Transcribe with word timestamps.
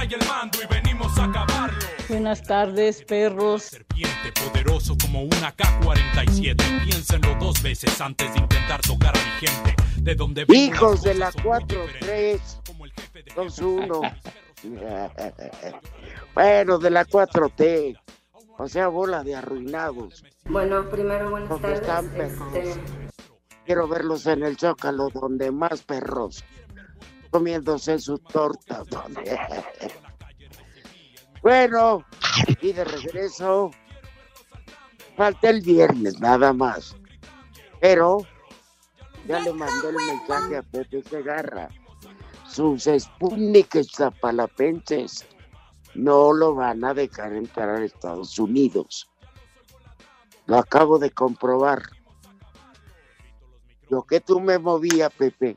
trae 0.00 0.20
el 0.20 0.28
mando 0.28 0.58
y 0.62 0.66
venimos 0.66 1.18
a 1.18 1.24
acabarlo. 1.24 1.78
Buenas 2.08 2.42
tardes, 2.42 3.02
perros. 3.04 3.62
Serpiente 3.62 4.32
poderoso 4.32 4.96
como 5.00 5.22
una 5.22 5.52
K-47. 5.52 6.84
Piénsenlo 6.84 7.34
dos 7.38 7.62
veces 7.62 8.00
antes 8.00 8.32
de 8.32 8.40
intentar 8.40 8.80
tocar 8.80 9.16
a 9.16 9.20
mi 9.20 9.46
gente. 9.46 9.76
De 9.98 10.14
donde 10.14 10.44
Hijos 10.48 11.02
de 11.02 11.14
la 11.14 11.30
cosas 11.32 11.42
son 11.42 11.52
muy 11.52 11.64
diferentes. 11.86 12.58
4-3, 12.58 12.66
Como 12.66 12.84
el 12.86 12.92
jefe 12.92 13.22
de 13.22 13.32
2-1. 13.32 14.16
Bueno, 16.34 16.78
de 16.78 16.90
la 16.90 17.06
4T. 17.06 17.98
O 18.58 18.68
sea, 18.68 18.88
bola 18.88 19.24
de 19.24 19.34
arruinados. 19.34 20.22
Bueno, 20.44 20.88
primero 20.90 21.30
buenas 21.30 21.48
¿Dónde 21.48 21.80
tardes. 21.80 21.80
están, 21.80 22.08
perros? 22.10 22.54
Este, 22.54 22.80
Quiero 23.64 23.88
verlos 23.88 24.26
en 24.26 24.42
el 24.42 24.58
Zócalo, 24.58 25.08
donde 25.08 25.50
más 25.50 25.82
perros 25.82 26.44
comiéndose 27.30 27.98
su 27.98 28.18
torta. 28.18 28.84
donde- 28.90 29.38
Bueno, 31.42 32.04
y 32.60 32.72
de 32.72 32.84
regreso, 32.84 33.70
falta 35.16 35.48
el 35.48 35.62
viernes, 35.62 36.20
nada 36.20 36.52
más. 36.52 36.96
Pero 37.80 38.18
ya 39.26 39.40
le 39.40 39.52
mandé 39.52 39.88
el 39.88 39.96
mensaje 39.96 40.56
a 40.58 40.62
Pepe 40.62 41.02
Segarra. 41.02 41.68
Sus 42.46 42.84
Sputnik 42.84 43.74
zapalapenses 43.84 45.24
no 45.94 46.32
lo 46.32 46.54
van 46.54 46.84
a 46.84 46.92
dejar 46.92 47.32
entrar 47.32 47.70
a 47.70 47.84
Estados 47.84 48.38
Unidos. 48.38 49.08
Lo 50.46 50.58
acabo 50.58 50.98
de 50.98 51.10
comprobar. 51.10 51.82
Lo 53.88 54.02
que 54.02 54.20
tú 54.20 54.40
me 54.40 54.58
movía, 54.58 55.10
Pepe. 55.10 55.56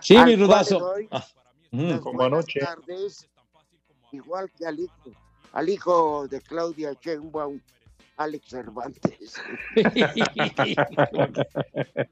Sí, 0.00 0.16
mi 0.18 0.36
rudazo. 0.36 0.94
Ah, 1.10 1.26
mm. 1.70 1.98
como 1.98 2.22
anoche. 2.22 2.60
tardes, 2.60 3.28
igual 4.12 4.50
que 4.56 4.66
al 4.66 4.80
hijo, 4.80 5.12
al 5.52 5.68
hijo 5.68 6.28
de 6.28 6.40
Claudia 6.40 6.92
Sheinbaum, 7.00 7.60
Alex 8.16 8.48
Cervantes. 8.48 9.40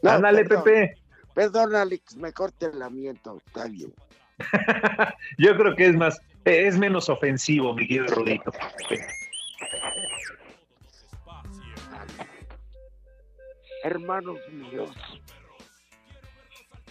No, 0.00 0.12
Ándale, 0.12 0.44
perdón, 0.44 0.64
Pepe. 0.64 0.94
Perdón, 1.34 1.74
Alex, 1.74 2.16
me 2.16 2.32
corte 2.32 2.66
el 2.66 2.78
lamiento, 2.78 3.38
está 3.44 3.66
bien. 3.66 3.92
Yo 5.38 5.56
creo 5.56 5.74
que 5.74 5.86
es 5.86 5.96
más, 5.96 6.20
es 6.44 6.78
menos 6.78 7.08
ofensivo, 7.08 7.74
mi 7.74 7.86
querido 7.86 8.06
Rudito. 8.14 8.52
Hermanos 13.82 14.38
míos, 14.52 14.90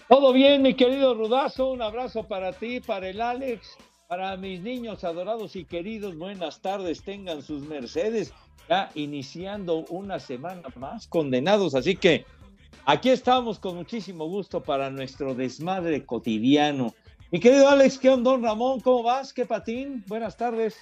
Todo 0.08 0.32
bien, 0.32 0.62
mi 0.62 0.74
querido 0.74 1.14
Rudazo. 1.16 1.72
Un 1.72 1.82
abrazo 1.82 2.24
para 2.24 2.54
ti, 2.54 2.80
para 2.80 3.10
el 3.10 3.20
Alex, 3.20 3.78
para 4.08 4.38
mis 4.38 4.62
niños 4.62 5.04
adorados 5.04 5.58
y 5.58 5.66
queridos. 5.66 6.18
Buenas 6.18 6.62
tardes, 6.62 7.04
tengan 7.04 7.42
sus 7.42 7.64
mercedes. 7.64 8.34
Ya 8.70 8.90
iniciando 8.96 9.86
una 9.90 10.18
semana 10.20 10.62
más 10.78 11.08
condenados. 11.08 11.76
Así 11.76 11.98
que 11.98 12.26
aquí 12.86 13.10
estamos 13.10 13.60
con 13.60 13.76
muchísimo 13.76 14.28
gusto 14.30 14.64
para 14.64 14.90
nuestro 14.90 15.36
desmadre 15.36 16.06
cotidiano. 16.06 16.94
Mi 17.30 17.42
querido 17.42 17.68
Alex, 17.68 18.00
¿qué 18.00 18.10
onda, 18.10 18.32
don 18.32 18.44
Ramón? 18.44 18.80
¿Cómo 18.80 19.04
vas? 19.04 19.34
¿Qué 19.34 19.46
patín? 19.46 20.06
Buenas 20.08 20.38
tardes. 20.38 20.78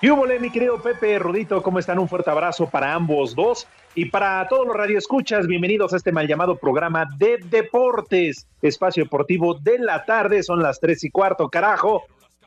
Y 0.00 0.08
húbole, 0.08 0.40
mi 0.40 0.50
querido 0.50 0.80
Pepe 0.80 1.18
Rudito, 1.18 1.62
¿cómo 1.62 1.78
están? 1.78 1.98
Un 1.98 2.08
fuerte 2.08 2.30
abrazo 2.30 2.66
para 2.66 2.94
ambos 2.94 3.34
dos. 3.34 3.66
Y 3.98 4.10
para 4.10 4.46
todos 4.46 4.66
los 4.66 4.76
radioescuchas, 4.76 5.46
bienvenidos 5.46 5.94
a 5.94 5.96
este 5.96 6.12
mal 6.12 6.28
llamado 6.28 6.58
programa 6.58 7.06
de 7.16 7.38
deportes, 7.48 8.46
espacio 8.60 9.04
deportivo 9.04 9.54
de 9.54 9.78
la 9.78 10.04
tarde, 10.04 10.42
son 10.42 10.62
las 10.62 10.78
tres 10.78 11.02
y 11.02 11.10
cuarto, 11.10 11.48
carajo. 11.48 12.02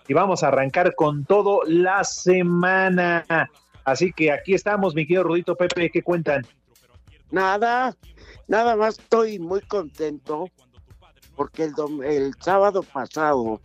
Y 0.08 0.14
vamos 0.14 0.44
a 0.44 0.50
arrancar 0.50 0.94
con 0.94 1.26
todo 1.26 1.62
la 1.66 2.04
semana. 2.04 3.26
Así 3.84 4.14
que 4.14 4.32
aquí 4.32 4.54
estamos, 4.54 4.94
mi 4.94 5.08
querido 5.08 5.24
Rudito 5.24 5.56
Pepe, 5.56 5.90
¿qué 5.90 6.04
cuentan? 6.04 6.46
nada, 7.32 7.96
nada 8.48 8.76
más 8.76 9.00
estoy 9.00 9.40
muy 9.40 9.62
contento 9.62 10.50
porque 11.36 11.64
el, 11.64 11.74
dom- 11.74 12.04
el 12.04 12.34
sábado 12.40 12.84
pasado 12.84 13.60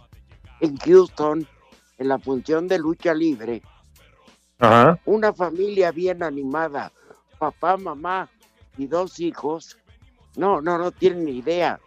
en 0.60 0.76
Houston, 0.78 1.46
en 1.98 2.08
la 2.08 2.18
función 2.18 2.66
de 2.66 2.78
lucha 2.78 3.12
libre, 3.12 3.62
Ajá. 4.58 4.98
una 5.04 5.32
familia 5.34 5.92
bien 5.92 6.22
animada, 6.22 6.92
papá, 7.38 7.76
mamá 7.76 8.28
y 8.76 8.86
dos 8.86 9.20
hijos, 9.20 9.78
no, 10.36 10.60
no, 10.60 10.78
no 10.78 10.90
tienen 10.90 11.24
ni 11.24 11.38
idea. 11.38 11.80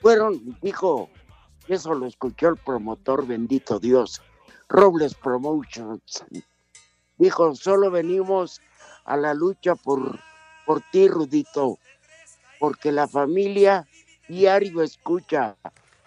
Fueron, 0.00 0.58
dijo, 0.60 1.08
eso 1.68 1.94
lo 1.94 2.06
escuchó 2.06 2.48
el 2.48 2.56
promotor, 2.56 3.26
bendito 3.26 3.78
Dios, 3.78 4.22
Robles 4.68 5.14
Promotions. 5.14 6.24
Dijo, 7.16 7.54
solo 7.54 7.90
venimos 7.90 8.60
a 9.04 9.16
la 9.16 9.34
lucha 9.34 9.74
por, 9.74 10.18
por 10.64 10.82
ti, 10.92 11.08
Rudito, 11.08 11.78
porque 12.58 12.92
la 12.92 13.08
familia 13.08 13.86
diario 14.28 14.82
escucha 14.82 15.56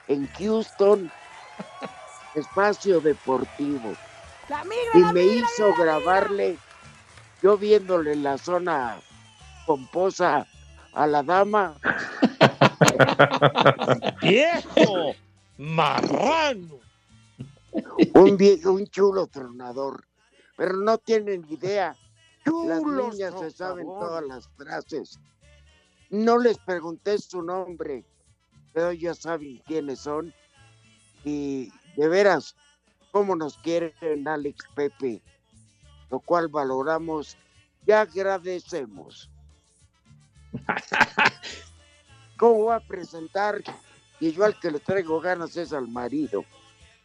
en 0.07 0.27
Houston 0.27 1.12
espacio 2.35 3.01
deportivo 3.01 3.94
y 4.94 5.00
me 5.13 5.24
hizo 5.24 5.74
grabarle 5.77 6.57
yo 7.41 7.57
viéndole 7.57 8.15
la 8.15 8.38
zona 8.38 8.99
pomposa 9.65 10.47
a 10.93 11.07
la 11.07 11.23
dama 11.23 11.75
¡Viejo! 14.21 15.13
¡Marrano! 15.57 16.79
un 18.15 18.38
viejo 18.38 18.73
un 18.73 18.85
chulo 18.88 19.27
tronador 19.27 20.03
pero 20.57 20.75
no 20.75 20.97
tienen 20.97 21.45
idea 21.49 21.95
las 22.45 22.81
niñas 22.83 23.33
se 23.39 23.51
saben 23.51 23.85
favor. 23.85 23.99
todas 23.99 24.23
las 24.25 24.49
frases 24.57 25.19
no 26.09 26.38
les 26.38 26.57
pregunté 26.59 27.17
su 27.17 27.41
nombre 27.41 28.05
pero 28.73 28.91
ya 28.91 29.13
saben 29.13 29.61
quiénes 29.65 29.99
son 29.99 30.33
y 31.23 31.71
de 31.95 32.07
veras 32.07 32.55
cómo 33.11 33.35
nos 33.35 33.57
quieren 33.57 34.27
Alex 34.27 34.65
Pepe 34.75 35.21
lo 36.11 36.19
cual 36.19 36.49
valoramos 36.49 37.37
y 37.87 37.91
agradecemos 37.91 39.31
¿Cómo 42.37 42.65
va 42.65 42.75
a 42.77 42.79
presentar? 42.79 43.55
Y 44.19 44.31
yo 44.31 44.43
al 44.45 44.59
que 44.59 44.71
le 44.71 44.79
traigo 44.79 45.19
ganas 45.19 45.55
es 45.57 45.73
al 45.73 45.87
marido. 45.87 46.43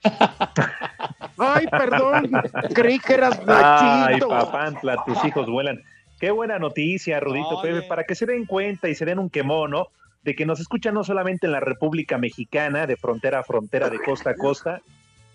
Ay, 1.38 1.66
perdón, 1.70 2.30
creí 2.74 2.98
que 2.98 3.14
eras 3.14 3.38
Ay, 3.40 4.14
Nachito. 4.14 4.28
papantla, 4.28 4.96
tus 5.04 5.24
hijos 5.24 5.46
vuelan. 5.46 5.82
Qué 6.18 6.30
buena 6.30 6.58
noticia, 6.58 7.20
Rudito. 7.20 7.60
Pepe, 7.60 7.82
para 7.82 8.04
que 8.04 8.14
se 8.14 8.24
den 8.24 8.46
cuenta 8.46 8.88
y 8.88 8.94
se 8.94 9.04
den 9.04 9.18
un 9.18 9.28
quemón, 9.28 9.72
¿no? 9.72 9.88
De 10.22 10.34
que 10.34 10.46
nos 10.46 10.60
escuchan 10.60 10.94
no 10.94 11.04
solamente 11.04 11.46
en 11.46 11.52
la 11.52 11.60
República 11.60 12.16
Mexicana, 12.16 12.86
de 12.86 12.96
frontera 12.96 13.40
a 13.40 13.44
frontera, 13.44 13.90
de 13.90 14.00
costa 14.02 14.30
a 14.30 14.34
costa, 14.34 14.80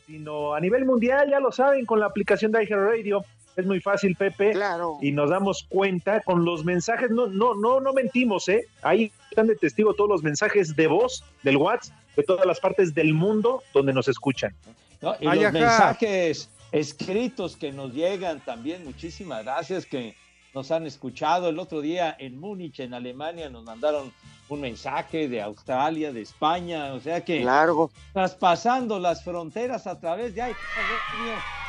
sino 0.07 0.55
a 0.55 0.59
nivel 0.59 0.85
mundial, 0.85 1.29
ya 1.29 1.39
lo 1.39 1.51
saben, 1.51 1.85
con 1.85 1.99
la 1.99 2.07
aplicación 2.07 2.51
de 2.51 2.65
Radio. 2.65 3.23
Es 3.55 3.65
muy 3.65 3.81
fácil, 3.81 4.15
Pepe. 4.15 4.51
Claro. 4.51 4.97
y 5.01 5.11
nos 5.11 5.29
damos 5.29 5.65
cuenta 5.69 6.21
con 6.21 6.45
los 6.45 6.63
mensajes, 6.63 7.09
no, 7.11 7.27
no, 7.27 7.53
no, 7.55 7.79
no 7.79 7.93
mentimos, 7.93 8.47
¿eh? 8.49 8.65
Ahí 8.81 9.11
están 9.29 9.47
de 9.47 9.55
testigo 9.55 9.93
todos 9.93 10.09
los 10.09 10.23
mensajes 10.23 10.75
de 10.75 10.87
voz 10.87 11.23
del 11.43 11.57
WhatsApp 11.57 11.95
de 12.15 12.23
todas 12.23 12.45
las 12.45 12.59
partes 12.59 12.93
del 12.93 13.13
mundo 13.13 13.63
donde 13.73 13.93
nos 13.93 14.07
escuchan. 14.07 14.53
¿no? 15.01 15.15
Y 15.19 15.27
Ay, 15.27 15.37
los 15.39 15.45
ajá. 15.45 15.51
mensajes 15.51 16.49
escritos 16.71 17.57
que 17.57 17.71
nos 17.71 17.93
llegan 17.93 18.39
también, 18.41 18.83
muchísimas 18.83 19.43
gracias 19.43 19.85
que 19.85 20.15
nos 20.53 20.71
han 20.71 20.85
escuchado. 20.85 21.49
El 21.49 21.59
otro 21.59 21.81
día 21.81 22.15
en 22.19 22.39
Múnich, 22.39 22.79
en 22.79 22.93
Alemania, 22.93 23.49
nos 23.49 23.63
mandaron 23.63 24.11
un 24.49 24.61
mensaje 24.61 25.29
de 25.29 25.41
Australia, 25.41 26.11
de 26.11 26.21
España, 26.21 26.93
o 26.93 26.99
sea 26.99 27.23
que 27.23 27.41
Largo. 27.41 27.89
traspasando 28.13 28.99
las 28.99 29.23
fronteras 29.23 29.87
a 29.87 29.97
través 29.99 30.35
de 30.35 30.41
ahí, 30.41 30.53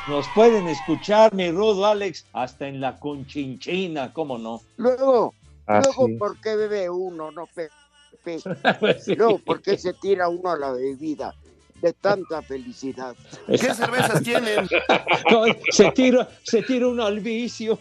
nos 0.09 0.27
pueden 0.35 0.67
escuchar, 0.67 1.33
mi 1.33 1.49
rudo 1.49 1.85
Alex, 1.85 2.25
hasta 2.33 2.67
en 2.67 2.81
la 2.81 2.99
Conchinchina, 2.99 4.11
¿cómo 4.11 4.37
no? 4.37 4.61
Luego, 4.75 5.33
Así 5.65 5.89
luego. 5.97 6.17
¿por 6.19 6.41
qué 6.41 6.57
bebe 6.57 6.89
uno, 6.89 7.31
no 7.31 7.47
Pepe? 7.47 7.71
Pues 8.79 9.05
sí. 9.05 9.15
Luego, 9.15 9.39
¿por 9.39 9.61
qué 9.61 9.77
se 9.77 9.93
tira 9.93 10.27
uno 10.27 10.51
a 10.51 10.57
la 10.57 10.71
bebida 10.71 11.33
de 11.83 11.91
tanta 11.91 12.41
felicidad? 12.41 13.13
¿Qué 13.45 13.57
cervezas 13.73 14.23
tienen? 14.23 14.67
No, 15.29 15.43
se 15.69 15.91
tira, 15.91 16.29
se 16.43 16.61
tira 16.63 16.87
uno 16.87 17.03
al 17.05 17.19
vicio. 17.19 17.77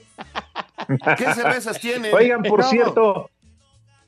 ¿Qué 1.17 1.33
cervezas 1.35 1.81
tienen? 1.81 2.13
Oigan, 2.15 2.43
por 2.43 2.61
No. 2.61 2.69
cierto. 2.69 3.31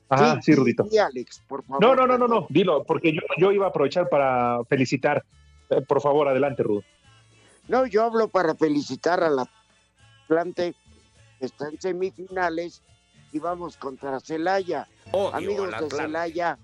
Ajá, 0.09 0.41
sí, 0.41 0.53
Rudito. 0.53 0.85
Sí, 0.91 0.97
Alex, 0.97 1.41
por 1.47 1.63
favor. 1.63 1.81
No, 1.81 1.95
no, 1.95 2.05
no, 2.05 2.17
no, 2.17 2.27
no, 2.27 2.45
dilo, 2.49 2.83
porque 2.83 3.13
yo, 3.13 3.21
yo 3.37 3.51
iba 3.53 3.65
a 3.65 3.69
aprovechar 3.69 4.09
para 4.09 4.59
felicitar. 4.65 5.23
Eh, 5.69 5.81
por 5.81 6.01
favor, 6.01 6.27
adelante, 6.27 6.61
Rudo. 6.61 6.83
No, 7.69 7.85
yo 7.87 8.03
hablo 8.03 8.27
para 8.27 8.53
felicitar 8.53 9.23
a 9.23 9.29
la 9.29 9.49
Atlante, 10.25 10.75
que 11.39 11.45
está 11.45 11.69
en 11.69 11.79
semifinales 11.79 12.81
y 13.31 13.39
vamos 13.39 13.77
contra 13.77 14.19
Celaya. 14.19 14.87
Amigos 15.33 15.71
de 15.79 15.89
Celaya, 15.89 16.57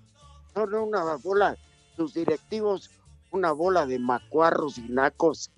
son 0.54 0.74
una 0.74 1.16
bola, 1.16 1.56
sus 1.96 2.12
directivos, 2.14 2.90
una 3.32 3.52
bola 3.52 3.86
de 3.86 3.98
macuarros 3.98 4.78
y 4.78 4.82
nacos 4.88 5.50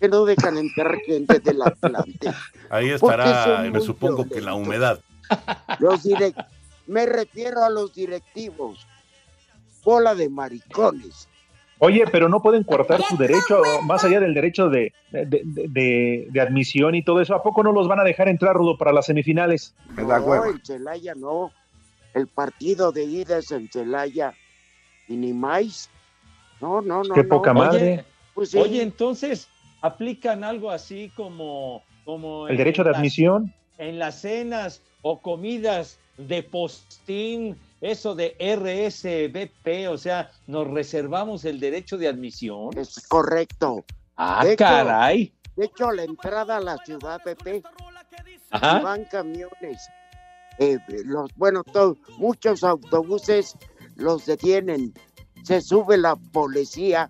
que 0.00 0.08
no 0.08 0.24
dejan 0.24 0.58
entrar 0.58 0.96
gente 1.06 1.40
del 1.40 1.62
Atlante. 1.62 2.30
Ahí 2.70 2.90
estará, 2.90 3.64
me 3.72 3.80
supongo 3.80 4.28
que 4.28 4.40
la 4.40 4.54
humedad. 4.54 5.00
Los 5.80 6.02
direct... 6.04 6.38
Me 6.86 7.04
refiero 7.04 7.64
a 7.64 7.70
los 7.70 7.92
directivos. 7.94 8.86
Bola 9.82 10.14
de 10.14 10.28
maricones. 10.28 11.28
Oye, 11.78 12.04
pero 12.12 12.28
no 12.28 12.40
pueden 12.40 12.62
cortar 12.62 13.02
su 13.02 13.16
derecho, 13.16 13.60
más 13.84 14.04
allá 14.04 14.20
del 14.20 14.34
derecho 14.34 14.68
de, 14.68 14.92
de, 15.10 15.26
de- 15.26 15.42
de- 15.68 16.26
de 16.30 16.40
admisión 16.40 16.94
y 16.94 17.02
todo 17.02 17.20
eso. 17.20 17.34
¿A 17.34 17.42
poco 17.42 17.62
no 17.62 17.72
los 17.72 17.88
van 17.88 18.00
a 18.00 18.04
dejar 18.04 18.28
entrar, 18.28 18.54
Rudo, 18.54 18.78
para 18.78 18.92
las 18.92 19.06
semifinales? 19.06 19.74
No, 19.96 20.44
en 20.46 20.64
Celaya 20.64 21.14
no. 21.16 21.50
El 22.14 22.28
partido 22.28 22.92
de 22.92 23.04
ida 23.04 23.38
es 23.38 23.50
en 23.50 23.68
Celaya. 23.68 24.32
Y 25.08 25.16
ni 25.16 25.32
más. 25.32 25.90
No, 26.60 26.80
no, 26.80 27.02
no. 27.02 27.14
Qué 27.14 27.22
no. 27.22 27.28
poca 27.28 27.52
madre. 27.52 27.92
Oye, 27.92 28.04
Pues 28.34 28.50
sí. 28.50 28.58
oye, 28.58 28.82
entonces 28.82 29.48
aplican 29.82 30.44
algo 30.44 30.70
así 30.70 31.10
como, 31.16 31.82
como 32.04 32.46
El 32.48 32.52
en 32.52 32.58
derecho 32.58 32.82
de 32.84 32.90
las- 32.90 32.98
admisión. 32.98 33.52
en 33.78 33.98
las 33.98 34.20
cenas 34.20 34.80
o 35.02 35.20
comidas 35.20 35.98
de 36.16 36.42
postín, 36.42 37.56
eso 37.82 38.14
de 38.14 38.34
RSVP, 38.38 39.88
o 39.88 39.98
sea, 39.98 40.30
nos 40.46 40.66
reservamos 40.68 41.44
el 41.44 41.60
derecho 41.60 41.98
de 41.98 42.08
admisión. 42.08 42.70
Es 42.78 43.06
correcto. 43.06 43.84
Ah, 44.16 44.40
De 44.44 44.52
hecho, 44.54 44.64
caray. 44.64 45.32
De 45.56 45.66
hecho, 45.66 45.90
la 45.92 46.04
entrada 46.04 46.56
a 46.56 46.60
la 46.60 46.76
ciudad, 46.78 47.20
Pepe, 47.22 47.62
Ajá. 48.50 48.80
van 48.80 49.04
camiones. 49.04 49.88
Eh, 50.58 50.78
los, 51.04 51.30
bueno, 51.36 51.62
to- 51.64 51.96
muchos 52.18 52.64
autobuses 52.64 53.56
los 53.96 54.24
detienen. 54.24 54.94
Se 55.46 55.60
sube 55.60 55.96
la 55.96 56.16
policía, 56.16 57.08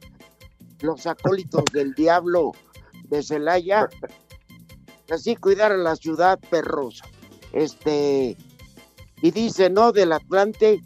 los 0.83 1.07
acólitos 1.07 1.65
del 1.73 1.95
diablo 1.95 2.53
de 3.05 3.23
Celaya. 3.23 3.89
Así 5.11 5.37
cuidar 5.37 5.73
a 5.73 5.79
la 5.79 5.97
ciudad, 5.97 6.39
perros. 6.51 7.01
Este, 7.53 8.37
y 9.23 9.31
dice 9.31 9.71
no 9.71 9.91
del 9.91 10.13
Atlante 10.13 10.83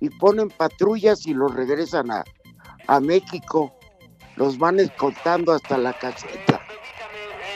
y 0.00 0.08
ponen 0.08 0.48
patrullas 0.48 1.26
y 1.26 1.34
los 1.34 1.54
regresan 1.54 2.10
a, 2.10 2.24
a 2.86 3.00
México. 3.00 3.76
Los 4.36 4.56
van 4.56 4.80
escoltando 4.80 5.52
hasta 5.52 5.76
la 5.76 5.92
caseta. 5.92 6.62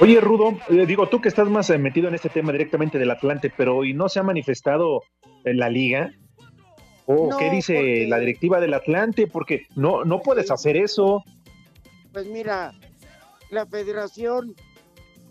Oye, 0.01 0.21
Rudo, 0.21 0.59
eh, 0.69 0.85
digo, 0.85 1.09
tú 1.09 1.23
que 1.23 1.31
estás 1.31 1.49
más 1.49 1.71
eh, 1.71 1.79
metido 1.79 2.09
en 2.09 2.15
este 2.15 2.29
tema 2.29 2.53
directamente 2.53 2.99
del 2.99 3.11
Atlante, 3.11 3.51
pero 3.57 3.87
¿y 3.87 3.95
no 3.95 4.11
se 4.11 4.19
ha 4.19 4.23
manifestado 4.23 5.01
en 5.47 5.57
la 5.57 5.71
liga? 5.71 6.11
¿O 7.07 7.29
No, 7.31 7.37
qué 7.39 7.51
dice 7.51 7.75
porque- 7.75 8.07
la 8.09 8.19
directiva 8.19 8.61
del 8.61 8.75
Atlante? 8.75 9.27
Porque 9.27 9.67
no, 9.75 10.05
no 10.05 10.21
puedes 10.21 10.51
hacer 10.51 10.77
eso. 10.77 11.25
Pues 12.13 12.27
mira, 12.27 12.73
la 13.51 13.67
federación 13.67 14.55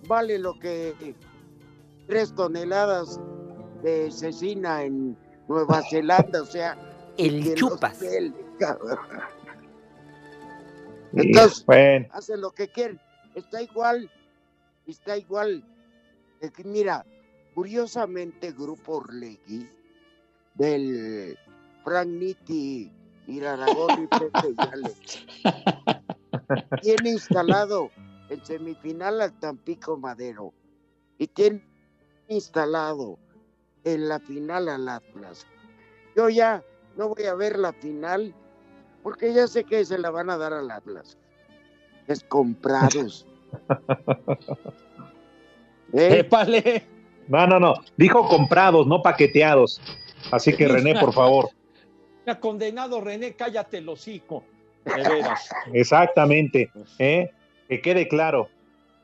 vale 0.08 0.40
lo 0.40 0.58
que 0.60 0.94
tres 2.08 2.34
toneladas 2.34 3.20
de 3.84 4.12
cecina 4.12 4.84
en 4.84 5.18
Nueva 5.48 5.82
Zelanda, 5.90 6.42
o 6.42 6.46
sea, 6.46 6.78
El 7.18 7.54
chupas. 7.56 8.02
Entonces- 11.14 11.66
bueno, 11.66 12.08
hacen 12.12 12.42
lo 12.42 12.52
que 12.52 12.68
quieren. 12.68 13.00
Está 13.36 13.62
igual, 13.62 14.10
está 14.88 15.18
igual. 15.18 15.64
Es 16.42 16.52
que 16.52 16.64
mira, 16.64 17.06
curiosamente, 17.54 18.52
Grupo 18.52 18.98
Orlegui, 18.98 19.68
del 20.56 21.38
Frank 21.90 22.08
Nitti, 22.08 22.92
y 23.26 23.40
Pepe 23.40 24.54
y 24.56 24.62
Alex, 24.62 25.26
tiene 26.84 27.10
instalado 27.10 27.90
en 28.30 28.46
semifinal 28.46 29.22
al 29.22 29.34
Tampico 29.40 29.98
Madero 29.98 30.54
y 31.18 31.26
tiene 31.26 31.68
instalado 32.28 33.18
en 33.86 34.08
la 34.08 34.20
final 34.20 34.70
al 34.70 34.88
Atlas. 34.88 35.48
Yo 36.16 36.30
ya 36.30 36.64
no 36.96 37.10
voy 37.10 37.26
a 37.26 37.34
ver 37.34 37.58
la 37.58 37.74
final 37.74 38.36
porque 39.02 39.34
ya 39.34 39.48
sé 39.48 39.64
que 39.64 39.84
se 39.84 39.98
la 39.98 40.12
van 40.12 40.30
a 40.30 40.38
dar 40.38 40.54
al 40.54 40.70
Atlas. 40.70 41.18
Es 42.06 42.24
comprados. 42.24 43.26
¿Eh? 45.94 46.20
Épale. 46.20 46.86
no, 47.28 47.48
no, 47.48 47.60
no. 47.60 47.74
Dijo 47.98 48.28
comprados, 48.28 48.86
no 48.86 49.02
paqueteados. 49.02 49.82
Así 50.32 50.56
que 50.56 50.68
René, 50.68 51.00
por 51.00 51.14
favor. 51.14 51.50
Ha 52.30 52.40
condenado 52.40 53.02
René, 53.02 53.34
cállate 53.34 53.78
el 53.80 53.90
hocico. 53.90 54.44
De 54.86 54.96
veras. 55.04 55.50
Exactamente. 55.74 56.72
¿eh? 56.98 57.32
Que 57.68 57.82
quede 57.82 58.08
claro. 58.08 58.50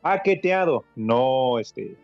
Paqueteado, 0.02 0.86
no 0.96 1.58
este, 1.60 1.96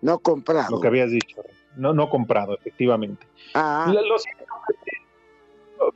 No 0.00 0.18
comprado. 0.20 0.70
lo 0.76 0.80
que 0.80 0.86
habías 0.88 1.10
dicho. 1.10 1.42
No, 1.76 1.92
no 1.92 2.08
comprado, 2.08 2.54
efectivamente. 2.54 3.26
Ah, 3.54 3.90
Lo- 3.92 4.00
lo 4.06 4.18
siento, 4.18 4.44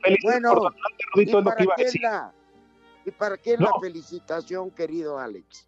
felicidades 0.01 0.41
Bueno, 0.41 0.49
por 0.49 0.59
tu 0.59 0.67
Atlante, 0.67 0.97
¿y 1.03 1.13
Rudito, 1.15 1.39
es 1.39 1.43
lo 1.43 1.43
para 1.43 1.55
que 1.57 1.63
iba 1.63 1.73
a 1.73 1.75
quién 1.75 1.85
decir. 1.87 2.01
la, 2.01 2.33
¿y 3.05 3.11
para 3.11 3.37
quién 3.37 3.59
No. 3.59 3.65
la 3.67 3.79
felicitación, 3.81 4.71
querido 4.71 5.17
Alex? 5.19 5.67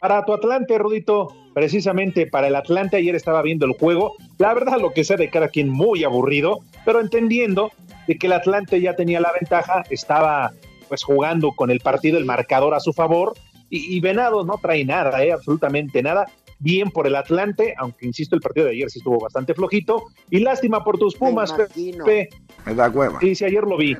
Para 0.00 0.24
tu 0.24 0.34
Atlante, 0.34 0.76
Rudito, 0.78 1.28
precisamente 1.54 2.26
para 2.26 2.48
el 2.48 2.56
Atlante, 2.56 2.96
ayer 2.98 3.14
estaba 3.14 3.40
viendo 3.42 3.64
el 3.64 3.72
juego. 3.72 4.14
La 4.38 4.52
verdad, 4.52 4.78
lo 4.78 4.92
que 4.92 5.04
sea 5.04 5.16
de 5.16 5.30
cada 5.30 5.48
quien 5.48 5.70
muy 5.70 6.04
aburrido, 6.04 6.60
pero 6.84 7.00
entendiendo 7.00 7.70
de 8.06 8.16
que 8.18 8.26
el 8.26 8.32
Atlante 8.32 8.80
ya 8.80 8.94
tenía 8.96 9.20
la 9.20 9.32
ventaja, 9.38 9.84
estaba 9.90 10.52
pues 10.88 11.02
jugando 11.02 11.52
con 11.52 11.70
el 11.70 11.80
partido, 11.80 12.16
el 12.18 12.24
marcador 12.24 12.74
a 12.74 12.80
su 12.80 12.92
favor, 12.92 13.34
y, 13.70 13.96
y 13.96 14.00
Venados 14.00 14.46
no 14.46 14.54
trae 14.62 14.84
nada, 14.84 15.24
eh, 15.24 15.32
absolutamente 15.32 16.02
nada. 16.02 16.26
Bien 16.58 16.90
por 16.90 17.06
el 17.06 17.16
Atlante, 17.16 17.74
aunque 17.76 18.06
insisto, 18.06 18.34
el 18.34 18.40
partido 18.40 18.66
de 18.66 18.72
ayer 18.72 18.88
sí 18.90 19.00
estuvo 19.00 19.18
bastante 19.18 19.52
flojito. 19.52 20.04
Y 20.30 20.38
lástima 20.38 20.82
por 20.84 20.96
tus 20.96 21.14
Pumas. 21.14 21.52
Pepe. 21.52 22.28
Me 22.64 22.74
da 22.74 22.88
hueva. 22.88 23.20
Sí, 23.20 23.34
sí, 23.34 23.44
ayer 23.44 23.64
lo 23.64 23.76
vi. 23.76 23.94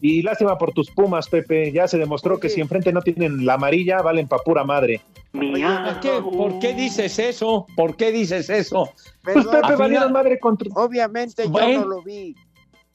Y 0.00 0.22
lástima 0.22 0.56
por 0.56 0.72
tus 0.72 0.90
Pumas, 0.90 1.28
Pepe. 1.28 1.70
Ya 1.72 1.86
se 1.88 1.98
demostró 1.98 2.40
que 2.40 2.48
si 2.48 2.62
enfrente 2.62 2.90
no 2.90 3.02
tienen 3.02 3.44
la 3.44 3.54
amarilla, 3.54 4.00
valen 4.00 4.28
pa' 4.28 4.38
pura 4.38 4.64
madre. 4.64 5.02
¿Por 5.32 6.00
qué, 6.00 6.22
por 6.22 6.58
qué 6.58 6.72
dices 6.74 7.18
eso? 7.18 7.66
¿Por 7.76 7.96
qué 7.96 8.12
dices 8.12 8.48
eso? 8.48 8.88
Pues 9.22 9.44
Pepe 9.44 9.58
Al 9.66 9.76
valieron 9.76 10.08
final- 10.08 10.12
madre 10.12 10.38
contra. 10.38 10.70
Obviamente 10.76 11.42
yo 11.44 11.50
Bueno. 11.50 11.80
no 11.82 11.86
lo 11.86 12.02
vi, 12.02 12.34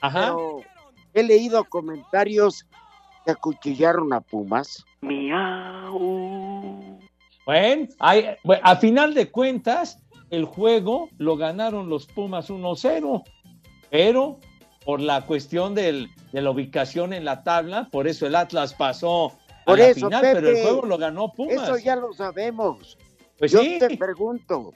Ajá. 0.02 0.22
pero 0.22 0.62
he 1.14 1.24
leído 1.24 1.64
comentarios 1.66 2.66
que 3.26 3.32
acuchillaron 3.32 4.14
a 4.14 4.22
Pumas. 4.22 4.84
Bueno, 7.46 7.88
hay- 8.00 8.26
bueno, 8.44 8.62
a 8.66 8.76
final 8.76 9.14
de 9.14 9.30
cuentas, 9.32 10.00
el 10.30 10.46
juego 10.46 11.10
lo 11.18 11.38
ganaron 11.38 11.90
los 11.90 12.08
Pumas 12.08 12.50
1-0, 12.50 13.24
pero 13.90 14.40
por 14.84 15.00
la 15.00 15.26
cuestión 15.26 15.76
del- 15.76 16.10
de 16.32 16.42
la 16.42 16.52
ubicación 16.52 17.14
en 17.14 17.26
la 17.26 17.44
tabla, 17.44 17.88
por 17.92 18.08
eso 18.08 18.26
el 18.28 18.36
Atlas 18.36 18.74
pasó 18.74 19.28
a 19.28 19.66
Por 19.66 19.80
la 19.80 19.88
eso, 19.88 20.08
final, 20.08 20.22
pero 20.22 20.50
el 20.50 20.62
juego 20.62 20.86
lo 20.86 20.98
ganó 20.98 21.32
Pumas. 21.32 21.56
Eso 21.64 21.78
ya 21.78 21.96
lo 21.96 22.14
sabemos. 22.14 22.98
Pues 23.38 23.52
yo 23.52 23.62
sí. 23.62 23.78
te 23.80 23.98
pregunto, 23.98 24.74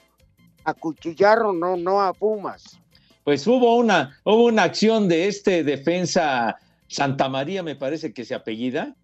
¿acuchillaron 0.64 1.62
o 1.62 1.76
no 1.76 2.00
a 2.00 2.12
Pumas? 2.12 2.78
Pues 3.24 3.46
hubo 3.46 3.76
una, 3.76 4.18
hubo 4.24 4.44
una 4.46 4.62
acción 4.64 5.08
de 5.08 5.28
este 5.28 5.62
defensa 5.64 6.56
Santa 6.88 7.28
María, 7.28 7.62
me 7.62 7.76
parece 7.76 8.12
que 8.12 8.24
se 8.24 8.34
apellida, 8.34 8.96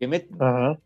que, 0.00 0.26
Ajá. 0.40 0.78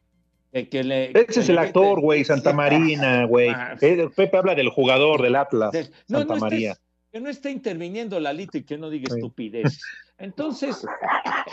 que- 0.53 0.69
que 0.69 0.85
le... 0.85 1.05
Ese 1.13 1.27
que 1.27 1.41
es 1.41 1.49
el 1.49 1.57
mete- 1.57 1.67
actor, 1.69 2.01
güey, 2.01 2.25
Santa 2.25 2.53
Marina, 2.53 3.25
güey. 3.25 3.49
Ah. 3.51 3.77
Eh, 3.81 4.09
Pepe 4.15 4.37
habla 4.37 4.55
del 4.55 4.69
jugador 4.69 5.23
del 5.23 5.37
Atlas, 5.37 5.73
no, 6.09 6.19
Santa 6.19 6.35
no 6.35 6.39
estés- 6.39 6.41
María. 6.41 6.77
que 7.13 7.21
no 7.21 7.31
esté 7.31 7.51
interviniendo 7.51 8.19
Lalito 8.21 8.59
y 8.59 8.65
que 8.65 8.77
no 8.79 8.91
diga 8.91 9.11
Sí. 9.11 9.19
estupidez. 9.19 9.81
Entonces, 10.19 10.85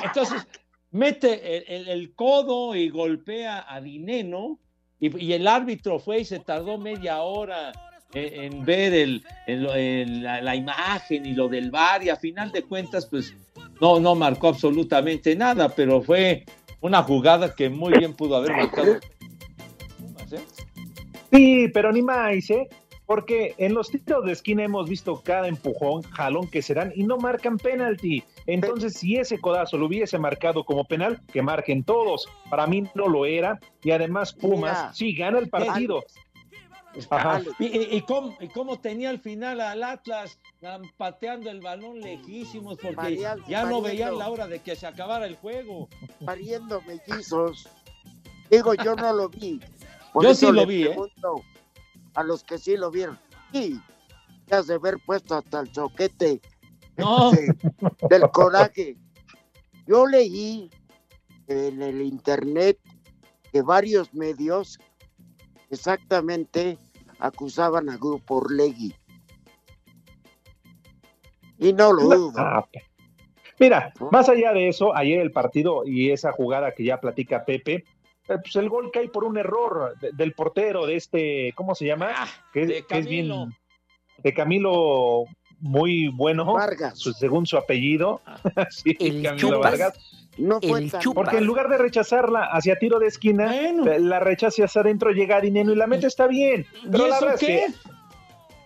entonces 0.04 0.46
mete 0.92 1.58
el, 1.58 1.64
el- 1.68 1.88
el 1.90 2.14
codo 2.16 2.76
y 2.76 2.90
golpea 2.90 3.66
a 3.68 3.80
Dineno 3.82 4.60
y, 5.00 5.18
y 5.24 5.34
el 5.34 5.48
árbitro 5.48 6.00
fue 6.00 6.20
y 6.22 6.26
se 6.26 6.40
tardó 6.40 6.78
media 6.78 7.22
hora 7.22 7.72
en, 8.14 8.54
en 8.54 8.66
ver 8.66 8.94
el, 8.94 9.24
en 9.48 9.64
lo- 9.64 9.76
en 9.76 10.24
la, 10.24 10.42
la 10.42 10.56
imagen 10.56 11.26
y 11.26 11.34
lo 11.34 11.48
del 11.48 11.72
bar 11.72 12.04
y 12.04 12.10
a 12.10 12.16
final 12.16 12.52
de 12.52 12.64
cuentas 12.64 13.06
pues 13.06 13.34
no, 13.82 14.00
no 14.00 14.16
marcó 14.16 14.48
absolutamente 14.50 15.36
nada, 15.36 15.70
pero 15.70 16.02
fue 16.02 16.46
una 16.82 17.04
jugada 17.04 17.54
que 17.54 17.70
muy 17.70 17.94
bien 17.98 18.14
pudo 18.14 18.36
haber 18.38 18.52
marcado. 18.56 18.94
¿eh? 18.94 19.00
Sí, 21.32 21.68
pero 21.74 21.92
ni 21.92 22.02
más, 22.02 22.50
¿eh? 22.50 22.68
Porque 23.06 23.56
en 23.58 23.74
los 23.74 23.90
tiros 23.90 24.24
de 24.26 24.34
esquina 24.34 24.64
hemos 24.64 24.88
visto 24.88 25.22
cada 25.24 25.48
empujón, 25.48 26.04
jalón 26.04 26.48
que 26.48 26.62
se 26.62 26.76
dan 26.76 26.92
y 26.96 27.04
no 27.04 27.18
marcan 27.18 27.58
penalti. 27.58 28.24
Entonces, 28.46 28.94
si 28.94 29.16
ese 29.16 29.40
codazo 29.40 29.78
lo 29.78 29.88
hubiese 29.88 30.20
marcado 30.20 30.64
como 30.64 30.86
penal, 30.86 31.20
que 31.34 31.42
marquen 31.42 31.84
todos. 31.84 32.28
Para 32.52 32.68
mí 32.68 32.84
no 32.94 33.08
lo 33.08 33.26
era. 33.26 33.60
Y 33.84 33.90
además, 33.92 34.32
Pumas 34.34 34.78
Mira. 34.78 34.94
sí 34.94 35.16
gana 35.16 35.40
el 35.40 35.50
partido. 35.50 36.04
Y, 37.60 37.66
y- 37.66 37.96
y 37.98 38.02
cómo, 38.02 38.36
y 38.40 38.48
cómo 38.50 38.80
tenía 38.80 39.10
al 39.10 39.20
final 39.20 39.62
al 39.62 39.84
Atlas 39.84 40.40
pateando 40.98 41.50
el 41.50 41.62
balón 41.62 42.00
lejísimos 42.02 42.78
porque 42.82 43.18
ya 43.48 43.66
no 43.66 43.82
veían 43.82 44.18
la 44.18 44.30
hora 44.30 44.48
de 44.48 44.60
que 44.60 44.76
se 44.76 44.86
acabara 44.88 45.26
el 45.26 45.36
juego. 45.36 45.88
pariendo 46.26 46.82
mellizos. 46.82 47.68
Digo, 48.50 48.74
yo 48.74 48.96
no 48.96 49.14
lo 49.14 49.30
vi. 49.30 49.60
Por 50.14 50.24
Yo 50.24 50.34
sí 50.34 50.52
lo 50.52 50.66
vi, 50.66 50.84
¿eh? 50.86 50.98
A 52.16 52.24
los 52.24 52.44
que 52.44 52.58
sí 52.58 52.76
lo 52.76 52.90
vieron. 52.92 53.18
Sí, 53.54 53.80
has 54.52 54.68
de 54.68 54.74
haber 54.76 54.98
puesto 55.06 55.36
hasta 55.36 55.60
el 55.62 55.72
choquete 55.72 56.42
No, 56.98 57.32
de- 57.32 57.56
del 58.10 58.30
coraje. 58.32 58.98
Yo 59.88 60.06
leí 60.08 60.70
en 61.48 61.82
el 61.82 62.02
internet 62.02 62.78
que 63.52 63.62
varios 63.62 64.14
medios 64.14 64.80
exactamente 65.70 66.78
acusaban 67.20 67.90
a 67.90 67.98
Grupo 67.98 68.36
Orlegui. 68.38 68.94
Y 71.58 71.74
no 71.74 71.92
lo 71.94 72.04
dudo. 72.04 72.34
Ah, 72.38 72.66
pe- 72.72 72.84
Mira, 73.60 73.92
más 74.12 74.30
allá 74.30 74.54
de 74.54 74.70
eso, 74.70 74.96
ayer 74.96 75.20
el 75.20 75.32
partido 75.32 75.84
y 75.86 76.12
esa 76.12 76.32
jugada 76.32 76.72
que 76.74 76.86
ya 76.86 77.02
platica 77.02 77.44
Pepe, 77.44 77.74
eh, 77.74 77.84
pues 78.42 78.56
el 78.56 78.70
gol 78.70 78.90
cae 78.92 79.10
por 79.10 79.26
un 79.26 79.38
error 79.38 79.98
de- 80.00 80.12
del 80.14 80.34
portero 80.34 80.86
de 80.86 80.96
este, 80.96 81.52
¿cómo 81.56 81.76
se 81.76 81.86
llama? 81.86 82.12
que, 82.54 82.62
Ah, 82.64 82.66
de 82.66 82.84
que 82.86 82.98
es 83.00 83.06
bien 83.08 83.28
Camilo. 83.28 83.50
de 84.20 84.34
Camilo 84.34 85.24
muy 85.60 86.08
bueno, 86.08 86.54
Vargas. 86.54 86.98
su- 86.98 87.12
según 87.12 87.46
su 87.46 87.58
apellido, 87.58 88.22
sí, 88.70 88.96
El 88.98 89.22
Camilo 89.24 89.56
Chupas. 89.58 89.72
Vargas, 89.72 90.09
No 90.40 90.60
fue 90.62 90.80
El 90.80 90.92
tan 90.92 91.02
chupa. 91.02 91.22
porque 91.22 91.38
en 91.38 91.46
lugar 91.46 91.70
de 91.70 91.78
rechazarla 91.78 92.46
hacia 92.52 92.78
tiro 92.80 92.98
de 93.00 93.08
esquina, 93.08 93.48
Bueno. 93.48 93.84
la 94.00 94.20
rechaza 94.20 94.64
hacia 94.66 94.82
adentro, 94.82 95.12
llega 95.12 95.38
a 95.38 95.42
Dineno 95.42 95.72
y 95.72 95.76
la 95.76 95.86
mete, 95.88 96.08
está 96.08 96.28
bien. 96.28 96.66
¿y 96.84 96.88
Pero 96.90 97.08
la 97.08 97.16
eso 97.18 97.26
verdad 97.26 97.44
es 97.44 97.48
qué? 97.48 97.66
que 97.68 97.90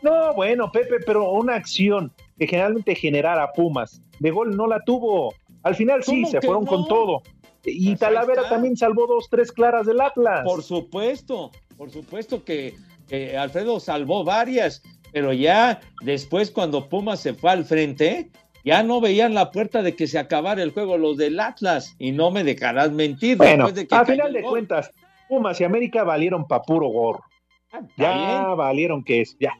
no, 0.02 0.34
bueno, 0.34 0.72
Pepe, 0.72 0.98
pero 1.06 1.32
una 1.32 1.56
acción 1.56 2.12
que 2.38 2.46
generalmente 2.48 2.94
generara 2.96 3.52
Pumas 3.54 4.02
de 4.20 4.32
gol 4.32 4.56
no 4.56 4.68
la 4.68 4.82
tuvo. 4.84 5.34
Al 5.64 5.76
final 5.76 6.04
sí, 6.04 6.22
¿Cómo 6.24 6.32
se 6.32 6.42
fueron 6.42 6.64
no? 6.66 6.70
con 6.70 6.88
todo. 6.88 7.22
Y 7.64 7.88
Pues 7.90 8.00
Talavera 8.00 8.42
está. 8.42 8.56
también 8.56 8.76
salvó 8.76 9.08
dos, 9.08 9.28
tres 9.30 9.52
claras 9.52 9.86
del 9.86 10.02
Atlas. 10.02 10.42
Por 10.44 10.62
supuesto, 10.62 11.52
por 11.78 11.90
supuesto 11.90 12.44
que, 12.44 12.76
que 13.08 13.38
Alfredo 13.38 13.80
salvó 13.80 14.26
varias, 14.26 14.84
pero 15.14 15.32
ya 15.32 15.80
después 16.02 16.52
cuando 16.52 16.90
Pumas 16.90 17.22
se 17.22 17.34
fue 17.34 17.52
al 17.52 17.64
frente, 17.64 18.30
ya 18.64 18.84
no 18.84 19.02
veían 19.02 19.34
la 19.34 19.52
puerta 19.52 19.82
de 19.82 19.96
que 19.96 20.08
se 20.08 20.18
acabara 20.20 20.64
el 20.64 20.72
juego 20.72 20.98
los 20.98 21.18
del 21.18 21.40
Atlas 21.40 21.96
y 22.00 22.12
no 22.12 22.32
me 22.32 22.44
dejarás 22.44 22.92
mentir. 22.92 23.38
bueno, 23.38 23.66
después 23.66 23.76
de 23.76 23.88
que 23.88 23.96
al 23.96 24.06
cayó 24.06 24.14
final 24.18 24.34
de 24.34 24.42
gol. 24.42 24.52
cuentas, 24.52 24.92
Pumas 25.28 25.60
y 25.62 25.64
América 25.64 26.04
valieron 26.04 26.48
pa' 26.48 26.62
puro 26.62 26.88
gorro. 26.88 27.24
Ah, 27.72 27.82
Ya 27.98 28.14
bien, 28.14 28.58
valieron 28.58 29.04
que 29.04 29.22
es, 29.22 29.36
ya. 29.40 29.54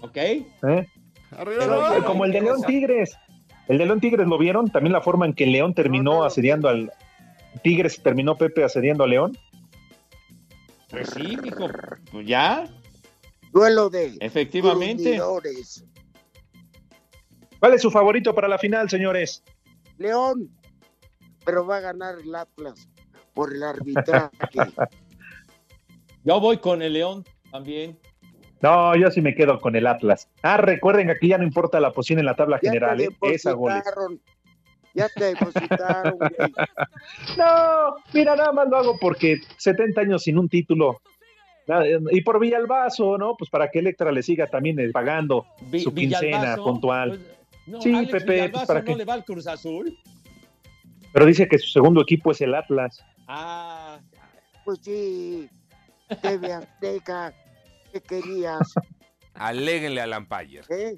¿ok? 0.00 0.16
¿eh? 0.16 0.46
Arriba, 1.32 1.58
Pero-. 1.58 2.04
Como 2.04 2.24
el 2.24 2.32
de 2.32 2.40
León 2.40 2.62
Tigres. 2.66 3.16
El 3.68 3.78
de 3.78 3.86
León 3.86 4.00
Tigres 4.00 4.26
lo 4.26 4.36
vieron, 4.38 4.68
también 4.70 4.92
la 4.92 5.00
forma 5.00 5.26
en 5.26 5.32
que 5.34 5.46
León 5.46 5.74
terminó 5.74 6.14
no. 6.14 6.24
asediando 6.24 6.68
al 6.68 6.90
Tigres 7.62 8.00
terminó 8.02 8.36
Pepe 8.36 8.64
asediando 8.64 9.04
a 9.04 9.06
León. 9.06 9.36
Pues 10.90 11.10
sí, 11.10 11.36
mijo, 11.42 11.68
pues 12.10 12.26
ya, 12.26 12.66
duelo 13.52 13.90
de 13.90 14.16
efectivamente. 14.20 15.02
gruñidores. 15.04 15.84
¿Cuál 17.60 17.74
es 17.74 17.82
su 17.82 17.90
favorito 17.90 18.34
para 18.34 18.48
la 18.48 18.58
final, 18.58 18.88
señores? 18.90 19.44
León, 19.98 20.48
pero 21.44 21.66
va 21.66 21.76
a 21.76 21.80
ganar 21.80 22.16
el 22.18 22.34
Atlas 22.34 22.88
por 23.34 23.54
el 23.54 23.62
arbitraje. 23.62 24.30
Yo 26.24 26.40
voy 26.40 26.58
con 26.58 26.82
el 26.82 26.94
León 26.94 27.24
también. 27.50 27.98
No, 28.62 28.94
yo 28.94 29.10
sí 29.10 29.22
me 29.22 29.34
quedo 29.34 29.58
con 29.58 29.74
el 29.74 29.86
Atlas. 29.86 30.28
Ah, 30.42 30.58
recuerden 30.58 31.06
que 31.06 31.12
aquí 31.14 31.28
ya 31.28 31.38
no 31.38 31.44
importa 31.44 31.80
la 31.80 31.92
posición 31.92 32.18
en 32.18 32.26
la 32.26 32.36
tabla 32.36 32.58
ya 32.62 32.68
general, 32.70 32.98
te 32.98 33.04
¿eh? 33.04 33.16
es 33.22 33.46
a 33.46 33.52
goles. 33.52 33.82
ya 34.92 35.08
te 35.08 35.24
depositaron, 35.34 36.18
güey. 36.18 36.30
No, 37.38 37.96
mira, 38.12 38.36
nada 38.36 38.52
más 38.52 38.68
lo 38.68 38.76
hago 38.76 38.98
porque 39.00 39.38
70 39.56 40.02
años 40.02 40.22
sin 40.24 40.36
un 40.38 40.48
título. 40.50 41.00
Y 42.10 42.20
por 42.20 42.38
Villalbazo, 42.38 43.16
¿no? 43.16 43.34
Pues 43.34 43.48
para 43.48 43.70
que 43.70 43.78
Electra 43.78 44.12
le 44.12 44.22
siga 44.22 44.46
también 44.46 44.78
eh, 44.78 44.90
pagando 44.92 45.46
Vi- 45.70 45.80
su 45.80 45.94
quincena 45.94 46.20
Villalbazo, 46.40 46.64
puntual. 46.64 47.08
pues, 47.10 47.20
no, 47.66 47.80
Sí, 47.80 47.94
Alex 47.94 48.12
Pepe, 48.12 48.48
pues, 48.50 48.66
¿para 48.66 48.80
no 48.80 48.84
qué? 48.86 48.96
le 48.96 49.04
va 49.04 49.14
al 49.14 49.24
Cruz 49.24 49.46
Azul. 49.46 49.96
Pero 51.12 51.26
dice 51.26 51.48
que 51.48 51.58
su 51.58 51.68
segundo 51.70 52.02
equipo 52.02 52.30
es 52.32 52.40
el 52.40 52.54
Atlas. 52.54 53.04
Ah, 53.28 54.00
Pues 54.64 54.78
sí, 54.82 55.48
TV 56.22 56.52
Azteca, 56.52 57.32
¿qué 57.92 58.00
querías? 58.00 58.72
Aléguenle 59.34 60.00
al 60.00 60.10
Lampayer. 60.10 60.64
¿Eh? 60.70 60.96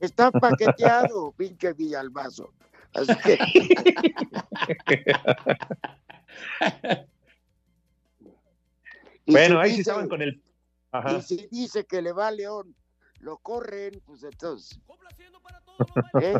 Está 0.00 0.30
paqueteado, 0.30 1.32
pinche 1.36 1.72
Villalbazo. 1.72 2.52
Así 2.94 3.12
que, 3.24 3.38
bueno, 9.26 9.56
si 9.56 9.62
ahí 9.62 9.70
sí 9.70 9.76
dice- 9.78 9.90
estaban 9.90 10.08
con 10.08 10.22
el. 10.22 10.42
Ajá. 10.92 11.18
Y 11.18 11.22
si 11.22 11.48
dice 11.50 11.84
que 11.84 12.02
le 12.02 12.12
va 12.12 12.28
a 12.28 12.30
León, 12.30 12.74
lo 13.24 13.38
corren, 13.38 14.02
pues 14.04 14.22
entonces. 14.22 14.78
¿eh? 16.22 16.34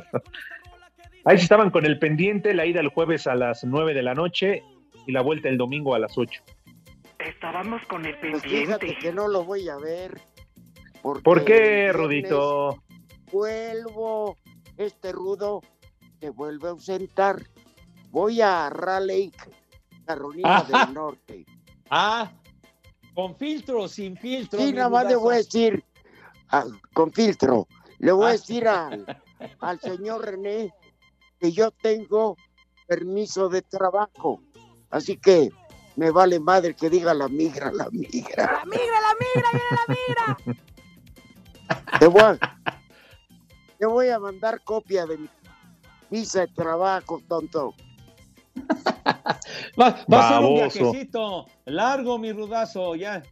Ahí 1.25 1.38
sí 1.38 1.45
estaban 1.45 1.71
con 1.71 1.87
el 1.87 1.99
pendiente, 1.99 2.53
la 2.53 2.67
ida 2.67 2.81
el 2.81 2.88
jueves 2.88 3.26
a 3.26 3.35
las 3.35 3.64
9 3.64 3.95
de 3.95 4.03
la 4.03 4.14
noche 4.14 4.62
y 5.07 5.12
la 5.12 5.23
vuelta 5.23 5.49
el 5.49 5.57
domingo 5.57 5.95
a 5.95 5.99
las 5.99 6.17
8. 6.17 6.43
Estábamos 7.21 7.81
con 7.87 8.05
el 8.05 8.19
Pues 8.19 8.43
fíjate 8.43 8.99
que 8.99 9.12
no 9.12 9.29
lo 9.29 9.45
voy 9.45 9.69
a 9.71 9.76
ver. 9.76 10.21
porque 11.03 11.23
¿Por 11.23 11.45
qué, 11.45 11.91
Rudito? 11.93 12.83
Vuelvo, 13.33 14.37
este 14.76 15.12
rudo 15.12 15.62
se 16.21 16.29
vuelve 16.29 16.69
a 16.69 16.73
ausentar. 16.73 17.43
Voy 18.11 18.43
a 18.43 18.69
Raleigh, 18.69 19.33
Carolina 20.05 20.59
Ajá. 20.59 20.85
del 20.85 20.95
Norte. 20.95 21.47
ah, 21.91 22.31
con 23.14 23.35
filtro 23.37 23.88
sin 23.88 24.19
filtro. 24.19 24.61
Sí, 24.61 24.73
nada 24.75 24.91
más 24.91 25.07
le 25.07 25.17
voy 25.17 25.35
a 25.35 25.38
decir, 25.38 25.83
ah, 26.58 26.64
con 26.92 27.12
filtro, 27.12 27.66
le 27.99 28.12
voy 28.12 28.26
Ah. 28.26 28.28
a 28.28 28.32
decir 28.32 28.68
al, 28.68 29.23
al 29.61 29.80
señor 29.80 30.25
René 30.25 30.73
que 31.40 31.52
yo 31.52 31.70
tengo 31.70 32.37
permiso 32.87 33.49
de 33.49 33.62
trabajo. 33.62 34.40
Así 34.90 35.16
que 35.16 35.50
me 35.96 36.11
vale 36.11 36.38
madre 36.40 36.75
que 36.75 36.90
diga 36.90 37.14
la 37.14 37.28
migra, 37.28 37.73
la 37.73 37.88
migra. 37.90 38.61
La 38.61 38.64
migra, 38.64 39.00
la 39.00 39.14
migra, 39.20 39.50
viene 39.52 39.70
la 39.70 39.87
migra. 39.94 40.58
Te 41.99 42.06
voy 42.08 42.23
a, 42.23 42.38
te 43.78 43.87
voy 43.87 44.08
a 44.08 44.18
mandar 44.18 44.61
copia 44.62 45.06
de 45.06 45.18
mi 45.18 45.28
visa 46.11 46.40
de 46.40 46.49
trabajo, 46.49 47.20
tonto. 47.28 47.75
Va, 49.80 50.04
va 50.12 50.28
a 50.28 50.28
ser 50.28 50.44
un 50.44 50.54
viajecito 50.54 51.46
largo, 51.66 52.18
mi 52.18 52.32
rudazo, 52.32 52.94
ya. 52.94 53.23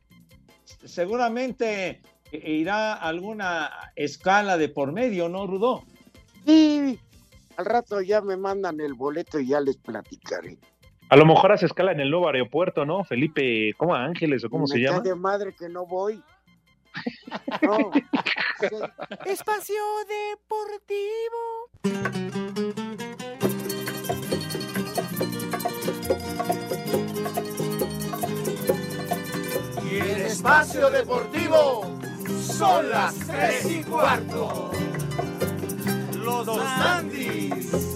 Seguramente 0.84 2.02
irá 2.32 2.94
alguna 2.94 3.70
escala 3.96 4.56
de 4.56 4.68
por 4.68 4.92
medio, 4.92 5.28
¿no, 5.28 5.46
Rudo? 5.46 5.84
Sí, 6.46 6.98
al 7.56 7.64
rato 7.66 8.00
ya 8.00 8.20
me 8.20 8.36
mandan 8.36 8.80
el 8.80 8.94
boleto 8.94 9.38
y 9.38 9.48
ya 9.48 9.60
les 9.60 9.76
platicaré. 9.76 10.58
A 11.08 11.16
lo 11.16 11.26
mejor 11.26 11.52
hace 11.52 11.66
escala 11.66 11.92
en 11.92 12.00
el 12.00 12.10
nuevo 12.10 12.26
aeropuerto, 12.28 12.86
¿no? 12.86 13.04
Felipe, 13.04 13.74
¿cómo 13.76 13.94
Ángeles 13.94 14.44
o 14.44 14.50
cómo 14.50 14.64
me 14.64 14.68
se 14.68 14.78
llama? 14.78 15.00
de 15.00 15.14
madre 15.14 15.54
que 15.54 15.68
no 15.68 15.86
voy. 15.86 16.22
No, 17.62 17.90
Espacio 19.26 19.82
Deportivo. 20.08 21.42
Y 29.90 29.98
Espacio 29.98 30.90
Deportivo 30.90 31.98
son 32.40 32.88
las 32.90 33.14
tres 33.14 33.66
y 33.70 33.82
cuarto. 33.82 34.70
Los 36.24 36.46
dos 36.46 36.60
Andis. 36.60 37.92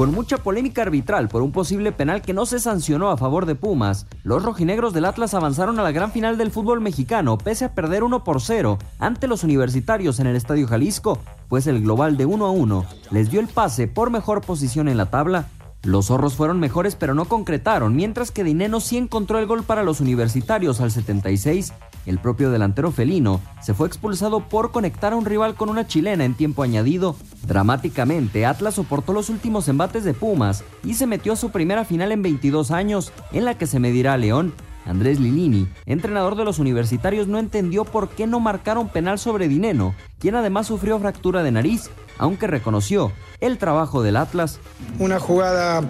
Con 0.00 0.12
mucha 0.12 0.38
polémica 0.38 0.80
arbitral 0.80 1.28
por 1.28 1.42
un 1.42 1.52
posible 1.52 1.92
penal 1.92 2.22
que 2.22 2.32
no 2.32 2.46
se 2.46 2.58
sancionó 2.58 3.10
a 3.10 3.18
favor 3.18 3.44
de 3.44 3.54
Pumas, 3.54 4.06
los 4.22 4.42
rojinegros 4.42 4.94
del 4.94 5.04
Atlas 5.04 5.34
avanzaron 5.34 5.78
a 5.78 5.82
la 5.82 5.92
gran 5.92 6.10
final 6.10 6.38
del 6.38 6.50
fútbol 6.50 6.80
mexicano 6.80 7.36
pese 7.36 7.66
a 7.66 7.74
perder 7.74 8.02
1 8.02 8.24
por 8.24 8.40
0 8.40 8.78
ante 8.98 9.28
los 9.28 9.44
universitarios 9.44 10.18
en 10.18 10.26
el 10.26 10.36
Estadio 10.36 10.66
Jalisco, 10.66 11.18
pues 11.50 11.66
el 11.66 11.82
global 11.82 12.16
de 12.16 12.24
1 12.24 12.46
a 12.46 12.50
1 12.50 12.86
les 13.10 13.30
dio 13.30 13.40
el 13.40 13.48
pase 13.48 13.88
por 13.88 14.08
mejor 14.08 14.40
posición 14.40 14.88
en 14.88 14.96
la 14.96 15.10
tabla. 15.10 15.48
Los 15.82 16.06
zorros 16.06 16.34
fueron 16.34 16.60
mejores 16.60 16.94
pero 16.94 17.14
no 17.14 17.24
concretaron, 17.24 17.96
mientras 17.96 18.30
que 18.30 18.44
Dineno 18.44 18.80
sí 18.80 18.98
encontró 18.98 19.38
el 19.38 19.46
gol 19.46 19.62
para 19.62 19.82
los 19.82 20.00
universitarios 20.00 20.80
al 20.80 20.90
76. 20.90 21.72
El 22.04 22.18
propio 22.18 22.50
delantero 22.50 22.92
felino 22.92 23.40
se 23.62 23.72
fue 23.72 23.86
expulsado 23.86 24.40
por 24.40 24.72
conectar 24.72 25.14
a 25.14 25.16
un 25.16 25.24
rival 25.24 25.54
con 25.54 25.70
una 25.70 25.86
chilena 25.86 26.24
en 26.24 26.34
tiempo 26.34 26.62
añadido. 26.62 27.16
Dramáticamente, 27.46 28.44
Atlas 28.44 28.74
soportó 28.74 29.14
los 29.14 29.30
últimos 29.30 29.68
embates 29.68 30.04
de 30.04 30.12
Pumas 30.12 30.64
y 30.84 30.94
se 30.94 31.06
metió 31.06 31.32
a 31.32 31.36
su 31.36 31.50
primera 31.50 31.84
final 31.84 32.12
en 32.12 32.22
22 32.22 32.70
años, 32.72 33.12
en 33.32 33.46
la 33.46 33.56
que 33.56 33.66
se 33.66 33.80
medirá 33.80 34.14
a 34.14 34.18
León. 34.18 34.52
Andrés 34.86 35.20
Lilini, 35.20 35.68
entrenador 35.86 36.36
de 36.36 36.44
los 36.44 36.58
universitarios, 36.58 37.26
no 37.26 37.38
entendió 37.38 37.84
por 37.84 38.08
qué 38.08 38.26
no 38.26 38.40
marcaron 38.40 38.88
penal 38.88 39.18
sobre 39.18 39.48
Dineno, 39.48 39.94
quien 40.18 40.34
además 40.34 40.66
sufrió 40.66 40.98
fractura 40.98 41.42
de 41.42 41.52
nariz, 41.52 41.90
aunque 42.20 42.46
reconoció 42.46 43.12
el 43.40 43.56
trabajo 43.56 44.02
del 44.02 44.16
Atlas. 44.16 44.60
Una 44.98 45.18
jugada 45.18 45.80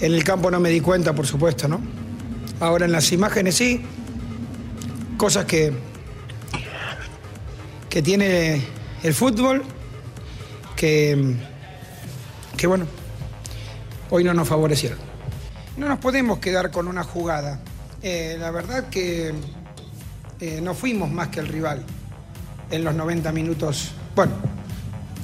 en 0.00 0.14
el 0.14 0.24
campo 0.24 0.50
no 0.50 0.58
me 0.58 0.70
di 0.70 0.80
cuenta, 0.80 1.14
por 1.14 1.26
supuesto, 1.26 1.68
¿no? 1.68 1.80
Ahora 2.60 2.86
en 2.86 2.92
las 2.92 3.12
imágenes 3.12 3.56
sí, 3.56 3.82
cosas 5.18 5.44
que, 5.44 5.74
que 7.90 8.00
tiene 8.00 8.62
el 9.02 9.12
fútbol, 9.12 9.64
que, 10.76 11.36
que 12.56 12.66
bueno, 12.66 12.86
hoy 14.08 14.24
no 14.24 14.32
nos 14.32 14.48
favorecieron. 14.48 14.98
No 15.76 15.88
nos 15.88 15.98
podemos 15.98 16.38
quedar 16.38 16.70
con 16.70 16.88
una 16.88 17.04
jugada. 17.04 17.60
Eh, 18.02 18.38
la 18.40 18.50
verdad 18.50 18.88
que 18.88 19.34
eh, 20.40 20.60
no 20.62 20.72
fuimos 20.72 21.10
más 21.10 21.28
que 21.28 21.40
el 21.40 21.48
rival 21.48 21.84
en 22.70 22.82
los 22.82 22.94
90 22.94 23.30
minutos, 23.32 23.92
bueno, 24.14 24.32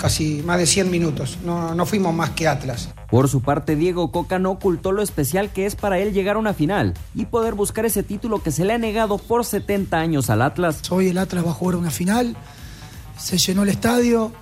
casi 0.02 0.42
más 0.44 0.58
de 0.58 0.66
100 0.66 0.90
minutos, 0.90 1.38
no, 1.44 1.76
no 1.76 1.86
fuimos 1.86 2.12
más 2.12 2.30
que 2.30 2.48
Atlas. 2.48 2.88
Por 3.08 3.28
su 3.28 3.40
parte, 3.40 3.76
Diego 3.76 4.10
Coca 4.10 4.40
no 4.40 4.50
ocultó 4.50 4.90
lo 4.90 5.00
especial 5.00 5.50
que 5.52 5.64
es 5.64 5.76
para 5.76 6.00
él 6.00 6.12
llegar 6.12 6.34
a 6.34 6.40
una 6.40 6.54
final 6.54 6.94
y 7.14 7.26
poder 7.26 7.54
buscar 7.54 7.86
ese 7.86 8.02
título 8.02 8.42
que 8.42 8.50
se 8.50 8.64
le 8.64 8.72
ha 8.72 8.78
negado 8.78 9.18
por 9.18 9.44
70 9.44 9.96
años 9.96 10.28
al 10.28 10.42
Atlas. 10.42 10.82
Hoy 10.90 11.10
el 11.10 11.18
Atlas 11.18 11.46
va 11.46 11.50
a 11.50 11.54
jugar 11.54 11.76
una 11.76 11.92
final, 11.92 12.36
se 13.16 13.38
llenó 13.38 13.62
el 13.62 13.68
estadio, 13.68 14.32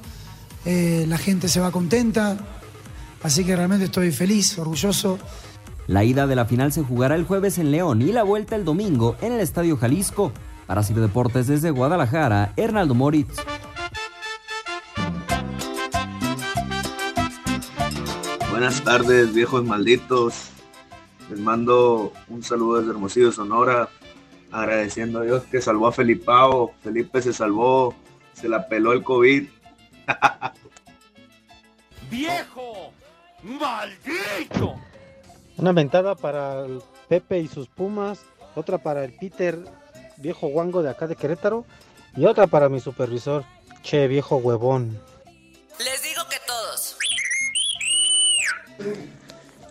eh, 0.65 1.05
la 1.07 1.19
gente 1.19 1.47
se 1.47 1.61
va 1.61 1.71
contenta, 1.71 2.39
así 3.23 3.45
que 3.45 3.55
realmente 3.55 3.85
estoy 3.85 4.13
feliz, 4.13 4.59
orgulloso. 4.59 5.19
La 5.87 6.05
ida 6.05 6.27
de 6.27 6.37
la 6.37 6.47
final 6.47 6.73
se 6.73 6.83
jugará 6.83 7.17
el 7.17 7.25
jueves 7.25 7.59
en 7.59 7.71
León 7.71 8.01
y 8.01 8.13
la 8.13 8.23
vuelta 8.23 8.57
el 8.57 8.65
domingo 8.65 9.17
en 9.21 9.35
el 9.35 9.41
Estadio 9.41 9.77
Jalisco. 9.77 10.33
Para 10.67 10.83
Sir 10.83 11.01
Deportes 11.01 11.49
desde 11.49 11.71
Guadalajara, 11.71 12.55
Hernaldo 12.57 12.95
Moritz. 12.95 13.37
Buenas 18.61 18.85
tardes, 18.85 19.33
viejos 19.33 19.65
malditos. 19.65 20.51
Les 21.31 21.41
mando 21.41 22.13
un 22.29 22.43
saludo 22.43 22.77
desde 22.77 22.91
Hermosillo, 22.91 23.33
Sonora, 23.33 23.89
agradeciendo 24.53 25.21
a 25.21 25.23
Dios 25.23 25.45
que 25.45 25.63
salvó 25.63 25.87
a 25.87 25.93
Felipao. 25.93 26.75
Felipe 26.83 27.23
se 27.23 27.33
salvó, 27.33 27.95
se 28.35 28.51
la 28.51 28.69
peló 28.69 28.93
el 28.93 29.03
COVID. 29.03 29.49
¡Viejo! 32.11 32.93
¡Maldito! 33.45 34.75
Una 35.57 35.73
mentada 35.73 36.15
para 36.15 36.67
el 36.67 36.83
Pepe 37.09 37.39
y 37.39 37.49
sus 37.49 37.67
Pumas, 37.67 38.27
otra 38.55 38.77
para 38.77 39.07
el 39.07 39.15
Peter, 39.15 39.59
viejo 40.19 40.49
guango 40.49 40.83
de 40.83 40.91
acá 40.91 41.07
de 41.07 41.17
Querétaro, 41.17 41.65
y 42.15 42.27
otra 42.27 42.47
para 42.47 42.69
mi 42.69 42.79
supervisor, 42.79 43.43
che 43.83 44.07
viejo 44.07 44.37
huevón. 44.37 45.01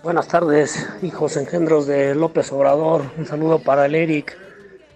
Buenas 0.04 0.28
tardes, 0.28 0.88
hijos 1.02 1.36
engendros 1.36 1.86
de 1.86 2.16
López 2.16 2.52
Obrador. 2.52 3.12
Un 3.18 3.26
saludo 3.26 3.60
para 3.60 3.86
el 3.86 3.96
Eric, 3.96 4.38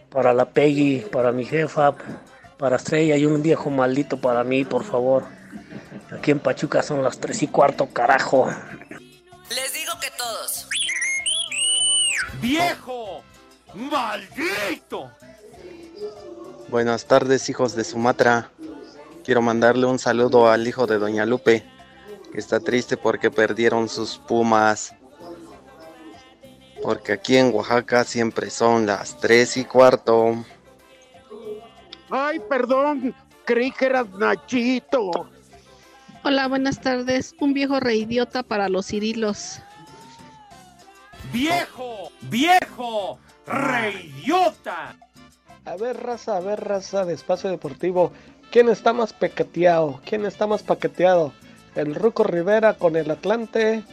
para 0.09 0.33
la 0.33 0.45
Peggy, 0.45 1.01
para 1.11 1.31
mi 1.31 1.45
jefa, 1.45 1.93
para 2.57 2.77
Estrella 2.77 3.17
y 3.17 3.25
un 3.25 3.41
viejo 3.41 3.69
maldito 3.69 4.21
para 4.21 4.43
mí, 4.43 4.63
por 4.63 4.83
favor. 4.83 5.25
Aquí 6.11 6.31
en 6.31 6.39
Pachuca 6.39 6.81
son 6.81 7.03
las 7.03 7.19
tres 7.19 7.43
y 7.43 7.47
cuarto, 7.47 7.87
carajo. 7.87 8.47
Les 9.49 9.73
digo 9.73 9.93
que 9.99 10.09
todos. 10.17 10.69
¡Viejo! 12.39 13.23
¡Maldito! 13.73 15.11
Buenas 16.69 17.05
tardes, 17.05 17.49
hijos 17.49 17.75
de 17.75 17.83
Sumatra. 17.83 18.49
Quiero 19.23 19.41
mandarle 19.41 19.85
un 19.85 19.99
saludo 19.99 20.49
al 20.49 20.67
hijo 20.67 20.87
de 20.87 20.97
Doña 20.97 21.25
Lupe, 21.25 21.63
está 22.39 22.59
triste 22.59 22.97
porque 22.97 23.29
perdieron 23.31 23.89
sus 23.89 24.17
pumas. 24.17 24.95
Porque 26.81 27.13
aquí 27.13 27.37
en 27.37 27.53
Oaxaca 27.53 28.03
siempre 28.03 28.49
son 28.49 28.85
las 28.85 29.17
tres 29.19 29.55
y 29.57 29.65
cuarto. 29.65 30.43
Ay, 32.09 32.39
perdón, 32.49 33.15
creí 33.45 33.71
que 33.71 33.85
eras 33.85 34.09
Nachito. 34.11 35.29
Hola, 36.23 36.47
buenas 36.47 36.79
tardes. 36.79 37.35
Un 37.39 37.53
viejo 37.53 37.79
reidiota 37.79 38.43
para 38.43 38.69
los 38.69 38.87
cirilos. 38.87 39.59
¡Viejo! 41.31 42.11
¡Viejo! 42.21 43.19
¡Reidiota! 43.45 44.95
A 45.65 45.75
ver, 45.75 46.01
raza, 46.03 46.37
a 46.37 46.39
ver, 46.41 46.63
raza 46.63 47.05
de 47.05 47.13
espacio 47.13 47.49
deportivo. 47.49 48.11
¿Quién 48.51 48.69
está 48.69 48.93
más 48.93 49.13
paqueteado? 49.13 50.01
¿Quién 50.05 50.25
está 50.25 50.45
más 50.45 50.61
paqueteado? 50.61 51.33
¿El 51.75 51.95
Ruco 51.95 52.23
Rivera 52.23 52.75
con 52.75 52.95
el 52.95 53.09
Atlante 53.09 53.83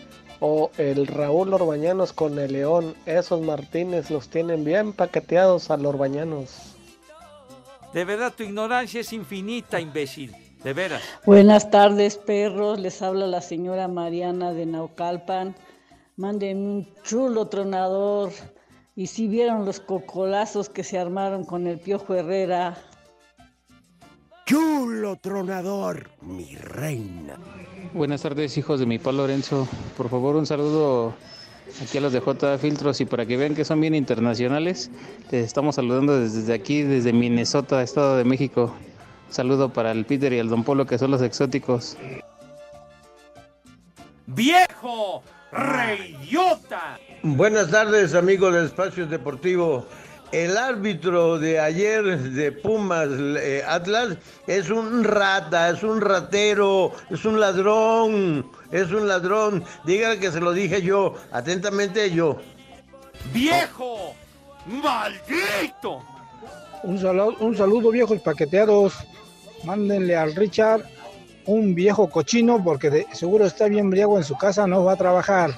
o 0.41 0.71
el 0.77 1.07
Raúl 1.07 1.55
Orbañanos 1.55 2.13
con 2.13 2.39
el 2.39 2.53
León? 2.53 2.95
Esos 3.07 3.41
Martínez 3.41 4.11
los 4.11 4.29
tienen 4.29 4.65
bien 4.65 4.93
paqueteados 4.93 5.71
a 5.71 5.77
los 5.79 5.95
Orbañanos. 5.95 6.77
De 7.95 8.05
verdad, 8.05 8.33
tu 8.37 8.43
ignorancia 8.43 9.01
es 9.01 9.13
infinita, 9.13 9.81
imbécil. 9.81 10.35
De 10.63 10.75
veras. 10.75 11.03
Buenas 11.25 11.71
tardes, 11.71 12.19
perros. 12.19 12.79
Les 12.79 13.01
habla 13.01 13.27
la 13.27 13.41
señora 13.41 13.89
Mariana 13.89 14.53
de 14.53 14.67
Naucalpan. 14.67 15.57
Mándenme 16.17 16.63
un 16.63 16.95
chulo 17.03 17.49
tronador. 17.49 18.31
Y 18.95 19.07
si 19.07 19.27
vieron 19.27 19.65
los 19.65 19.81
cocolazos 19.81 20.69
que 20.69 20.85
se 20.85 20.99
armaron 20.99 21.47
con 21.47 21.67
el 21.67 21.79
Piojo 21.79 22.15
Herrera. 22.15 22.77
Chulo 24.51 25.15
tronador, 25.15 26.11
mi 26.23 26.57
reina. 26.57 27.37
Buenas 27.93 28.23
tardes, 28.23 28.59
hijos 28.59 28.81
de 28.81 28.87
mi 28.87 28.99
pa 28.99 29.13
Lorenzo. 29.13 29.69
Por 29.97 30.09
favor, 30.09 30.35
un 30.35 30.45
saludo 30.45 31.15
aquí 31.81 31.99
a 31.99 32.01
los 32.01 32.13
de 32.13 32.19
J 32.19 32.59
Filtros 32.59 33.01
y 33.01 33.05
para 33.05 33.27
que 33.27 33.37
vean 33.37 33.55
que 33.55 33.65
son 33.65 33.81
bien 33.81 33.95
internacionales, 33.95 34.91
les 35.31 35.47
estamos 35.47 35.77
saludando 35.77 36.19
desde 36.19 36.53
aquí, 36.53 36.83
desde 36.83 37.13
Minnesota, 37.13 37.81
Estado 37.81 38.17
de 38.17 38.25
México. 38.25 38.75
Saludo 39.29 39.73
para 39.73 39.93
el 39.93 40.05
Peter 40.05 40.33
y 40.33 40.39
el 40.39 40.49
Don 40.49 40.65
Polo, 40.65 40.85
que 40.85 40.99
son 40.99 41.13
los 41.13 41.23
exóticos. 41.23 41.97
¡Viejo! 44.27 45.23
¡Reyota! 45.53 46.99
Buenas 47.23 47.71
tardes, 47.71 48.17
amigos 48.17 48.53
del 48.53 48.65
Espacio 48.65 49.07
Deportivo. 49.07 49.87
El 50.33 50.57
árbitro 50.57 51.39
de 51.41 51.59
ayer 51.59 52.05
de 52.19 52.53
Pumas 52.53 53.09
eh, 53.11 53.65
Atlas 53.67 54.17
es 54.47 54.71
un 54.71 55.03
rata, 55.03 55.71
es 55.71 55.83
un 55.83 56.01
ratero, 56.01 56.93
es 57.11 57.25
un 57.25 57.41
ladrón, 57.41 58.49
es 58.71 58.93
un 58.93 59.09
ladrón. 59.09 59.65
Dígale 59.85 60.21
que 60.21 60.31
se 60.31 60.39
lo 60.41 60.53
dije 60.53 60.83
yo, 60.83 61.17
atentamente 61.33 62.13
yo. 62.13 62.37
¡Viejo! 63.33 64.15
¡Maldito! 64.67 66.01
Un 66.85 66.99
saludo, 67.01 67.37
un 67.41 67.57
saludo 67.57 67.91
viejos 67.91 68.21
paqueteados. 68.21 68.95
Mándenle 69.65 70.17
al 70.17 70.35
Richard 70.37 70.83
un 71.47 71.75
viejo 71.75 72.09
cochino 72.09 72.63
porque 72.63 72.89
de- 72.89 73.07
seguro 73.13 73.47
está 73.47 73.67
bien 73.67 73.91
briago 73.91 74.17
en 74.17 74.25
su 74.25 74.37
casa, 74.37 74.65
no 74.69 74.85
va 74.85 74.93
a 74.93 74.97
trabajar. 74.97 75.51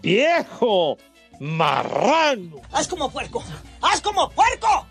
¡Viejo! 0.00 0.96
¡Marrano! 1.40 2.56
¡Haz 2.72 2.88
como 2.88 3.10
puerco! 3.10 3.44
¡Haz 3.80 4.00
como 4.00 4.28
puerco! 4.30 4.86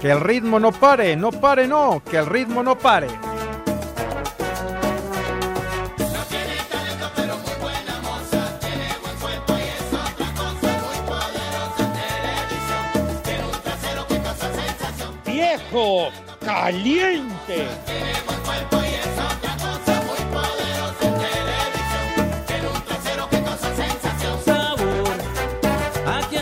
Que 0.00 0.12
el 0.12 0.20
ritmo 0.20 0.58
no 0.58 0.72
pare, 0.72 1.16
no 1.16 1.30
pare, 1.30 1.66
no, 1.66 2.02
que 2.08 2.16
el 2.16 2.26
ritmo 2.26 2.62
no 2.62 2.78
pare. 2.78 3.08
¡Viejo! 15.58 16.08
¡Caliente! 16.40 17.66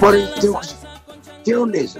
Por 0.01 0.17
instrucciones. 0.17 1.99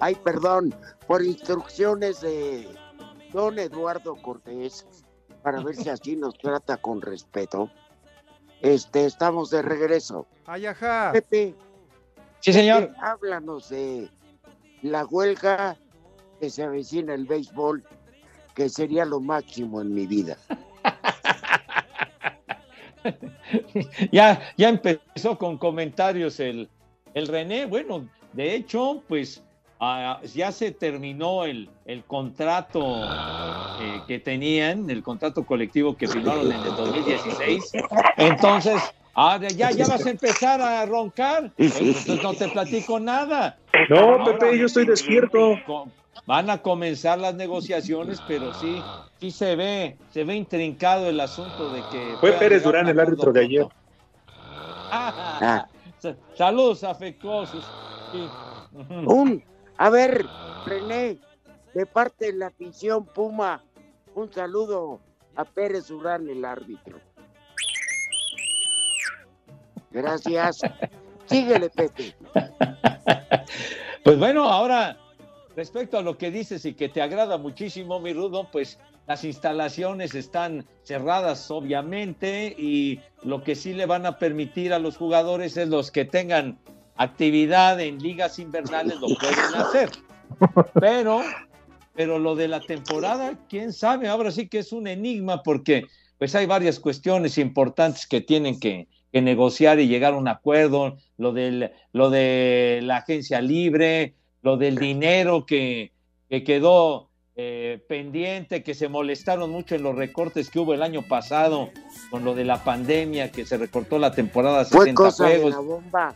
Ay, 0.00 0.14
perdón. 0.16 0.74
Por 1.06 1.24
instrucciones 1.24 2.20
de 2.20 2.68
don 3.32 3.58
Eduardo 3.58 4.16
Cortés, 4.16 4.86
para 5.42 5.62
ver 5.62 5.76
si 5.76 5.88
así 5.88 6.16
nos 6.16 6.36
trata 6.38 6.76
con 6.76 7.00
respeto. 7.00 7.70
Este, 8.60 9.06
estamos 9.06 9.50
de 9.50 9.62
regreso. 9.62 10.26
Ay, 10.46 10.66
ajá. 10.66 11.10
Pepe. 11.12 11.54
Sí, 12.40 12.52
señor. 12.52 12.88
Pepe, 12.88 13.00
háblanos 13.00 13.68
de 13.70 14.10
la 14.82 15.04
huelga 15.04 15.78
que 16.40 16.50
se 16.50 16.62
avecina 16.62 17.14
el 17.14 17.26
béisbol, 17.26 17.84
que 18.54 18.68
sería 18.68 19.04
lo 19.04 19.20
máximo 19.20 19.80
en 19.80 19.94
mi 19.94 20.06
vida. 20.06 20.36
ya, 24.12 24.40
ya 24.56 24.68
empezó 24.68 25.38
con 25.38 25.58
comentarios 25.58 26.40
el, 26.40 26.68
el 27.14 27.28
René. 27.28 27.66
Bueno, 27.66 28.08
de 28.32 28.54
hecho, 28.54 29.02
pues 29.08 29.42
ah, 29.80 30.20
ya 30.34 30.52
se 30.52 30.72
terminó 30.72 31.44
el, 31.44 31.68
el 31.84 32.04
contrato 32.04 33.02
eh, 33.80 34.00
que 34.06 34.18
tenían, 34.18 34.88
el 34.90 35.02
contrato 35.02 35.44
colectivo 35.44 35.96
que 35.96 36.08
firmaron 36.08 36.50
en 36.50 36.60
el 36.60 36.76
2016. 36.76 37.72
Entonces, 38.16 38.82
ahora 39.14 39.48
ya, 39.48 39.70
ya 39.70 39.86
vas 39.86 40.06
a 40.06 40.10
empezar 40.10 40.60
a 40.60 40.84
roncar. 40.86 41.52
Entonces 41.56 42.22
no 42.22 42.34
te 42.34 42.48
platico 42.48 43.00
nada. 43.00 43.58
No, 43.88 44.24
Pepe, 44.24 44.58
yo 44.58 44.66
estoy 44.66 44.86
despierto. 44.86 45.58
Van 46.26 46.48
a 46.50 46.62
comenzar 46.62 47.18
las 47.18 47.34
negociaciones, 47.34 48.20
pero 48.26 48.54
sí, 48.54 48.82
sí 49.20 49.30
se 49.30 49.56
ve, 49.56 49.98
se 50.10 50.24
ve 50.24 50.34
intrincado 50.36 51.08
el 51.08 51.20
asunto 51.20 51.70
de 51.70 51.82
que. 51.90 52.16
Fue 52.20 52.32
Pérez 52.32 52.62
Durán 52.62 52.88
el 52.88 52.98
árbitro 52.98 53.32
de 53.32 53.40
ayer. 53.40 53.66
Ah, 54.96 55.66
sa- 55.98 56.16
Saludos 56.36 56.84
afectuosos. 56.84 57.64
Sí. 58.12 58.28
Un, 59.06 59.42
a 59.76 59.90
ver, 59.90 60.24
René, 60.66 61.18
de 61.74 61.86
parte 61.86 62.26
de 62.26 62.32
la 62.34 62.46
afición 62.46 63.04
Puma, 63.04 63.60
un 64.14 64.32
saludo 64.32 65.00
a 65.34 65.44
Pérez 65.44 65.90
Urán, 65.90 66.28
el 66.28 66.44
árbitro. 66.44 66.98
Gracias. 69.90 70.60
Síguele, 71.26 71.70
Pepe. 71.70 72.14
Pues 74.04 74.18
bueno, 74.18 74.44
ahora, 74.44 74.96
respecto 75.56 75.98
a 75.98 76.02
lo 76.02 76.18
que 76.18 76.30
dices 76.30 76.64
y 76.64 76.74
que 76.74 76.88
te 76.88 77.02
agrada 77.02 77.38
muchísimo, 77.38 78.00
mi 78.00 78.12
Rudo, 78.12 78.48
pues 78.50 78.78
las 79.06 79.24
instalaciones 79.24 80.14
están 80.14 80.66
cerradas, 80.82 81.50
obviamente, 81.50 82.54
y 82.56 83.00
lo 83.22 83.42
que 83.42 83.54
sí 83.54 83.74
le 83.74 83.86
van 83.86 84.06
a 84.06 84.18
permitir 84.18 84.72
a 84.72 84.78
los 84.78 84.96
jugadores 84.96 85.56
es 85.56 85.68
los 85.68 85.90
que 85.90 86.04
tengan 86.04 86.58
actividad 86.96 87.80
en 87.80 87.98
ligas 87.98 88.38
invernales 88.38 88.98
lo 89.00 89.08
pueden 89.18 89.54
hacer. 89.56 89.90
Pero, 90.80 91.22
pero 91.94 92.18
lo 92.18 92.34
de 92.34 92.48
la 92.48 92.60
temporada, 92.60 93.38
quién 93.48 93.72
sabe, 93.72 94.08
ahora 94.08 94.30
sí 94.30 94.48
que 94.48 94.58
es 94.58 94.72
un 94.72 94.86
enigma 94.86 95.42
porque 95.42 95.86
pues 96.18 96.34
hay 96.34 96.46
varias 96.46 96.80
cuestiones 96.80 97.38
importantes 97.38 98.06
que 98.06 98.20
tienen 98.20 98.58
que, 98.58 98.88
que 99.12 99.20
negociar 99.20 99.80
y 99.80 99.88
llegar 99.88 100.14
a 100.14 100.16
un 100.16 100.28
acuerdo, 100.28 100.96
lo 101.18 101.32
del, 101.32 101.72
lo 101.92 102.10
de 102.10 102.80
la 102.82 102.98
agencia 102.98 103.40
libre, 103.40 104.14
lo 104.44 104.58
del 104.58 104.76
dinero 104.76 105.46
que, 105.46 105.90
que 106.28 106.44
quedó 106.44 107.08
eh, 107.34 107.82
pendiente, 107.88 108.62
que 108.62 108.74
se 108.74 108.88
molestaron 108.88 109.50
mucho 109.50 109.74
en 109.74 109.82
los 109.82 109.96
recortes 109.96 110.50
que 110.50 110.60
hubo 110.60 110.74
el 110.74 110.82
año 110.82 111.00
pasado 111.02 111.70
con 112.10 112.24
lo 112.24 112.34
de 112.34 112.44
la 112.44 112.62
pandemia, 112.62 113.32
que 113.32 113.46
se 113.46 113.56
recortó 113.56 113.98
la 113.98 114.12
temporada 114.12 114.60
a 114.60 114.64
60 114.66 114.84
Fue 114.84 114.94
cosa 114.94 115.26
de 115.28 115.40
juegos. 115.40 115.50
la 115.50 115.60
bomba. 115.60 116.14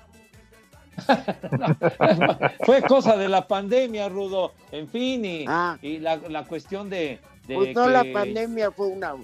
Fue 2.66 2.82
cosa 2.82 3.16
de 3.16 3.28
la 3.30 3.48
pandemia, 3.48 4.10
Rudo. 4.10 4.52
En 4.72 4.88
fin, 4.88 5.24
y, 5.24 5.46
y 5.80 5.98
la, 5.98 6.16
la 6.16 6.44
cuestión 6.44 6.90
de, 6.90 7.20
de 7.46 7.54
Pues 7.54 7.74
no, 7.74 7.88
la 7.88 8.04
pandemia 8.12 8.70
fue 8.72 8.88
una... 8.88 9.14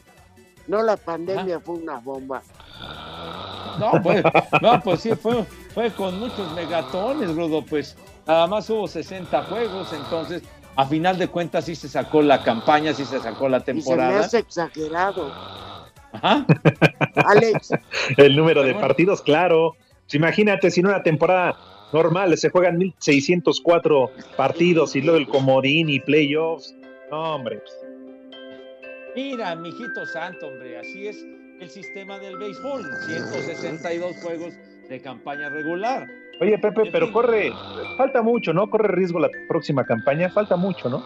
No, 0.67 0.83
la 0.83 0.97
pandemia 0.97 1.61
fue 1.61 1.75
una 1.75 1.99
bomba. 1.99 2.43
No, 3.79 3.93
pues, 4.03 4.25
no, 4.63 4.81
pues 4.81 5.01
sí, 5.01 5.11
fue, 5.15 5.45
fue 5.75 5.91
con 5.91 6.19
muchos 6.19 6.51
megatones, 6.55 7.35
Rudo. 7.35 7.63
Pues 7.63 7.97
nada 8.27 8.47
más 8.47 8.69
hubo 8.71 8.87
60 8.89 9.43
juegos, 9.45 9.93
entonces 9.93 10.43
a 10.77 10.87
final 10.87 11.19
de 11.19 11.29
cuentas 11.29 11.67
sí 11.67 11.75
se 11.75 11.89
sacó 11.89 12.23
la 12.23 12.43
campaña, 12.43 12.93
sí 12.95 13.05
se 13.05 13.21
sacó 13.21 13.49
la 13.49 13.59
Y 13.59 13.61
se 13.63 13.73
me 13.75 13.81
temporada. 13.83 14.21
hace 14.21 14.39
exagerado. 14.39 15.33
Ajá. 16.13 16.47
Alex, 17.27 17.71
El 18.17 18.37
número 18.37 18.63
de 18.63 18.75
partidos, 18.75 19.23
claro. 19.23 19.77
Imagínate, 20.13 20.71
si 20.71 20.81
en 20.81 20.87
una 20.87 21.03
temporada 21.03 21.57
normal 21.93 22.37
se 22.37 22.51
juegan 22.51 22.77
1604 22.79 24.11
partidos 24.37 24.95
y 24.97 25.01
luego 25.01 25.19
el 25.19 25.29
comodín 25.29 25.89
y 25.89 26.01
playoffs. 26.01 26.75
No, 27.11 27.37
hombre. 27.37 27.63
Mira, 29.17 29.55
mijito 29.57 30.05
santo, 30.07 30.49
hombre, 30.49 30.79
así 30.79 31.07
es 31.07 31.25
el 31.61 31.71
sistema 31.71 32.19
del 32.19 32.37
béisbol. 32.37 32.85
162 33.07 34.17
juegos 34.23 34.55
de 34.89 35.01
campaña 35.01 35.49
regular. 35.49 36.07
Oye, 36.41 36.59
Pepe, 36.59 36.91
pero 36.91 37.13
corre, 37.13 37.53
falta 37.97 38.23
mucho, 38.23 38.53
¿no? 38.53 38.69
Corre 38.69 38.89
riesgo 38.89 39.21
la 39.21 39.31
próxima 39.49 39.85
campaña, 39.85 40.29
falta 40.31 40.57
mucho, 40.57 40.89
¿no? 40.89 41.05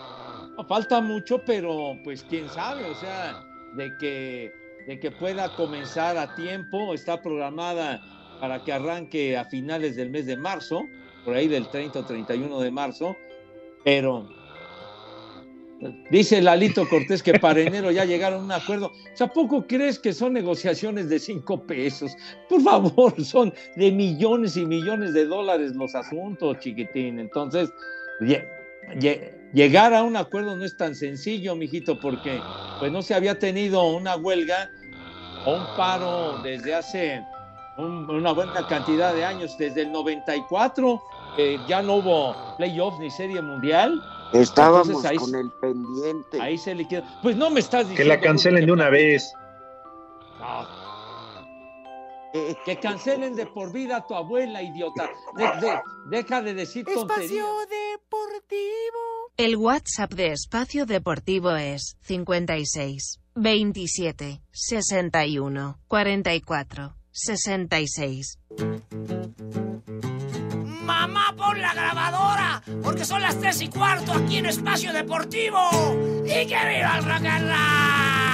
No, 0.57 0.64
Falta 0.64 1.01
mucho, 1.01 1.43
pero 1.45 1.97
pues 2.03 2.25
quién 2.25 2.49
sabe, 2.49 2.85
o 2.87 2.95
sea, 2.95 3.45
de 3.75 3.97
que, 3.99 4.53
de 4.87 4.99
que 4.99 5.11
pueda 5.11 5.55
comenzar 5.55 6.17
a 6.17 6.35
tiempo, 6.35 6.95
está 6.95 7.23
programada 7.23 8.01
para 8.41 8.64
que 8.64 8.73
arranque 8.73 9.37
a 9.37 9.45
finales 9.45 9.97
del 9.97 10.11
mes 10.11 10.27
de 10.27 10.37
marzo, 10.37 10.83
por 11.25 11.35
ahí 11.35 11.47
del 11.47 11.69
30 11.69 12.01
o 12.01 12.05
31 12.05 12.61
de 12.61 12.71
marzo, 12.71 13.17
pero 13.85 14.29
dice 16.11 16.41
Lalito 16.43 16.88
Cortés 16.88 17.23
que 17.23 17.38
para 17.38 17.61
enero 17.61 17.91
ya 17.91 18.05
llegaron 18.05 18.41
a 18.41 18.45
un 18.45 18.53
acuerdo. 18.53 18.87
O 18.88 19.17
sea, 19.17 19.29
¿poco 19.29 19.67
crees 19.67 19.99
que 19.99 20.12
son 20.12 20.33
negociaciones 20.33 21.09
de 21.09 21.19
cinco 21.19 21.67
pesos? 21.67 22.12
Por 22.49 22.61
favor, 22.62 23.14
son 23.25 23.53
de 23.77 23.93
millones 23.93 24.57
y 24.57 24.64
millones 24.67 25.12
de 25.14 25.27
dólares 25.27 25.75
los 25.75 25.95
asuntos, 25.95 26.59
chiquitín. 26.61 27.19
Entonces, 27.19 27.71
lle- 28.21 28.47
lle- 28.97 29.33
llegar 29.53 29.95
a 29.95 30.03
un 30.03 30.17
acuerdo 30.17 30.57
no 30.57 30.64
es 30.64 30.77
tan 30.77 30.95
sencillo, 30.95 31.55
mijito, 31.55 31.99
porque 32.01 32.41
pues 32.79 32.91
no 32.93 33.03
se 33.03 33.14
había 33.14 33.38
tenido 33.38 33.83
una 33.97 34.17
huelga 34.17 34.71
o 35.47 35.55
un 35.57 35.77
paro 35.77 36.38
desde 36.43 36.75
hace 36.75 37.23
un- 37.77 38.11
una 38.11 38.33
buena 38.33 38.67
cantidad 38.67 39.14
de 39.14 39.25
años, 39.25 39.57
desde 39.57 39.83
el 39.83 39.93
94, 39.93 41.01
que 41.37 41.59
ya 41.69 41.81
no 41.83 41.97
hubo 41.97 42.35
playoff 42.57 42.99
ni 42.99 43.09
serie 43.11 43.41
mundial, 43.41 44.03
Estábamos 44.33 44.88
Entonces, 44.88 45.11
ahí- 45.11 45.17
con 45.17 45.35
el 45.35 45.51
pendiente. 45.61 46.41
Ahí 46.41 46.59
se 46.59 46.75
liquidó. 46.75 47.03
Pues 47.23 47.37
no 47.37 47.51
me 47.51 47.61
estás 47.61 47.85
Que 47.85 47.91
diciendo. 47.91 48.14
la 48.14 48.21
cancelen 48.21 48.67
de 48.67 48.73
una 48.73 48.91
vez. 48.91 49.33
Que 52.64 52.79
cancelen 52.79 53.35
de 53.35 53.47
por 53.47 53.73
vida 53.73 53.97
a 53.97 54.07
tu 54.07 54.14
abuela, 54.14 54.62
idiota. 54.62 55.09
De- 55.37 55.67
de- 55.67 55.81
deja 56.11 56.43
de 56.43 56.55
decir 56.55 56.85
tonterías. 56.85 57.45
El 59.38 59.57
WhatsApp 59.57 60.12
de 60.12 60.33
Espacio 60.33 60.85
Deportivo 60.85 61.51
es 61.53 61.97
56 62.03 63.21
27 63.35 64.43
61 64.53 65.79
44 65.88 66.95
66. 67.11 68.38
Mamá, 70.88 71.35
pon 71.37 71.61
la 71.61 71.74
grabadora, 71.74 72.62
porque 72.83 73.05
son 73.05 73.20
las 73.20 73.38
tres 73.38 73.61
y 73.61 73.68
cuarto 73.68 74.11
aquí 74.14 74.38
en 74.38 74.46
Espacio 74.46 74.90
Deportivo. 74.90 75.61
¡Y 76.24 76.46
que 76.46 76.57
viva 76.66 76.96
el 76.96 77.05
rock! 77.05 78.28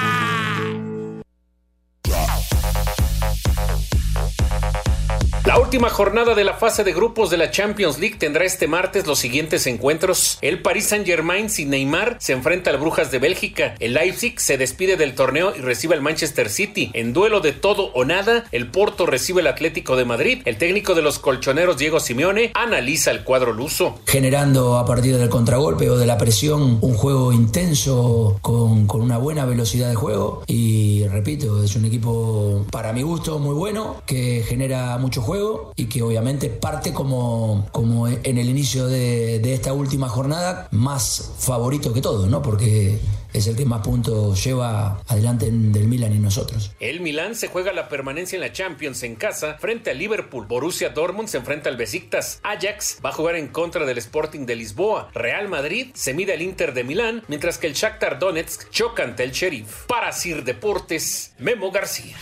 La 5.55 5.61
última 5.61 5.89
jornada 5.89 6.35
de 6.35 6.43
la 6.43 6.55
fase 6.55 6.83
de 6.83 6.91
grupos 6.91 7.29
de 7.29 7.37
la 7.37 7.49
Champions 7.49 7.97
League 7.97 8.17
tendrá 8.19 8.43
este 8.43 8.67
martes 8.67 9.07
los 9.07 9.19
siguientes 9.19 9.65
encuentros. 9.67 10.37
El 10.41 10.61
Paris 10.61 10.87
Saint-Germain 10.87 11.49
sin 11.49 11.69
Neymar 11.69 12.17
se 12.19 12.33
enfrenta 12.33 12.71
al 12.71 12.77
Brujas 12.77 13.09
de 13.09 13.19
Bélgica. 13.19 13.73
El 13.79 13.93
Leipzig 13.93 14.37
se 14.37 14.57
despide 14.57 14.97
del 14.97 15.15
torneo 15.15 15.55
y 15.55 15.61
recibe 15.61 15.95
al 15.95 16.01
Manchester 16.01 16.49
City. 16.49 16.91
En 16.93 17.13
duelo 17.13 17.39
de 17.39 17.53
todo 17.53 17.85
o 17.93 18.03
nada, 18.03 18.43
el 18.51 18.69
Porto 18.69 19.05
recibe 19.05 19.39
al 19.39 19.47
Atlético 19.47 19.95
de 19.95 20.03
Madrid. 20.03 20.41
El 20.43 20.57
técnico 20.57 20.93
de 20.93 21.01
los 21.01 21.19
colchoneros 21.19 21.77
Diego 21.77 22.01
Simeone 22.01 22.51
analiza 22.53 23.11
el 23.11 23.23
cuadro 23.23 23.53
luso. 23.53 24.01
generando 24.07 24.77
a 24.77 24.85
partir 24.85 25.15
del 25.17 25.29
contragolpe 25.29 25.89
o 25.89 25.97
de 25.97 26.05
la 26.05 26.17
presión 26.17 26.79
un 26.81 26.95
juego 26.95 27.31
intenso 27.31 28.39
con, 28.41 28.87
con 28.87 28.99
una 28.99 29.17
buena 29.17 29.45
velocidad 29.45 29.87
de 29.87 29.95
juego 29.95 30.43
y 30.47 31.07
repito, 31.07 31.63
es 31.63 31.77
un 31.77 31.85
equipo 31.85 32.65
para 32.71 32.91
mi 32.91 33.03
gusto 33.03 33.39
muy 33.39 33.55
bueno 33.55 34.01
que 34.05 34.43
genera 34.45 34.97
mucho 34.97 35.21
juego 35.21 35.44
y 35.75 35.85
que 35.85 36.01
obviamente 36.01 36.49
parte 36.49 36.93
como, 36.93 37.67
como 37.71 38.07
en 38.07 38.37
el 38.37 38.49
inicio 38.49 38.87
de, 38.87 39.53
esta 39.53 39.73
última 39.73 40.09
jornada 40.09 40.67
más 40.71 41.33
favorito 41.39 41.93
que 41.93 42.01
todo, 42.01 42.27
¿no? 42.27 42.41
Porque 42.41 42.99
es 43.33 43.47
el 43.47 43.55
que 43.55 43.65
más 43.65 43.81
puntos 43.81 44.43
lleva 44.43 45.01
adelante 45.07 45.49
del 45.51 45.87
Milan 45.87 46.15
y 46.15 46.19
nosotros. 46.19 46.71
El 46.79 47.01
Milán 47.01 47.35
se 47.35 47.47
juega 47.47 47.73
la 47.73 47.89
permanencia 47.89 48.35
en 48.35 48.41
la 48.41 48.51
Champions 48.51 49.03
en 49.03 49.15
casa 49.15 49.57
frente 49.59 49.91
al 49.91 49.99
Liverpool. 49.99 50.45
Borussia 50.45 50.89
Dortmund 50.89 51.27
se 51.27 51.37
enfrenta 51.37 51.69
al 51.69 51.77
Besiktas. 51.77 52.39
Ajax 52.43 52.99
va 53.03 53.09
a 53.09 53.13
jugar 53.13 53.35
en 53.35 53.49
contra 53.49 53.85
del 53.85 53.97
Sporting 53.97 54.45
de 54.45 54.55
Lisboa. 54.55 55.09
Real 55.13 55.47
Madrid 55.47 55.87
se 55.93 56.13
mide 56.13 56.33
al 56.33 56.41
Inter 56.41 56.73
de 56.73 56.83
Milán, 56.83 57.23
mientras 57.27 57.57
que 57.57 57.67
el 57.67 57.73
Shakhtar 57.73 58.19
Donetsk 58.19 58.69
choca 58.69 59.03
ante 59.03 59.23
el 59.23 59.31
Sheriff. 59.31 59.85
Para 59.87 60.11
Sir 60.11 60.43
Deportes, 60.43 61.33
Memo 61.37 61.71
García. 61.71 62.15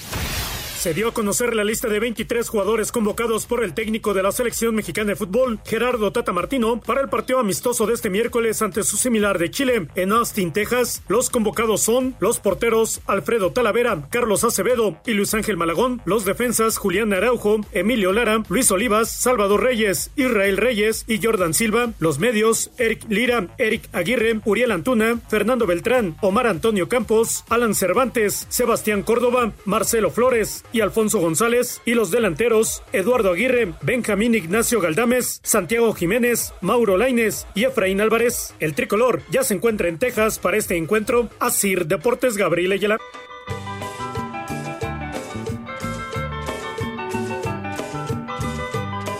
Se 0.83 0.93
dio 0.93 1.07
a 1.07 1.13
conocer 1.13 1.55
la 1.55 1.63
lista 1.63 1.87
de 1.87 1.97
23 1.97 2.49
jugadores 2.49 2.91
convocados 2.91 3.45
por 3.45 3.63
el 3.63 3.73
técnico 3.73 4.13
de 4.13 4.21
la 4.21 4.33
selección 4.33 4.75
mexicana 4.75 5.11
de 5.11 5.15
fútbol, 5.15 5.61
Gerardo 5.63 6.11
Tata 6.11 6.33
Martino, 6.33 6.81
para 6.81 6.99
el 6.99 7.07
partido 7.07 7.39
amistoso 7.39 7.87
de 7.87 7.93
este 7.93 8.09
miércoles 8.09 8.61
ante 8.61 8.83
su 8.83 8.97
similar 8.97 9.39
de 9.39 9.49
Chile 9.49 9.87
en 9.95 10.11
Austin, 10.11 10.51
Texas. 10.51 11.01
Los 11.07 11.29
convocados 11.29 11.83
son 11.83 12.17
los 12.19 12.41
porteros 12.41 12.99
Alfredo 13.07 13.53
Talavera, 13.53 14.09
Carlos 14.09 14.43
Acevedo 14.43 14.97
y 15.05 15.13
Luis 15.13 15.33
Ángel 15.33 15.55
Malagón, 15.55 16.01
los 16.03 16.25
defensas 16.25 16.77
Julián 16.77 17.13
Araujo, 17.13 17.61
Emilio 17.71 18.11
Lara, 18.11 18.43
Luis 18.49 18.69
Olivas, 18.69 19.09
Salvador 19.09 19.63
Reyes, 19.63 20.11
Israel 20.17 20.57
Reyes 20.57 21.05
y 21.07 21.23
Jordan 21.23 21.53
Silva, 21.53 21.93
los 21.99 22.19
medios 22.19 22.71
Eric 22.77 23.05
Lira, 23.07 23.47
Eric 23.57 23.87
Aguirre, 23.93 24.41
Uriel 24.43 24.73
Antuna, 24.73 25.21
Fernando 25.29 25.65
Beltrán, 25.65 26.17
Omar 26.19 26.45
Antonio 26.45 26.89
Campos, 26.89 27.45
Alan 27.47 27.73
Cervantes, 27.73 28.47
Sebastián 28.49 29.01
Córdoba, 29.01 29.53
Marcelo 29.63 30.11
Flores 30.11 30.65
y 30.73 30.81
Alfonso 30.81 31.19
González, 31.19 31.81
y 31.85 31.93
los 31.93 32.11
delanteros 32.11 32.83
Eduardo 32.91 33.31
Aguirre, 33.31 33.73
Benjamín 33.81 34.35
Ignacio 34.35 34.81
Galdames, 34.81 35.39
Santiago 35.43 35.93
Jiménez, 35.93 36.53
Mauro 36.59 36.97
Laines 36.97 37.47
y 37.53 37.63
Efraín 37.63 38.01
Álvarez. 38.01 38.55
El 38.59 38.73
tricolor 38.73 39.21
ya 39.29 39.43
se 39.43 39.53
encuentra 39.53 39.87
en 39.87 39.99
Texas 39.99 40.39
para 40.39 40.57
este 40.57 40.75
encuentro. 40.75 41.29
Asir 41.39 41.85
Deportes 41.85 42.35
Gabriel 42.35 42.73
Ayala. 42.73 42.97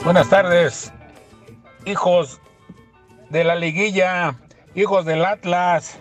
Buenas 0.04 0.30
tardes, 0.30 0.92
hijos 1.86 2.42
de 3.30 3.46
la 3.46 3.56
liguilla, 3.56 4.36
hijos 4.76 5.06
del 5.06 5.24
Atlas. 5.24 5.98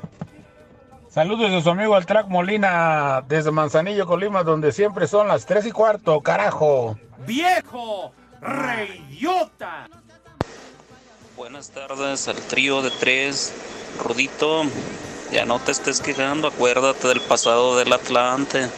Saludos 1.12 1.50
de 1.50 1.60
su 1.60 1.68
amigo 1.68 1.94
el 1.98 2.06
Track 2.06 2.28
Molina 2.28 3.22
desde 3.28 3.50
Manzanillo, 3.50 4.06
Colima, 4.06 4.44
donde 4.44 4.72
siempre 4.72 5.06
son 5.06 5.28
las 5.28 5.44
tres 5.44 5.66
y 5.66 5.70
cuarto, 5.70 6.22
carajo. 6.22 6.96
¡Viejo! 7.26 8.12
¡Reyota! 8.40 9.90
Buenas 11.36 11.68
tardes 11.68 12.28
al 12.28 12.36
trío 12.36 12.80
de 12.80 12.90
tres. 12.98 13.52
Rudito, 14.02 14.62
ya 15.30 15.44
no 15.44 15.58
te 15.58 15.72
estés 15.72 16.00
quejando, 16.00 16.48
acuérdate 16.48 17.08
del 17.08 17.20
pasado 17.20 17.76
del 17.76 17.92
Atlante. 17.92 18.70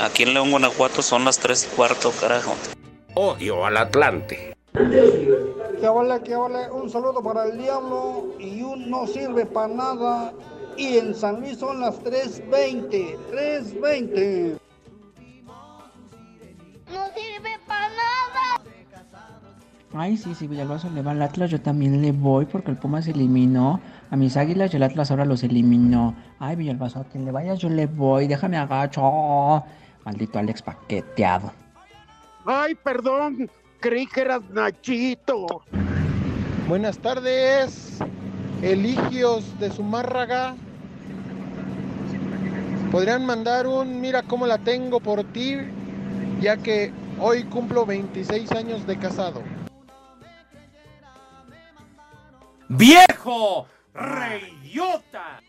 Aquí 0.00 0.22
en 0.22 0.34
León, 0.34 0.52
Guanajuato 0.52 1.02
son 1.02 1.24
las 1.24 1.40
tres 1.40 1.68
y 1.68 1.74
cuarto, 1.74 2.12
carajo. 2.20 2.54
Odio 3.14 3.66
al 3.66 3.78
Atlante. 3.78 4.56
Que 4.72 5.88
vale, 5.88 6.22
que 6.22 6.36
vale, 6.36 6.70
un 6.70 6.88
saludo 6.88 7.20
para 7.20 7.46
el 7.46 7.58
diablo 7.58 8.36
y 8.38 8.62
un 8.62 8.88
no 8.88 9.08
sirve 9.08 9.44
para 9.44 9.74
nada. 9.74 10.32
Y 10.76 10.98
en 10.98 11.14
San 11.14 11.40
Luis 11.40 11.58
son 11.58 11.80
las 11.80 12.00
3.20, 12.02 13.16
3.20. 13.30 14.58
No 16.92 17.04
sirve 17.14 17.58
para 17.66 17.88
nada. 17.88 18.60
Ay, 19.96 20.16
sí, 20.16 20.34
sí, 20.34 20.48
Villalbazo 20.48 20.90
le 20.90 21.02
va 21.02 21.12
al 21.12 21.22
Atlas, 21.22 21.50
yo 21.50 21.60
también 21.60 22.02
le 22.02 22.10
voy 22.10 22.46
porque 22.46 22.72
el 22.72 22.76
Pumas 22.76 23.06
eliminó 23.06 23.80
a 24.10 24.16
mis 24.16 24.36
águilas 24.36 24.72
y 24.72 24.76
el 24.76 24.82
Atlas 24.82 25.12
ahora 25.12 25.24
los 25.24 25.44
eliminó. 25.44 26.16
Ay, 26.40 26.56
Villalbazo, 26.56 27.00
a 27.00 27.04
quien 27.04 27.24
le 27.24 27.30
vayas 27.30 27.60
yo 27.60 27.68
le 27.68 27.86
voy, 27.86 28.26
déjame 28.26 28.56
agacho. 28.56 29.62
Maldito 30.04 30.38
Alex 30.40 30.62
paqueteado. 30.62 31.52
Ay, 32.44 32.74
perdón, 32.74 33.48
creí 33.78 34.06
que 34.06 34.22
eras 34.22 34.42
Nachito. 34.50 35.62
Buenas 36.68 36.98
tardes, 36.98 37.98
Eligios 38.62 39.44
de 39.60 39.70
Zumárraga. 39.70 40.56
Podrían 42.94 43.26
mandar 43.26 43.66
un 43.66 44.00
mira 44.00 44.22
cómo 44.22 44.46
la 44.46 44.56
tengo 44.56 45.00
por 45.00 45.24
ti, 45.24 45.56
ya 46.40 46.56
que 46.56 46.92
hoy 47.18 47.42
cumplo 47.42 47.84
26 47.84 48.52
años 48.52 48.86
de 48.86 48.96
casado. 48.96 49.42
¡Viejo! 52.68 53.66
¡Reyota! 53.94 55.40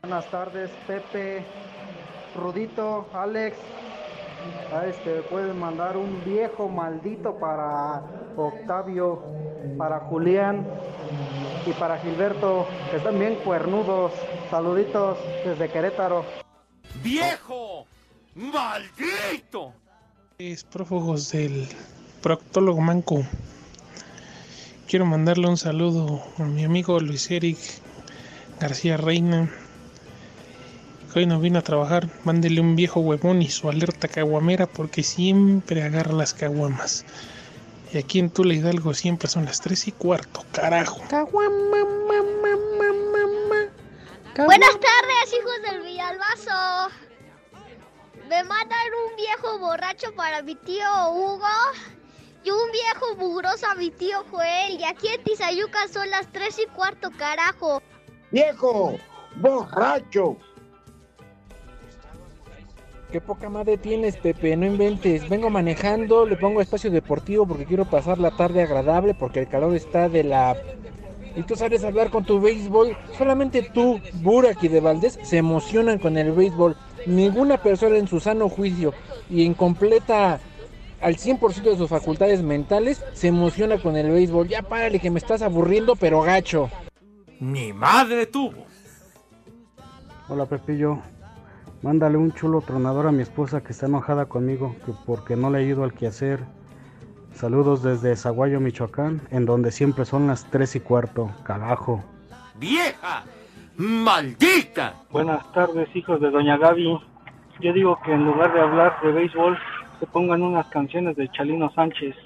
Buenas 0.00 0.30
tardes, 0.30 0.70
Pepe, 0.86 1.44
Rudito, 2.34 3.06
Alex. 3.12 3.58
A 4.74 4.86
este 4.86 5.20
pueden 5.24 5.58
mandar 5.58 5.94
un 5.98 6.24
viejo 6.24 6.70
maldito 6.70 7.38
para 7.38 8.00
Octavio, 8.34 9.22
para 9.76 10.00
Julián 10.00 10.66
y 11.66 11.72
para 11.72 11.98
Gilberto, 11.98 12.66
que 12.90 12.96
están 12.96 13.18
bien 13.18 13.34
cuernudos. 13.44 14.12
Saluditos 14.50 15.18
desde 15.44 15.68
Querétaro. 15.68 16.47
¡Viejo! 17.08 17.86
¡Maldito! 18.34 19.72
Es 20.38 20.62
prófugos 20.62 21.32
del 21.32 21.66
proctólogo 22.20 22.82
Manco. 22.82 23.24
Quiero 24.86 25.06
mandarle 25.06 25.48
un 25.48 25.56
saludo 25.56 26.22
a 26.36 26.42
mi 26.42 26.64
amigo 26.64 27.00
Luis 27.00 27.30
Eric 27.30 27.56
García 28.60 28.98
Reina. 28.98 29.50
Que 31.10 31.20
hoy 31.20 31.26
no 31.26 31.40
vino 31.40 31.58
a 31.58 31.62
trabajar. 31.62 32.10
Mándele 32.24 32.60
un 32.60 32.76
viejo 32.76 33.00
huevón 33.00 33.40
y 33.40 33.48
su 33.48 33.70
alerta 33.70 34.08
caguamera 34.08 34.66
porque 34.66 35.02
siempre 35.02 35.84
agarra 35.84 36.12
las 36.12 36.34
caguamas. 36.34 37.06
Y 37.90 37.96
aquí 37.96 38.18
en 38.18 38.28
Tula 38.28 38.52
Hidalgo 38.52 38.92
siempre 38.92 39.30
son 39.30 39.46
las 39.46 39.62
3 39.62 39.88
y 39.88 39.92
cuarto, 39.92 40.44
carajo. 40.52 41.00
Buenas 44.46 44.70
tardes, 44.78 45.34
hijos 45.36 45.62
del 45.68 45.82
Villalbazo. 45.82 46.94
Me 48.28 48.44
mandan 48.44 48.78
un 49.08 49.16
viejo 49.16 49.58
borracho 49.58 50.14
para 50.14 50.42
mi 50.42 50.54
tío 50.54 50.86
Hugo 51.10 51.44
y 52.44 52.50
un 52.50 52.70
viejo 52.70 53.16
mugroso 53.16 53.66
a 53.66 53.74
mi 53.74 53.90
tío 53.90 54.24
Joel. 54.30 54.78
Y 54.78 54.84
aquí 54.84 55.08
en 55.08 55.24
Tizayuca 55.24 55.88
son 55.88 56.08
las 56.10 56.30
tres 56.30 56.56
y 56.60 56.66
cuarto, 56.70 57.10
carajo. 57.18 57.82
Viejo, 58.30 58.96
borracho. 59.34 60.36
Qué 63.10 63.20
poca 63.20 63.48
madre 63.48 63.76
tienes, 63.76 64.18
Pepe, 64.18 64.56
no 64.56 64.66
inventes. 64.66 65.28
Vengo 65.28 65.50
manejando, 65.50 66.26
le 66.26 66.36
pongo 66.36 66.60
espacio 66.60 66.92
deportivo 66.92 67.44
porque 67.44 67.64
quiero 67.64 67.86
pasar 67.86 68.18
la 68.18 68.30
tarde 68.30 68.62
agradable 68.62 69.14
porque 69.14 69.40
el 69.40 69.48
calor 69.48 69.74
está 69.74 70.08
de 70.08 70.22
la 70.22 70.56
y 71.38 71.44
tú 71.44 71.54
sabes 71.54 71.84
hablar 71.84 72.10
con 72.10 72.24
tu 72.24 72.40
béisbol. 72.40 72.96
Solamente 73.16 73.62
tú, 73.62 74.00
Burak 74.14 74.60
y 74.64 74.66
de 74.66 74.80
Valdés 74.80 75.20
se 75.22 75.36
emocionan 75.36 76.00
con 76.00 76.18
el 76.18 76.32
béisbol. 76.32 76.76
Ninguna 77.06 77.58
persona 77.58 77.96
en 77.96 78.08
su 78.08 78.18
sano 78.18 78.48
juicio 78.48 78.92
y 79.30 79.46
en 79.46 79.54
completa 79.54 80.40
al 81.00 81.16
100% 81.16 81.62
de 81.62 81.76
sus 81.76 81.88
facultades 81.88 82.42
mentales 82.42 83.04
se 83.12 83.28
emociona 83.28 83.80
con 83.80 83.96
el 83.96 84.10
béisbol. 84.10 84.48
Ya 84.48 84.62
párale 84.62 84.98
que 84.98 85.12
me 85.12 85.20
estás 85.20 85.40
aburriendo, 85.42 85.94
pero 85.94 86.22
gacho. 86.22 86.70
Mi 87.38 87.72
madre 87.72 88.26
tuvo. 88.26 88.66
Hola 90.28 90.46
Pepillo, 90.46 90.98
mándale 91.82 92.18
un 92.18 92.32
chulo 92.32 92.62
tronador 92.62 93.06
a 93.06 93.12
mi 93.12 93.22
esposa 93.22 93.60
que 93.60 93.70
está 93.70 93.86
enojada 93.86 94.26
conmigo 94.26 94.74
que 94.84 94.92
porque 95.06 95.36
no 95.36 95.50
le 95.50 95.58
ayudo 95.58 95.84
al 95.84 95.94
quehacer. 95.94 96.40
Saludos 97.34 97.82
desde 97.82 98.16
Zaguayo, 98.16 98.60
Michoacán, 98.60 99.20
en 99.30 99.46
donde 99.46 99.70
siempre 99.70 100.04
son 100.04 100.26
las 100.26 100.44
3 100.50 100.76
y 100.76 100.80
cuarto. 100.80 101.30
Carajo. 101.44 102.04
¡Vieja! 102.56 103.24
¡Maldita! 103.76 104.94
Buenas 105.10 105.52
tardes, 105.52 105.88
hijos 105.94 106.20
de 106.20 106.30
Doña 106.30 106.56
Gaby. 106.56 106.98
Yo 107.60 107.72
digo 107.72 107.98
que 108.04 108.12
en 108.12 108.24
lugar 108.24 108.52
de 108.52 108.60
hablar 108.60 109.00
de 109.02 109.12
béisbol, 109.12 109.56
se 110.00 110.06
pongan 110.06 110.42
unas 110.42 110.66
canciones 110.68 111.16
de 111.16 111.30
Chalino 111.30 111.72
Sánchez. 111.74 112.16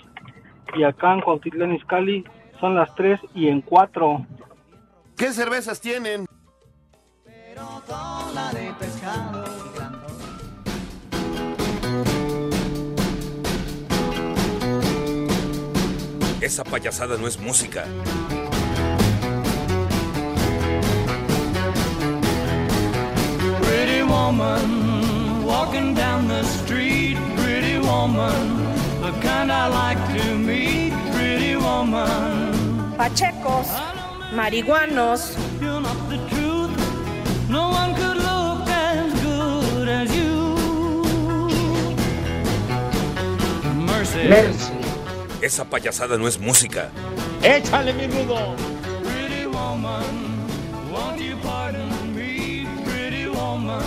Y 0.75 0.85
acá 0.85 1.13
en 1.13 1.21
Cuautitlán 1.21 1.75
Izcalli 1.75 2.25
son 2.61 2.75
las 2.75 2.95
3 2.95 3.21
y 3.35 3.49
en 3.49 3.61
4. 3.61 4.27
¿Qué 5.17 5.33
cervezas 5.33 5.81
tienen? 5.81 6.27
Esa 16.43 16.65
payasada 16.65 17.17
no 17.17 17.29
es 17.29 17.39
música. 17.39 17.85
Pretty 23.63 24.03
woman, 24.03 25.45
walking 25.45 25.95
down 25.95 26.27
the 26.27 26.43
street, 26.43 27.17
pretty 27.37 27.79
woman, 27.79 28.59
the 29.01 29.13
kind 29.23 29.53
I 29.53 29.69
like 29.69 30.03
to 30.19 30.35
meet, 30.37 30.93
pretty 31.15 31.55
woman. 31.55 32.97
Pachecos, 32.99 33.69
marihuanos, 34.35 35.37
You're 35.61 35.81
not 35.81 35.97
the 36.09 36.19
truth, 36.29 36.75
no 37.49 37.71
one 37.71 37.95
could 37.95 38.17
look 38.17 38.69
as 38.69 39.13
good 39.23 39.89
as 39.89 40.11
you. 40.17 40.33
Mercy. 43.87 44.72
Esa 45.43 45.65
payasada 45.65 46.17
no 46.17 46.29
es 46.29 46.39
música. 46.39 46.89
Échale, 47.43 47.93
mi 47.93 48.07
rudo. 48.07 48.55
Pretty 49.03 49.45
woman, 49.47 50.47
won't 50.93 51.21
you 51.21 51.37
pardon 51.43 52.15
me, 52.15 52.65
pretty 52.85 53.27
woman? 53.27 53.83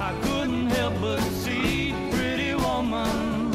I 0.00 0.12
couldn't 0.24 0.68
help 0.70 1.00
but 1.00 1.20
see, 1.44 1.94
pretty 2.10 2.56
woman. 2.56 3.52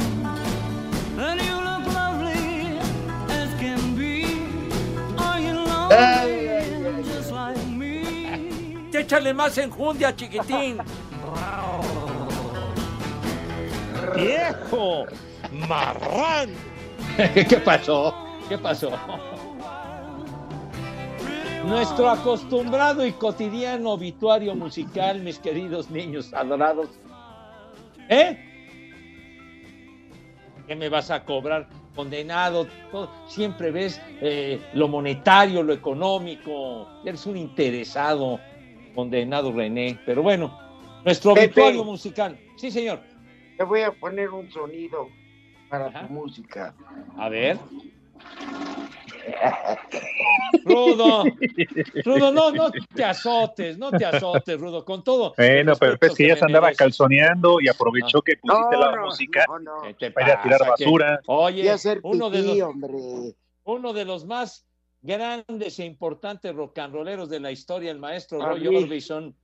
And 1.19 1.41
you 1.41 1.55
look 1.55 1.85
lovely 1.93 2.79
as 3.29 3.53
can 3.59 3.95
be. 3.97 4.23
Are 5.17 5.37
you 5.37 5.55
lonely 5.55 7.03
just 7.03 7.33
like 7.33 7.61
me? 7.67 8.89
Échale 8.93 9.33
más 9.33 9.57
enjundia, 9.57 10.15
chiquitín. 10.15 10.77
¡Viejo! 14.15 15.05
¡Marrán! 15.51 16.74
¿Qué 17.49 17.57
pasó? 17.63 18.13
¿Qué 18.49 18.57
pasó? 18.57 18.91
Nuestro 21.65 22.09
acostumbrado 22.09 23.05
y 23.05 23.11
cotidiano 23.13 23.91
obituario 23.91 24.53
musical, 24.55 25.21
mis 25.21 25.39
queridos 25.39 25.89
niños 25.89 26.33
adorados. 26.33 26.89
¿Eh? 28.09 28.37
¿Qué 30.67 30.75
me 30.75 30.89
vas 30.89 31.09
a 31.09 31.23
cobrar? 31.23 31.67
Condenado, 31.95 32.67
todo- 32.91 33.09
siempre 33.27 33.71
ves 33.71 34.01
eh, 34.21 34.59
lo 34.73 34.87
monetario, 34.87 35.63
lo 35.63 35.73
económico. 35.73 36.87
Eres 37.05 37.25
un 37.25 37.37
interesado, 37.37 38.39
condenado 38.93 39.51
René. 39.53 39.97
Pero 40.05 40.21
bueno, 40.21 40.55
nuestro 41.05 41.33
Pepe. 41.33 41.45
obituario 41.45 41.83
musical. 41.85 42.37
Sí, 42.57 42.69
señor. 42.69 42.99
Te 43.57 43.63
voy 43.63 43.81
a 43.81 43.91
poner 43.91 44.29
un 44.31 44.51
sonido 44.51 45.07
para 45.79 46.07
tu 46.07 46.13
música. 46.13 46.75
A 47.17 47.29
ver. 47.29 47.59
Rudo, 50.63 51.25
Rudo, 52.03 52.31
no, 52.31 52.51
no 52.51 52.71
te 52.71 53.03
azotes, 53.03 53.77
no 53.77 53.91
te 53.91 54.05
azotes, 54.05 54.59
Rudo, 54.59 54.83
con 54.85 55.03
todo. 55.03 55.33
Bueno, 55.37 55.73
pero 55.75 55.93
es 55.93 55.99
que 55.99 56.09
que 56.15 56.27
ya 56.29 56.37
se 56.37 56.45
andaba 56.45 56.71
calzoneando 56.71 57.59
y 57.61 57.67
aprovechó 57.67 58.21
que 58.21 58.37
pusiste 58.37 58.77
la 58.77 58.95
música 59.03 59.45
¿Qué 59.83 59.93
te 59.93 60.11
para 60.11 60.27
ir 60.27 60.33
a 60.33 60.41
tirar 60.41 60.59
pasa? 60.59 60.73
¿Qué? 60.77 60.85
basura. 60.85 61.19
Oye, 61.27 61.75
uno 62.03 62.29
de 62.29 62.41
los, 62.41 62.61
hombre. 62.61 62.93
uno 63.63 63.93
de 63.93 64.05
los 64.05 64.25
más 64.25 64.65
grandes 65.01 65.79
e 65.79 65.85
importantes 65.85 66.55
rock 66.55 66.79
and 66.79 66.93
rolleros 66.93 67.29
de 67.29 67.39
la 67.39 67.51
historia, 67.51 67.91
el 67.91 67.99
maestro 67.99 68.39
Roy. 68.39 68.67
Orbison. 68.67 69.35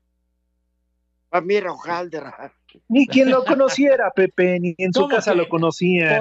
Era 1.31 1.71
hojaldra. 1.71 2.53
Ni 2.87 3.07
quien 3.07 3.29
lo 3.29 3.43
conociera, 3.43 4.11
Pepe, 4.11 4.59
ni 4.59 4.75
en 4.77 4.93
su 4.93 5.01
¿Cómo 5.01 5.15
casa 5.15 5.31
que? 5.31 5.37
lo 5.37 5.49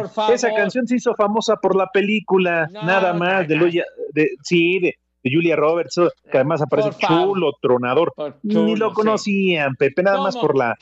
favor. 0.09 0.35
Esa 0.35 0.53
canción 0.55 0.87
se 0.87 0.97
hizo 0.97 1.15
famosa 1.15 1.57
por 1.57 1.77
la 1.77 1.89
película, 1.93 2.69
No, 2.73 2.83
nada 2.85 3.13
más, 3.13 3.47
de, 3.47 3.57
Luya- 3.57 3.85
de 4.13 4.31
sí, 4.43 4.79
de, 4.81 4.95
de 5.23 5.31
Julia 5.33 5.55
Roberts, 5.57 6.01
que 6.31 6.39
además 6.39 6.63
aparece 6.63 6.91
chulo, 7.07 7.53
tronador. 7.61 8.13
Ni 8.43 8.77
lo 8.77 8.89
sí. 8.91 8.95
conocían, 8.95 9.75
Pepe, 9.77 10.03
nada 10.03 10.21
más 10.21 10.37
por 10.37 10.57
la, 10.57 10.77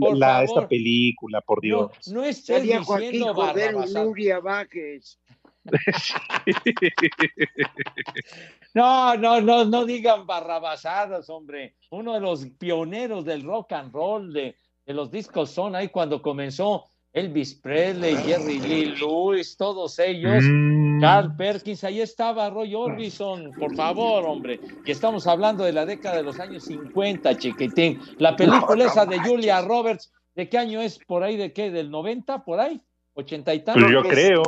Por 0.00 0.16
la 0.16 0.26
favor. 0.28 0.44
esta 0.44 0.68
película, 0.68 1.40
por 1.40 1.60
Dios. 1.60 1.90
No, 2.08 2.20
no 2.20 2.24
estés 2.24 2.58
Salía 2.58 2.82
Joaquín 2.82 3.12
diciendo 3.12 3.34
barrabasadas. 3.34 4.04
Nuria 4.06 4.40
Vázquez. 4.40 5.18
No, 8.74 9.16
no, 9.16 9.40
no, 9.40 9.64
no 9.66 9.84
digan 9.84 10.26
barrabasadas, 10.26 11.28
hombre. 11.28 11.74
Uno 11.90 12.14
de 12.14 12.20
los 12.20 12.46
pioneros 12.58 13.24
del 13.24 13.42
rock 13.42 13.72
and 13.72 13.92
roll, 13.92 14.32
de, 14.32 14.56
de 14.86 14.94
los 14.94 15.10
discos 15.10 15.50
son 15.50 15.76
ahí 15.76 15.88
cuando 15.88 16.22
comenzó 16.22 16.86
Elvis 17.12 17.54
Presley, 17.56 18.16
Jerry 18.16 18.58
Lee 18.60 18.94
Lewis, 18.96 19.56
todos 19.56 19.98
ellos. 19.98 20.42
Mm. 20.42 21.00
Carl 21.00 21.36
Perkins, 21.36 21.84
ahí 21.84 22.00
estaba 22.00 22.48
Roy 22.48 22.74
Orbison, 22.74 23.52
por 23.52 23.74
favor, 23.76 24.24
hombre. 24.24 24.58
Y 24.86 24.90
estamos 24.90 25.26
hablando 25.26 25.64
de 25.64 25.72
la 25.72 25.84
década 25.84 26.16
de 26.16 26.22
los 26.22 26.40
años 26.40 26.64
50, 26.64 27.36
chiquitín. 27.36 28.00
La 28.18 28.34
película 28.34 28.86
esa 28.86 29.04
de 29.04 29.18
Julia 29.18 29.60
Roberts, 29.60 30.10
¿de 30.34 30.48
qué 30.48 30.56
año 30.56 30.80
es? 30.80 30.98
¿Por 31.06 31.22
ahí 31.22 31.36
de 31.36 31.52
qué? 31.52 31.70
¿Del 31.70 31.90
90? 31.90 32.44
¿Por 32.44 32.60
ahí? 32.60 32.80
¿80 33.14 33.54
y 33.54 33.60
tantos? 33.64 33.82
Pues 33.82 33.92
yo 33.92 34.02
creo. 34.02 34.42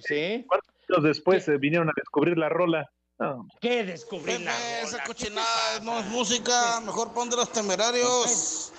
Sí. 0.00 0.44
¿Cuántos 0.46 0.68
años 0.88 1.04
después 1.04 1.48
eh, 1.48 1.56
vinieron 1.58 1.88
a 1.88 1.92
descubrir 1.96 2.36
la 2.38 2.48
rola? 2.48 2.88
No. 3.18 3.46
¿Qué 3.60 3.84
descubrí 3.84 4.38
la 4.38 4.80
Esa 4.82 5.04
cochinada 5.04 5.80
no 5.82 5.98
es 6.00 6.06
música, 6.06 6.80
mejor 6.80 7.12
pon 7.12 7.28
de 7.28 7.36
los 7.36 7.52
temerarios. 7.52 8.72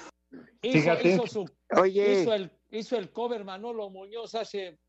Hizo, 0.64 0.80
Fíjate. 0.80 1.10
hizo 1.14 1.28
su- 1.28 1.50
Oye. 1.80 2.22
hizo 2.22 2.34
el, 2.34 2.52
hizo 2.72 2.96
el 2.98 3.12
cover 3.12 3.44
Manolo 3.44 3.90
Muñoz 3.90 4.34
hace 4.36 4.80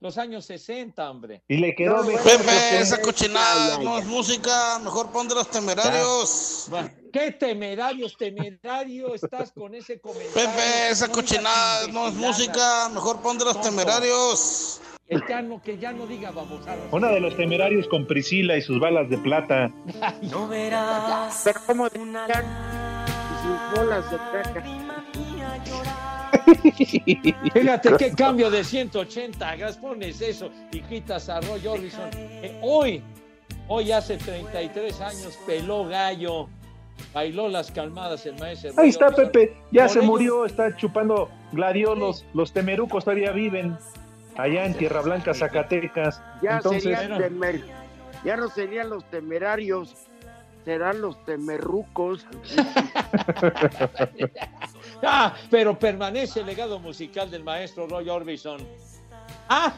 los 0.00 0.18
años 0.18 0.46
60, 0.46 1.10
hombre. 1.10 1.42
Y 1.48 1.56
le 1.56 1.74
quedó 1.74 1.98
No, 1.98 2.04
mejor. 2.04 2.22
Pepe, 2.22 2.80
esa 2.80 3.00
cochinada 3.00 3.78
no 3.78 3.98
es 3.98 4.06
música, 4.06 4.78
mejor 4.78 5.10
pon 5.10 5.28
de 5.28 5.34
los 5.34 5.50
temerarios. 5.50 6.70
¿Qué 7.12 7.32
temerarios, 7.32 8.16
temerario 8.16 9.14
estás 9.14 9.52
con 9.52 9.74
ese 9.74 10.00
comentario? 10.00 10.34
Pepe, 10.34 10.90
esa 10.90 11.08
cochinada 11.08 11.86
no 11.88 12.08
es 12.08 12.14
música, 12.14 12.88
mejor 12.88 13.20
pon 13.20 13.38
de 13.38 13.44
los 13.44 13.60
temerarios. 13.60 14.80
Que 15.06 15.20
ya 15.28 15.42
no, 15.42 15.62
que 15.62 15.78
ya 15.78 15.92
no 15.92 16.06
diga 16.06 16.30
babosadas. 16.30 16.90
Una 16.90 17.08
de 17.08 17.20
los 17.20 17.36
temerarios 17.36 17.86
con 17.88 18.06
Priscila 18.06 18.56
y 18.56 18.62
sus 18.62 18.80
balas 18.80 19.10
de 19.10 19.18
plata. 19.18 19.70
No 20.22 20.48
verás 20.48 21.42
Pero 21.44 21.60
como 21.66 21.90
de 21.90 21.98
una 21.98 22.26
y 22.26 23.46
sus 23.46 23.78
bolas 23.78 24.10
de 24.10 24.16
caca. 24.16 24.64
Fíjate 26.72 27.96
qué 27.98 28.12
cambio 28.12 28.50
de 28.50 28.64
180 28.64 29.56
grados 29.56 29.76
pones 29.76 30.20
eso 30.20 30.50
y 30.72 30.80
quitas 30.80 31.28
a 31.28 31.40
Roy 31.40 31.66
Orbison. 31.66 32.08
Eh, 32.14 32.58
hoy, 32.62 33.02
hoy 33.68 33.92
hace 33.92 34.16
33 34.16 35.00
años 35.00 35.38
peló 35.46 35.86
gallo, 35.86 36.48
bailó 37.12 37.48
las 37.48 37.70
calmadas 37.70 38.24
el 38.26 38.38
maestro. 38.38 38.72
Roy 38.76 38.84
Ahí 38.84 38.90
está 38.90 39.06
Orbison. 39.06 39.30
Pepe, 39.30 39.56
ya 39.70 39.82
Por 39.84 39.90
se 39.92 40.00
murió, 40.02 40.46
está 40.46 40.74
chupando 40.76 41.30
gladiolos, 41.52 42.24
los 42.34 42.52
temerucos 42.52 43.04
todavía 43.04 43.32
viven 43.32 43.76
allá 44.36 44.64
en 44.66 44.74
Tierra 44.74 45.00
Blanca, 45.02 45.34
Zacatecas. 45.34 46.22
Ya 46.42 46.56
Entonces, 46.56 46.82
serían 46.82 47.12
temer- 47.20 47.64
ya 48.24 48.36
no 48.36 48.48
serían 48.48 48.88
los 48.90 49.04
temerarios, 49.10 49.94
serán 50.64 51.00
los 51.02 51.22
temerrucos. 51.26 52.26
Ah, 55.02 55.34
pero 55.50 55.78
permanece 55.78 56.40
el 56.40 56.46
legado 56.46 56.78
musical 56.78 57.30
del 57.30 57.42
maestro 57.44 57.86
Roy 57.86 58.08
Orbison. 58.08 58.60
Ah, 59.48 59.72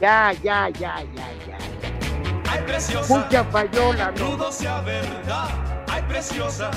Ya, 0.00 0.32
ya, 0.42 0.68
ya, 0.70 1.02
ya, 1.14 1.28
ya. 1.46 2.66
preciosa. 2.66 3.18
Mucha 3.18 3.50
payola, 3.50 4.12
¿no? 4.12 4.30
Dudo 4.30 4.52
sea 4.52 4.80
verdad. 4.80 5.48
Ay, 5.88 6.02
preciosa. 6.08 6.70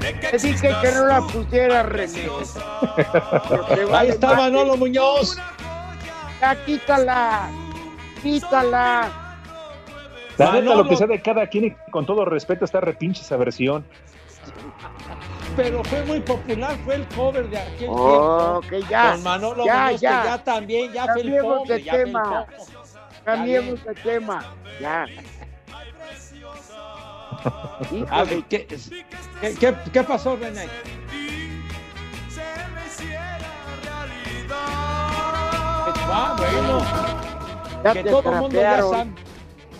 De 0.00 0.18
que 0.18 0.36
dije 0.38 0.72
no 0.94 1.06
la 1.06 1.20
pusiera 1.20 1.82
René. 1.84 2.26
Ahí 3.92 4.08
está 4.08 4.34
Manolo 4.34 4.76
Muñoz. 4.76 5.38
Ya 6.40 6.56
quítala. 6.64 7.48
Quítala. 8.20 9.22
La 10.38 10.52
neta, 10.52 10.74
lo 10.74 10.88
que 10.88 10.96
sea 10.96 11.06
de 11.06 11.20
cada 11.22 11.46
quien 11.46 11.66
y 11.66 11.90
con 11.90 12.04
todo 12.04 12.24
respeto 12.24 12.64
está 12.64 12.80
repinche 12.80 13.22
esa 13.22 13.36
versión. 13.36 13.84
Pero 15.56 15.84
fue 15.84 16.02
muy 16.04 16.20
popular, 16.20 16.76
fue 16.84 16.94
el 16.96 17.06
cover 17.08 17.48
de 17.50 17.58
aquel 17.58 17.88
Oh, 17.90 18.60
tiempo. 18.60 18.68
que 18.84 18.90
ya, 18.90 19.12
Con 19.12 19.22
Manolo 19.22 19.64
ya, 19.66 19.84
Muñoz, 19.86 20.00
ya. 20.00 20.22
que 20.22 20.28
ya 20.28 20.44
también, 20.44 20.92
ya 20.92 21.06
fue 21.12 21.22
el 21.22 21.40
cover. 21.40 21.68
de 21.68 21.82
ya 21.82 21.92
tema. 21.92 22.46
Cambiemos 23.24 23.84
de 23.84 23.94
tema. 23.94 24.54
Ya. 24.80 25.06
A 28.10 28.24
ver, 28.24 28.44
¿qué, 28.48 28.66
qué, 29.58 29.74
qué, 29.92 30.02
pasó, 30.04 30.36
René? 30.36 30.68
Ah, 36.14 36.36
bueno. 36.38 36.84
Ya 37.84 37.92
que 37.94 38.04
todo 38.04 38.30
el 38.32 38.38
mundo 38.40 38.60
ya 38.60 38.82
sabe. 38.82 39.10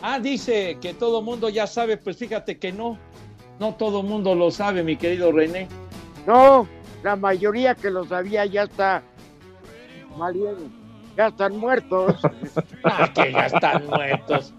Ah, 0.03 0.19
dice 0.19 0.79
que 0.81 0.95
todo 0.95 1.21
el 1.21 1.25
mundo 1.25 1.49
ya 1.49 1.67
sabe, 1.67 1.97
pues 1.97 2.17
fíjate 2.17 2.59
que 2.59 2.73
no. 2.73 2.99
No 3.63 3.73
todo 3.77 4.01
el 4.01 4.09
mundo 4.09 4.35
lo 4.35 4.51
sabe, 4.51 4.83
mi 4.83 4.97
querido 4.97 5.31
René. 5.31 5.69
No, 6.27 6.67
la 7.05 7.15
mayoría 7.15 7.77
que 7.77 7.91
lo 7.91 8.05
sabía 8.05 8.45
ya 8.45 8.65
está 8.65 9.05
valiendo. 10.19 10.65
Ya 11.17 11.29
están 11.29 11.57
muertos. 11.57 12.17
Ah, 12.85 13.09
que 13.15 13.31
ya 13.31 13.47
están 13.47 13.87
muertos. 13.87 14.53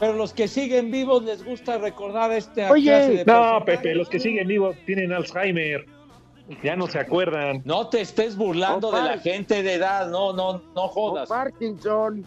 Pero 0.00 0.14
los 0.14 0.32
que 0.32 0.48
siguen 0.48 0.90
vivos 0.90 1.22
les 1.22 1.44
gusta 1.44 1.78
recordar 1.78 2.32
este 2.32 2.68
Oye, 2.68 2.90
clase 2.90 3.12
de 3.18 3.24
No. 3.24 3.64
Pepe, 3.64 3.94
los 3.94 4.08
que 4.08 4.18
siguen 4.18 4.48
vivos 4.48 4.74
tienen 4.84 5.12
Alzheimer. 5.12 5.86
Ya 6.64 6.74
no 6.74 6.88
se 6.88 6.98
acuerdan. 6.98 7.62
No 7.64 7.88
te 7.88 8.00
estés 8.00 8.36
burlando 8.36 8.90
de 8.90 9.00
la 9.00 9.18
gente 9.18 9.62
de 9.62 9.74
edad, 9.74 10.10
no, 10.10 10.32
no, 10.32 10.60
no 10.74 10.88
jodas. 10.88 11.28
Parkinson. 11.28 12.24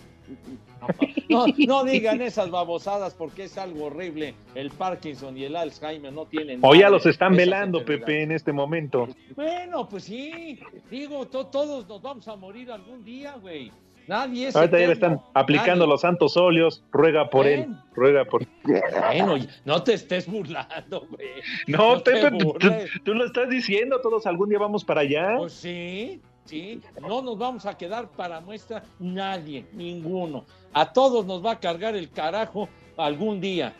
No, 1.30 1.46
no 1.68 1.84
digan 1.86 2.22
esas 2.22 2.50
babosadas 2.50 3.14
porque 3.14 3.44
es 3.46 3.58
algo 3.58 3.86
horrible. 3.86 4.36
El 4.56 4.72
Parkinson 4.72 5.38
y 5.38 5.44
el 5.46 5.56
Alzheimer 5.56 6.12
no 6.12 6.26
tienen. 6.26 6.60
O 6.64 6.74
ya 6.76 6.90
los 6.90 7.06
están 7.06 7.36
velando. 7.36 7.84
Pepe, 7.86 8.24
en 8.24 8.32
este 8.32 8.52
momento. 8.54 9.08
Bueno, 9.36 9.88
pues 9.88 10.06
sí. 10.06 10.60
Digo, 10.90 11.28
to- 11.28 11.48
todos 11.48 11.88
nos 11.88 12.02
vamos 12.02 12.28
a 12.28 12.36
morir 12.36 12.72
algún 12.72 13.04
día, 13.04 13.36
güey. 13.42 13.72
Nadie 14.08 14.48
es. 14.48 14.56
Ahorita 14.56 14.80
ya 14.80 14.88
le 14.88 14.94
están 14.94 15.22
aplicando 15.36 15.86
Nadie. 15.86 15.92
los 15.92 16.02
santos 16.02 16.36
óleos. 16.36 16.84
Ruega 16.92 17.30
por 17.30 17.46
él. 17.46 17.68
Ruega 17.94 18.26
por 18.26 18.44
Bueno, 18.64 19.36
no 19.66 19.84
te 19.84 19.94
estés 19.94 20.26
burlando, 20.28 21.06
güey. 21.12 21.28
No, 21.68 22.02
te 22.02 22.14
Pepe, 22.14 22.38
tú, 22.40 22.56
tú 23.04 23.14
lo 23.14 23.26
estás 23.26 23.50
diciendo. 23.50 24.02
Todos 24.02 24.26
algún 24.26 24.50
día 24.50 24.58
vamos 24.58 24.84
para 24.84 25.02
allá. 25.02 25.36
Pues 25.38 25.54
sí, 25.54 26.20
sí. 26.46 26.82
No 27.00 27.22
nos 27.22 27.38
vamos 27.38 27.68
a 27.68 27.78
quedar 27.78 28.10
para 28.10 28.40
muestra 28.42 28.82
nadie, 28.98 29.68
ninguno. 29.74 30.44
A 30.74 30.92
todos 30.94 31.26
nos 31.26 31.44
va 31.46 31.52
a 31.54 31.60
cargar 31.60 31.96
el 31.96 32.10
carajo 32.12 32.70
algún 32.98 33.40
día. 33.42 33.74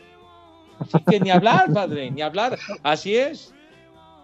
Así 0.78 0.98
que 1.08 1.20
ni 1.20 1.30
hablar, 1.30 1.72
padre, 1.74 2.10
ni 2.10 2.22
hablar. 2.22 2.58
Así 2.82 3.16
es. 3.16 3.54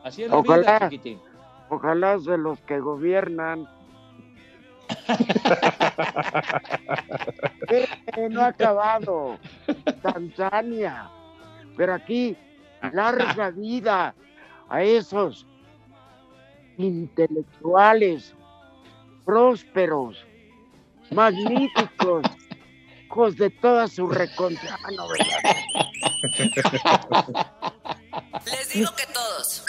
Así 0.05 0.23
es 0.23 0.31
la 0.31 0.41
vida, 0.41 0.55
Ojalá. 0.55 0.79
chiquitín. 0.91 1.21
Ojalá 1.69 2.19
de 2.19 2.39
los 2.39 2.61
que 2.61 2.79
gobiernan. 2.81 3.69
Eh, 7.69 8.29
no 8.31 8.43
ha 8.43 8.47
acabado. 8.49 9.39
Tanzania. 10.03 11.11
Pero 11.77 11.95
aquí, 11.95 12.37
larga 12.93 13.51
vida 13.51 14.15
a 14.69 14.83
esos 14.83 15.47
intelectuales 16.79 18.35
prósperos, 19.25 20.25
magníficos, 21.11 22.23
hijos 23.17 23.37
de 23.37 23.51
toda 23.51 23.89
su 23.89 24.07
recontra. 24.09 24.79
Ah. 24.85 24.91
Les 28.45 28.73
digo 28.73 28.91
que 28.95 29.07
todos. 29.13 29.65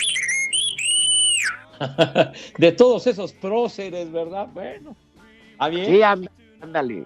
De 2.58 2.72
todos 2.72 3.06
esos 3.08 3.34
próceres, 3.34 4.12
¿verdad? 4.12 4.48
Bueno. 4.52 4.96
¿Ah, 5.60 5.70
bien? 5.70 5.86
Sí, 5.86 6.00
ánd- 6.00 6.30
ándale. 6.60 7.06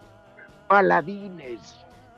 Paladines. 0.70 1.60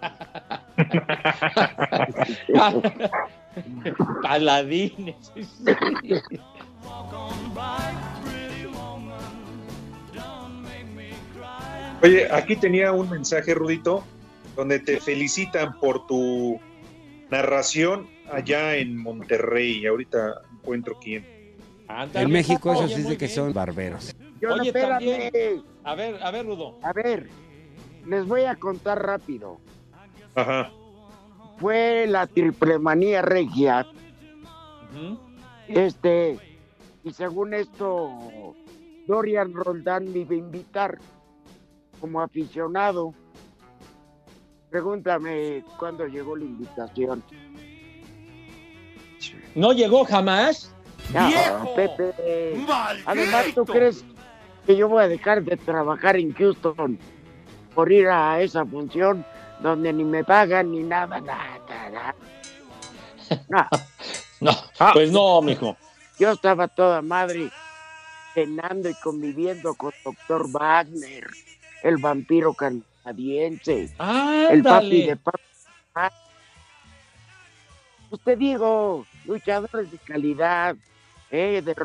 Paladines. 4.21 5.31
sí. 5.35 5.45
Oye, 12.03 12.31
aquí 12.31 12.55
tenía 12.57 12.91
un 12.91 13.09
mensaje, 13.09 13.55
Rudito, 13.55 14.03
donde 14.55 14.79
te 14.79 14.99
felicitan 14.99 15.79
por 15.79 16.05
tu 16.07 16.59
narración 17.29 18.07
allá 18.31 18.75
en 18.75 18.97
Monterrey. 18.97 19.85
Ahorita 19.85 20.41
encuentro 20.53 20.97
quién. 21.01 21.25
En 22.13 22.31
México 22.31 22.73
esos 22.73 22.89
sí 22.89 22.95
muy 22.95 23.03
dicen 23.03 23.17
que 23.17 23.25
bien. 23.25 23.35
son 23.35 23.53
barberos. 23.53 24.15
Yo 24.41 24.49
no, 24.49 24.55
Oye, 24.55 24.69
espérame. 24.69 24.91
también. 24.99 25.63
A 25.83 25.95
ver, 25.95 26.23
a 26.23 26.31
ver, 26.31 26.45
Rudo. 26.45 26.79
A 26.81 26.93
ver, 26.93 27.29
les 28.05 28.25
voy 28.25 28.43
a 28.43 28.55
contar 28.55 29.05
rápido. 29.05 29.59
Ajá. 30.35 30.71
Fue 31.57 32.05
la 32.07 32.25
triplemanía 32.27 33.21
regia. 33.21 33.85
Este, 35.67 36.37
y 37.03 37.11
según 37.13 37.53
esto, 37.53 38.55
Dorian 39.07 39.53
Roldán 39.53 40.11
me 40.11 40.19
iba 40.19 40.33
a 40.35 40.37
invitar 40.37 40.97
como 41.99 42.21
aficionado. 42.21 43.13
Pregúntame 44.73 45.63
cuándo 45.77 46.07
llegó 46.07 46.35
la 46.35 46.45
invitación. 46.45 47.23
¿No 49.53 49.71
llegó 49.71 50.03
jamás? 50.03 50.73
No, 51.13 51.27
¡Viejo! 51.27 51.75
Pepe. 51.75 52.55
¡Maldito! 52.67 53.11
Además, 53.11 53.45
¿tú 53.53 53.65
crees 53.65 54.03
que 54.65 54.75
yo 54.75 54.89
voy 54.89 55.03
a 55.03 55.07
dejar 55.07 55.43
de 55.43 55.57
trabajar 55.57 56.17
en 56.17 56.33
Houston 56.33 56.97
por 57.75 57.91
ir 57.91 58.07
a 58.07 58.41
esa 58.41 58.65
función 58.65 59.23
donde 59.59 59.93
ni 59.93 60.03
me 60.03 60.23
pagan 60.23 60.71
ni 60.71 60.81
nada, 60.81 61.21
nada, 61.21 61.59
nada? 61.69 62.15
No. 63.49 63.67
No, 64.79 64.93
pues 64.93 65.11
no, 65.11 65.39
mijo. 65.43 65.77
Yo 66.17 66.31
estaba 66.31 66.67
toda 66.67 67.03
madre 67.03 67.51
cenando 68.33 68.89
y 68.89 68.95
conviviendo 68.95 69.75
con 69.75 69.93
Doctor 70.03 70.49
Wagner, 70.49 71.27
el 71.83 71.97
vampiro 71.97 72.55
canadiense, 72.55 72.92
el 73.05 73.59
papi 73.59 73.95
Ándale. 73.99 75.07
de 75.07 75.15
papi. 75.17 75.43
Pues 78.09 78.21
te 78.23 78.35
digo, 78.35 79.05
luchadores 79.25 79.91
de 79.91 79.97
calidad, 79.97 80.75
eh, 81.31 81.61
de 81.65 81.75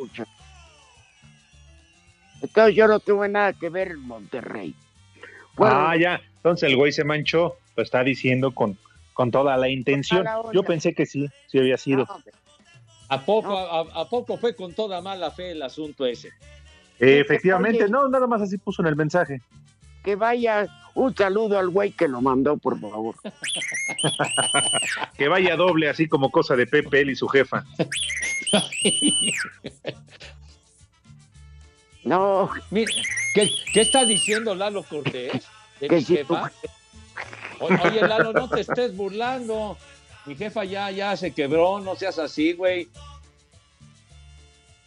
mucho. 0.00 0.24
Entonces 2.40 2.74
yo 2.76 2.86
no 2.86 3.00
tuve 3.00 3.28
nada 3.28 3.52
que 3.52 3.68
ver 3.68 3.92
en 3.92 4.00
Monterrey. 4.00 4.74
Bueno, 5.56 5.88
Ah, 5.88 5.96
ya. 5.96 6.20
Entonces 6.36 6.68
el 6.70 6.76
güey 6.76 6.92
se 6.92 7.02
manchó. 7.04 7.56
Lo 7.76 7.82
está 7.82 8.04
diciendo 8.04 8.52
con, 8.52 8.78
con 9.12 9.30
toda 9.30 9.56
la 9.56 9.68
intención. 9.68 10.20
Toda 10.22 10.32
la 10.34 10.40
onda. 10.40 10.52
Yo 10.52 10.62
pensé 10.62 10.94
que 10.94 11.04
sí, 11.06 11.28
sí 11.48 11.58
había 11.58 11.76
sido. 11.76 12.06
¿A 13.08 13.20
poco, 13.20 13.56
a, 13.58 14.00
a 14.02 14.08
poco 14.08 14.36
fue 14.36 14.54
con 14.54 14.72
toda 14.72 15.00
mala 15.00 15.30
fe 15.30 15.52
el 15.52 15.62
asunto 15.62 16.06
ese? 16.06 16.30
Efectivamente, 16.98 17.88
no, 17.88 18.08
nada 18.08 18.26
más 18.26 18.40
así 18.42 18.56
puso 18.58 18.82
en 18.82 18.88
el 18.88 18.96
mensaje. 18.96 19.40
Que 20.06 20.14
vaya 20.14 20.68
un 20.94 21.14
saludo 21.16 21.58
al 21.58 21.68
güey 21.68 21.90
que 21.90 22.06
lo 22.06 22.22
mandó, 22.22 22.56
por 22.56 22.80
favor. 22.80 23.16
Que 25.18 25.26
vaya 25.26 25.56
doble, 25.56 25.88
así 25.88 26.06
como 26.06 26.30
cosa 26.30 26.54
de 26.54 26.66
Pepe, 26.66 27.00
él 27.00 27.10
y 27.10 27.16
su 27.16 27.26
jefa. 27.26 27.64
No. 32.04 32.48
Mira, 32.70 32.92
¿qué, 33.34 33.50
qué 33.72 33.80
está 33.80 34.04
diciendo 34.04 34.54
Lalo 34.54 34.84
Cortés? 34.84 35.44
¿De 35.80 35.88
Que 35.88 35.96
mi 35.96 36.02
si 36.02 36.18
jefa? 36.18 36.52
Oye, 37.58 38.00
Lalo, 38.02 38.32
no 38.32 38.48
te 38.48 38.60
estés 38.60 38.96
burlando. 38.96 39.76
Mi 40.24 40.36
jefa 40.36 40.64
ya, 40.64 40.92
ya 40.92 41.16
se 41.16 41.32
quebró, 41.32 41.80
no 41.80 41.96
seas 41.96 42.20
así, 42.20 42.52
güey. 42.52 42.88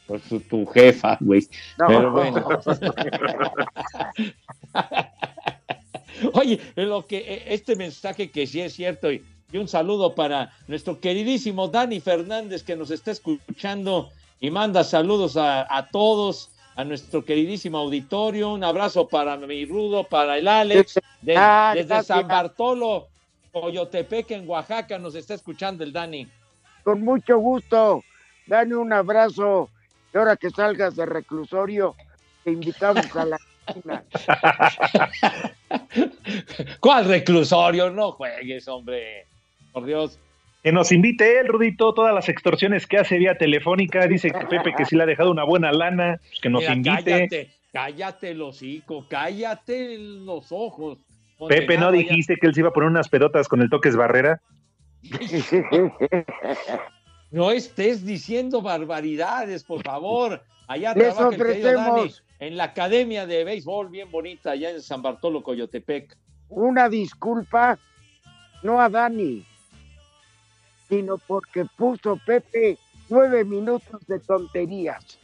Pues 0.10 0.24
tu, 0.24 0.40
tu 0.40 0.66
jefa, 0.66 1.18
güey. 1.22 1.48
No. 1.78 1.88
Pero 1.88 2.12
bueno. 2.12 2.44
Oye, 6.34 6.60
lo 6.76 7.06
que 7.06 7.18
eh, 7.20 7.44
este 7.54 7.76
mensaje 7.76 8.30
que 8.32 8.48
sí 8.48 8.60
es 8.60 8.74
cierto 8.74 9.12
y, 9.12 9.24
y 9.52 9.58
un 9.58 9.68
saludo 9.68 10.16
para 10.16 10.52
nuestro 10.68 11.00
queridísimo 11.00 11.68
Dani 11.68 12.00
Fernández 12.00 12.64
que 12.64 12.76
nos 12.76 12.90
está 12.92 13.12
escuchando 13.12 14.10
y 14.40 14.50
manda 14.50 14.84
saludos 14.84 15.38
a, 15.38 15.68
a 15.76 15.88
todos 15.90 16.50
a 16.76 16.84
nuestro 16.86 17.24
queridísimo 17.26 17.78
auditorio, 17.78 18.52
un 18.54 18.64
abrazo 18.64 19.08
para 19.08 19.36
mi 19.38 19.66
Rudo, 19.66 20.06
para 20.06 20.38
el 20.38 20.48
Alex, 20.48 21.00
de- 21.22 21.36
Ah, 21.38 21.74
desde 21.76 21.88
gracias. 21.90 22.20
San 22.20 22.28
Bartolo, 22.28 23.08
Coyotepec, 23.52 24.32
en 24.32 24.48
Oaxaca, 24.50 24.98
nos 24.98 25.14
está 25.16 25.34
escuchando 25.36 25.84
el 25.84 25.92
Dani. 25.94 26.26
Con 26.84 27.04
mucho 27.04 27.38
gusto. 27.38 28.02
Dale 28.48 28.76
un 28.78 28.92
abrazo. 28.94 29.70
Y 30.14 30.18
ahora 30.18 30.36
que 30.36 30.50
salgas 30.50 30.96
de 30.96 31.06
reclusorio, 31.06 31.96
te 32.44 32.52
invitamos 32.52 33.16
a 33.16 33.26
la 33.26 33.38
cocina. 33.66 34.04
¿Cuál 36.80 37.06
reclusorio? 37.06 37.92
No 37.92 38.14
juegues, 38.14 38.68
hombre. 38.68 39.26
Por 39.72 39.86
Dios. 39.86 40.20
Que 40.64 40.72
nos 40.72 40.92
invite 40.92 41.40
él, 41.40 41.48
Rudito, 41.48 41.94
todas 41.94 42.14
las 42.14 42.28
extorsiones 42.28 42.86
que 42.86 42.98
hace 42.98 43.18
vía 43.18 43.38
telefónica. 43.38 44.08
Dice 44.08 44.32
que 44.32 44.46
Pepe 44.46 44.74
que 44.76 44.86
sí 44.86 44.96
le 44.96 45.04
ha 45.04 45.06
dejado 45.06 45.32
una 45.32 45.44
buena 45.44 45.72
lana, 45.72 46.20
pues 46.28 46.40
que 46.42 46.50
nos 46.50 46.62
Mira, 46.62 46.74
invite. 46.74 47.12
Cállate, 47.12 47.50
cállate 47.72 48.32
el 48.32 48.42
hocico, 48.42 49.06
cállate 49.08 49.98
los 49.98 50.52
ojos. 50.52 50.98
Pepe, 51.48 51.78
¿no 51.78 51.94
ya. 51.94 52.00
dijiste 52.00 52.36
que 52.36 52.48
él 52.48 52.54
se 52.54 52.62
iba 52.62 52.70
a 52.70 52.74
poner 52.74 52.90
unas 52.90 53.08
pedotas 53.08 53.48
con 53.48 53.62
el 53.62 53.70
toques 53.70 53.96
barrera? 53.96 54.42
No 57.32 57.52
estés 57.52 58.06
diciendo 58.06 58.62
barbaridades, 58.62 59.64
por 59.64 59.84
favor. 59.84 60.44
Allá 60.68 60.94
Les 60.94 61.16
trabaja 61.16 61.52
el 61.52 61.64
Dani, 61.64 62.16
en 62.40 62.58
la 62.58 62.66
Academia 62.66 63.26
de 63.26 63.44
Béisbol 63.44 63.90
bien 63.90 64.12
bonita, 64.12 64.52
allá 64.52 64.72
en 64.72 64.82
San 64.82 65.02
Bartolo, 65.02 65.42
Coyotepec. 65.42 66.18
Una 66.50 66.90
disculpa, 66.90 67.80
no 68.64 68.80
a 68.80 68.90
Dani, 68.90 69.46
sino 70.88 71.18
porque 71.18 71.66
puso 71.66 72.20
Pepe 72.26 72.78
nueve 73.10 73.44
minutos 73.44 74.06
de 74.08 74.20
tonterías. 74.20 75.20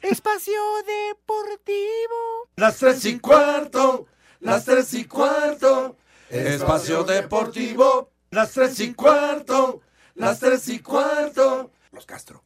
Espacio 0.00 0.60
Deportivo. 0.86 2.48
Las 2.56 2.78
tres 2.78 3.04
y 3.04 3.18
cuarto, 3.18 4.06
las 4.40 4.64
tres 4.64 4.94
y 4.94 5.04
cuarto. 5.04 5.96
Espacio 6.30 7.04
Deportivo. 7.04 8.10
Las 8.30 8.52
tres 8.52 8.78
y 8.80 8.92
cuarto, 8.92 9.80
las 10.18 10.40
tres 10.40 10.68
y 10.68 10.80
cuarto. 10.80 11.70
Los 11.92 12.04
Castro. 12.04 12.44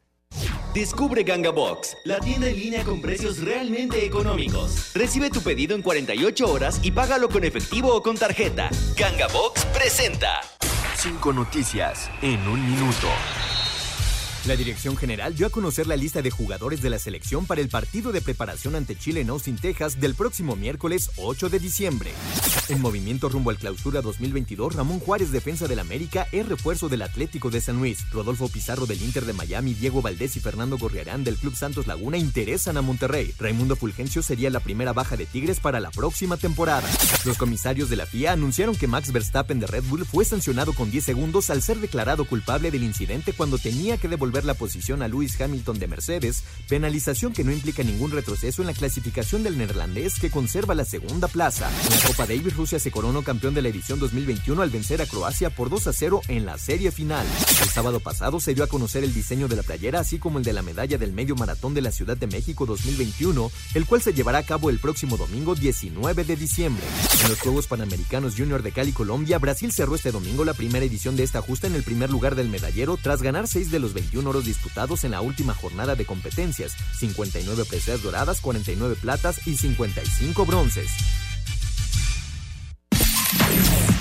Descubre 0.74 1.22
Ganga 1.22 1.50
Box, 1.50 1.96
la 2.04 2.18
tienda 2.18 2.48
en 2.48 2.58
línea 2.58 2.82
con 2.84 3.02
precios 3.02 3.40
realmente 3.40 4.06
económicos. 4.06 4.92
Recibe 4.94 5.28
tu 5.28 5.42
pedido 5.42 5.74
en 5.74 5.82
48 5.82 6.50
horas 6.50 6.80
y 6.82 6.92
págalo 6.92 7.28
con 7.28 7.44
efectivo 7.44 7.94
o 7.94 8.02
con 8.02 8.16
tarjeta. 8.16 8.70
Ganga 8.96 9.26
Box 9.28 9.66
presenta. 9.66 10.40
Cinco 10.96 11.32
noticias 11.32 12.10
en 12.22 12.46
un 12.48 12.64
minuto. 12.64 13.08
La 14.44 14.56
Dirección 14.56 14.96
General 14.96 15.36
dio 15.36 15.46
a 15.46 15.50
conocer 15.50 15.86
la 15.86 15.94
lista 15.94 16.20
de 16.20 16.32
jugadores 16.32 16.82
de 16.82 16.90
la 16.90 16.98
selección 16.98 17.46
para 17.46 17.60
el 17.60 17.68
partido 17.68 18.10
de 18.10 18.20
preparación 18.20 18.74
ante 18.74 18.96
Chile 18.96 19.20
en 19.20 19.30
Austin, 19.30 19.56
Texas, 19.56 20.00
del 20.00 20.16
próximo 20.16 20.56
miércoles 20.56 21.12
8 21.16 21.48
de 21.48 21.60
diciembre. 21.60 22.10
En 22.68 22.80
movimiento 22.80 23.28
rumbo 23.28 23.50
al 23.50 23.58
clausura 23.58 24.02
2022, 24.02 24.74
Ramón 24.74 24.98
Juárez, 24.98 25.30
defensa 25.30 25.68
del 25.68 25.78
América, 25.78 26.26
es 26.32 26.48
refuerzo 26.48 26.88
del 26.88 27.02
Atlético 27.02 27.50
de 27.50 27.60
San 27.60 27.78
Luis. 27.78 28.10
Rodolfo 28.10 28.48
Pizarro 28.48 28.86
del 28.86 29.00
Inter 29.02 29.26
de 29.26 29.32
Miami, 29.32 29.74
Diego 29.74 30.02
Valdés 30.02 30.34
y 30.34 30.40
Fernando 30.40 30.76
Gorriarán 30.76 31.22
del 31.22 31.36
Club 31.36 31.54
Santos 31.54 31.86
Laguna 31.86 32.18
interesan 32.18 32.76
a 32.76 32.82
Monterrey. 32.82 33.32
Raimundo 33.38 33.76
Fulgencio 33.76 34.22
sería 34.22 34.50
la 34.50 34.58
primera 34.58 34.92
baja 34.92 35.16
de 35.16 35.26
Tigres 35.26 35.60
para 35.60 35.78
la 35.78 35.92
próxima 35.92 36.36
temporada. 36.36 36.88
Los 37.24 37.38
comisarios 37.38 37.90
de 37.90 37.94
la 37.94 38.06
FIA 38.06 38.32
anunciaron 38.32 38.74
que 38.74 38.88
Max 38.88 39.12
Verstappen 39.12 39.60
de 39.60 39.68
Red 39.68 39.84
Bull 39.84 40.04
fue 40.04 40.24
sancionado 40.24 40.72
con 40.72 40.90
10 40.90 41.04
segundos 41.04 41.48
al 41.48 41.62
ser 41.62 41.78
declarado 41.78 42.24
culpable 42.24 42.72
del 42.72 42.82
incidente 42.82 43.32
cuando 43.32 43.58
tenía 43.58 43.98
que 43.98 44.08
devolver 44.08 44.31
la 44.40 44.54
posición 44.54 45.02
a 45.02 45.08
Lewis 45.08 45.38
Hamilton 45.40 45.78
de 45.78 45.86
Mercedes, 45.86 46.42
penalización 46.68 47.32
que 47.32 47.44
no 47.44 47.52
implica 47.52 47.82
ningún 47.82 48.10
retroceso 48.10 48.62
en 48.62 48.66
la 48.66 48.74
clasificación 48.74 49.42
del 49.42 49.58
neerlandés 49.58 50.18
que 50.18 50.30
conserva 50.30 50.74
la 50.74 50.84
segunda 50.84 51.28
plaza. 51.28 51.70
En 51.84 51.90
la 51.90 52.06
Copa 52.06 52.26
Davis, 52.26 52.56
Rusia 52.56 52.78
se 52.78 52.90
coronó 52.90 53.22
campeón 53.22 53.54
de 53.54 53.62
la 53.62 53.68
edición 53.68 54.00
2021 54.00 54.62
al 54.62 54.70
vencer 54.70 55.02
a 55.02 55.06
Croacia 55.06 55.50
por 55.50 55.68
2 55.68 55.86
a 55.86 55.92
0 55.92 56.22
en 56.28 56.46
la 56.46 56.56
serie 56.58 56.90
final. 56.90 57.26
El 57.60 57.68
sábado 57.68 58.00
pasado 58.00 58.40
se 58.40 58.54
dio 58.54 58.64
a 58.64 58.68
conocer 58.68 59.04
el 59.04 59.12
diseño 59.12 59.48
de 59.48 59.56
la 59.56 59.62
playera, 59.62 60.00
así 60.00 60.18
como 60.18 60.38
el 60.38 60.44
de 60.44 60.52
la 60.52 60.62
medalla 60.62 60.98
del 60.98 61.12
medio 61.12 61.36
maratón 61.36 61.74
de 61.74 61.82
la 61.82 61.92
Ciudad 61.92 62.16
de 62.16 62.26
México 62.26 62.64
2021, 62.66 63.50
el 63.74 63.86
cual 63.86 64.02
se 64.02 64.14
llevará 64.14 64.38
a 64.38 64.42
cabo 64.42 64.70
el 64.70 64.78
próximo 64.78 65.16
domingo 65.16 65.54
19 65.54 66.24
de 66.24 66.36
diciembre. 66.36 66.84
En 67.22 67.28
los 67.28 67.40
Juegos 67.40 67.66
Panamericanos 67.66 68.34
Junior 68.36 68.62
de 68.62 68.72
Cali, 68.72 68.92
Colombia, 68.92 69.38
Brasil 69.38 69.72
cerró 69.72 69.94
este 69.94 70.12
domingo 70.12 70.44
la 70.44 70.54
primera 70.54 70.84
edición 70.84 71.16
de 71.16 71.22
esta 71.22 71.42
justa 71.42 71.66
en 71.66 71.74
el 71.74 71.82
primer 71.82 72.10
lugar 72.10 72.34
del 72.34 72.48
medallero 72.48 72.98
tras 73.00 73.22
ganar 73.22 73.48
6 73.48 73.70
de 73.70 73.78
los 73.78 73.92
21 73.92 74.21
oros 74.26 74.44
disputados 74.44 75.04
en 75.04 75.12
la 75.12 75.20
última 75.20 75.54
jornada 75.54 75.94
de 75.94 76.04
competencias, 76.04 76.76
59 76.98 77.64
preseas 77.64 78.02
doradas, 78.02 78.40
49 78.40 78.96
platas 79.00 79.46
y 79.46 79.56
55 79.56 80.46
bronces. 80.46 80.90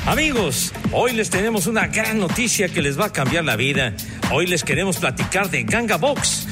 Amigos, 0.05 0.73
hoy 0.91 1.13
les 1.13 1.29
tenemos 1.29 1.67
una 1.67 1.87
gran 1.87 2.17
noticia 2.19 2.69
que 2.69 2.81
les 2.81 2.99
va 2.99 3.05
a 3.05 3.13
cambiar 3.13 3.45
la 3.45 3.55
vida. 3.55 3.95
Hoy 4.31 4.47
les 4.47 4.63
queremos 4.63 4.97
platicar 4.97 5.51
de 5.51 5.63
Ganga 5.63 5.97
Box, 5.97 6.47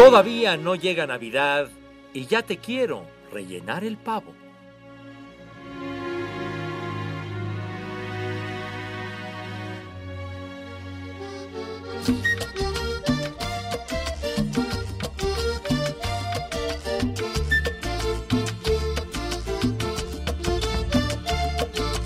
Todavía 0.00 0.56
no 0.56 0.76
llega 0.76 1.06
Navidad 1.06 1.68
y 2.14 2.24
ya 2.24 2.40
te 2.40 2.56
quiero 2.56 3.04
rellenar 3.30 3.84
el 3.84 3.98
pavo. 3.98 4.32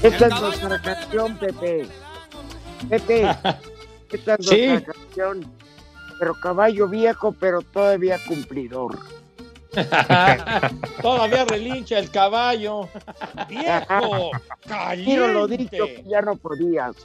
Esta 0.03 0.27
es 0.27 0.41
nuestra 0.41 0.83
canción, 0.83 1.39
Pepe. 1.39 1.87
Pepe, 2.89 3.37
esta 4.13 4.35
es 4.35 4.47
Sí. 4.47 4.67
nuestra 4.67 4.93
canción. 4.93 5.64
Pero 6.25 6.41
caballo 6.41 6.89
viejo, 6.89 7.33
pero 7.33 7.61
todavía 7.61 8.19
cumplidor. 8.27 8.99
Todavía 11.03 11.45
relincha 11.45 11.99
el 11.99 12.11
caballo. 12.11 12.89
¡Viejo! 13.47 14.31
Tiro 15.05 15.29
lo 15.29 15.47
¡Caliente! 15.47 15.77
dicho 15.77 15.85
que 15.85 16.03
ya 16.09 16.23
no 16.23 16.37
podías. 16.37 16.97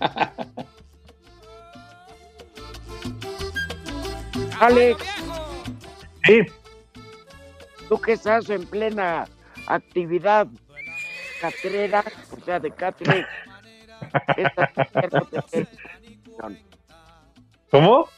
Alex. 4.58 5.04
Sí. 6.24 6.38
Tú 7.90 8.00
que 8.00 8.12
estás 8.12 8.48
en 8.48 8.64
plena 8.64 9.28
actividad 9.66 10.46
catrera, 11.42 12.02
o 12.40 12.42
sea, 12.42 12.58
de 12.58 12.70
catre. 12.70 13.26
esta 14.38 14.70
no 15.12 15.20
te 15.26 15.66
¿Cómo? 17.70 18.08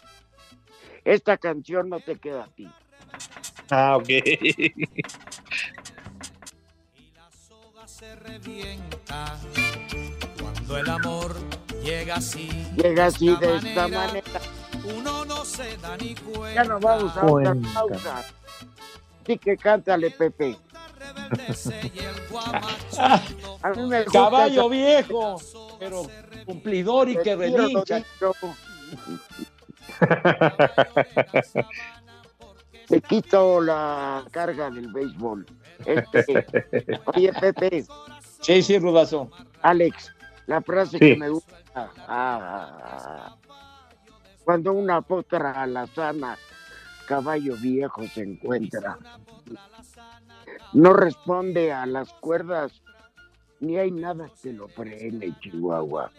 Esta 1.04 1.36
canción 1.38 1.88
no 1.88 2.00
te 2.00 2.16
queda 2.18 2.44
a 2.44 2.48
ti. 2.48 2.68
Ah, 3.70 3.96
ok. 3.96 4.08
se 8.00 8.16
revienta 8.16 9.38
cuando 10.40 10.78
el 10.78 10.88
amor 10.88 11.34
llega 11.82 12.14
así. 12.16 12.48
Llega 12.76 13.06
así 13.06 13.36
de 13.36 13.56
esta 13.56 13.88
manera. 13.88 14.40
Uno 14.96 15.24
no 15.26 15.44
se 15.44 15.76
da 15.76 15.96
ni 15.98 16.14
cuenta. 16.14 16.54
Ya 16.54 16.64
nos 16.64 16.80
vamos 16.80 17.14
a 17.16 17.26
otra 17.26 17.54
pausa. 17.74 18.24
Así 19.22 19.36
que 19.38 19.56
cántale, 19.56 20.10
Pepe. 20.12 20.56
A 23.62 23.70
mí 23.70 23.82
me 23.82 24.04
gusta 24.04 24.18
Caballo 24.18 24.62
esa- 24.62 24.68
viejo, 24.70 25.40
pero 25.78 26.06
cumplidor 26.46 27.08
y 27.10 27.18
que 27.18 27.36
relincha. 27.36 28.02
Te 32.88 33.00
quito 33.02 33.60
la 33.60 34.24
carga 34.30 34.70
del 34.70 34.92
béisbol. 34.92 35.46
Este, 35.84 36.46
oye, 37.06 37.32
Pepe. 37.40 37.84
Sí, 38.40 38.62
sí, 38.62 38.78
Rudazo. 38.78 39.30
Alex, 39.62 40.12
la 40.46 40.60
frase 40.62 40.98
Sí. 40.98 40.98
que 40.98 41.16
me 41.16 41.28
gusta. 41.28 41.56
ah, 42.08 43.36
cuando 44.44 44.72
una 44.72 45.00
potra 45.02 45.52
alazana, 45.62 46.36
caballo 47.06 47.54
viejo 47.56 48.06
se 48.08 48.22
encuentra. 48.22 48.98
No 50.72 50.92
responde 50.92 51.72
a 51.72 51.86
las 51.86 52.12
cuerdas, 52.14 52.72
ni 53.60 53.76
hay 53.76 53.92
nada 53.92 54.28
que 54.42 54.52
lo 54.52 54.66
frene, 54.68 55.32
Chihuahua. 55.40 56.10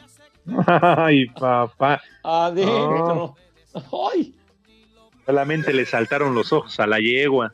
Ay, 0.67 1.27
papá. 1.27 2.01
Adentro. 2.23 3.35
Ay. 4.11 4.35
Solamente 5.25 5.71
le 5.73 5.85
saltaron 5.85 6.33
los 6.35 6.51
ojos 6.51 6.79
a 6.79 6.87
la 6.87 6.99
yegua. 6.99 7.53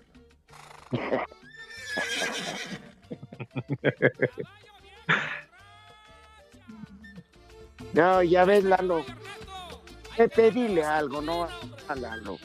No, 7.94 8.22
ya 8.24 8.46
ves, 8.46 8.64
Lalo. 8.64 9.04
Pepe, 10.16 10.52
dile 10.52 10.84
algo, 10.84 11.22
no 11.22 11.48
a 11.88 11.96
Lalo. 11.96 12.38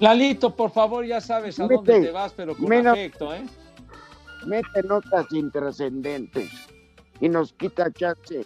Lalito, 0.00 0.54
por 0.54 0.70
favor, 0.72 1.04
ya 1.04 1.20
sabes 1.20 1.58
a 1.60 1.62
Mete, 1.66 1.74
dónde 1.74 2.00
te 2.08 2.10
vas, 2.10 2.32
pero 2.32 2.56
con 2.56 2.68
menos- 2.68 2.92
afecto, 2.92 3.34
¿eh? 3.34 3.46
Mete 4.46 4.82
notas 4.82 5.26
intrascendentes 5.32 6.50
y 7.20 7.28
nos 7.28 7.52
quita 7.54 7.90
chance. 7.92 8.44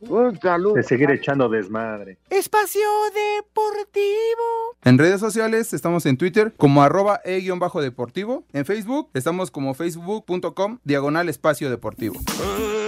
Un 0.00 0.38
saludo. 0.40 0.74
De 0.74 0.82
seguir 0.82 1.10
echando 1.10 1.48
desmadre. 1.48 2.18
Espacio 2.30 2.88
Deportivo. 3.14 4.76
En 4.84 4.96
redes 4.98 5.20
sociales 5.20 5.72
estamos 5.72 6.06
en 6.06 6.16
Twitter 6.16 6.54
como 6.56 6.82
arroba 6.82 7.20
e-deportivo. 7.24 8.44
En 8.52 8.64
Facebook 8.64 9.10
estamos 9.14 9.50
como 9.50 9.74
facebook.com 9.74 10.78
diagonal 10.84 11.28
espacio 11.28 11.68
deportivo. 11.68 12.20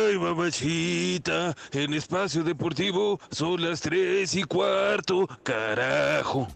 Ay, 0.09 0.19
mamachita, 0.19 1.55
en 1.73 1.95
espacio 1.95 2.45
deportivo 2.45 3.21
son 3.31 3.63
las 3.63 3.81
tres 3.81 4.35
y 4.35 4.45
cuarto, 4.45 5.29
carajo. 5.43 6.49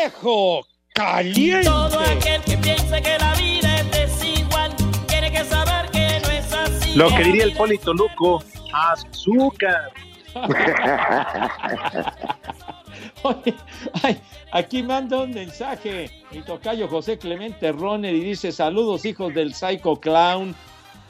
¡Viejo! 0.00 0.66
¡Caliente! 0.94 1.64
Todo 1.66 2.00
aquel 2.00 2.40
que 2.44 2.56
piense 2.56 3.02
que 3.02 3.18
la 3.18 3.34
vida 3.34 3.80
es 3.80 3.90
desigual 3.90 4.74
tiene 5.06 5.30
que 5.30 5.44
saber 5.44 5.90
que 5.90 6.18
no 6.22 6.30
es 6.30 6.50
así. 6.54 6.94
Lo 6.94 7.08
que 7.10 7.22
diría 7.22 7.44
el 7.44 7.52
Polito 7.52 7.92
Luco, 7.92 8.42
azúcar. 8.72 9.92
Oye, 13.24 13.54
ay, 14.02 14.18
aquí 14.52 14.82
manda 14.82 15.18
un 15.18 15.32
mensaje 15.32 16.10
mi 16.30 16.40
tocayo 16.40 16.88
José 16.88 17.18
Clemente 17.18 17.70
Roner 17.70 18.14
y 18.14 18.20
dice 18.20 18.52
saludos 18.52 19.04
hijos 19.04 19.34
del 19.34 19.52
Psycho 19.52 19.96
Clown. 19.96 20.54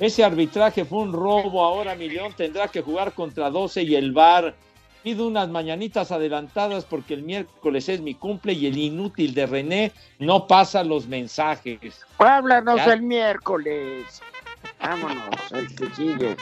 Ese 0.01 0.25
arbitraje 0.25 0.85
fue 0.85 0.99
un 0.99 1.13
robo, 1.13 1.65
ahora 1.65 1.95
Millón 1.95 2.33
tendrá 2.33 2.67
que 2.67 2.83
jugar 2.83 3.13
contra 3.13 3.51
12 3.51 3.85
y 3.85 3.95
el 3.95 4.11
VAR. 4.11 4.57
Pido 5.03 5.27
unas 5.27 5.49
mañanitas 5.49 6.13
adelantadas 6.13 6.85
porque 6.85 7.15
el 7.15 7.23
miércoles 7.23 7.89
es 7.89 8.01
mi 8.03 8.15
cumple 8.15 8.53
y 8.53 8.67
el 8.67 8.77
inútil 8.77 9.33
de 9.33 9.47
René 9.47 9.93
no 10.19 10.47
pasa 10.47 10.85
los 10.85 11.07
mensajes. 11.07 12.05
Háblanos 12.19 12.77
Ya. 12.77 12.93
el 12.93 13.03
miércoles. 13.03 14.21
Vámonos, 14.79 15.53
el 15.53 15.75
que 15.75 15.95
sigue. 15.95 16.37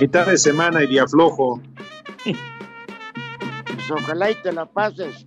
Mitad 0.00 0.26
de 0.26 0.36
semana 0.36 0.82
y 0.82 0.86
día 0.86 1.06
flojo. 1.06 1.62
Pues 2.24 3.90
ojalá 3.90 4.30
y 4.30 4.34
te 4.34 4.52
la 4.52 4.66
pases 4.66 5.26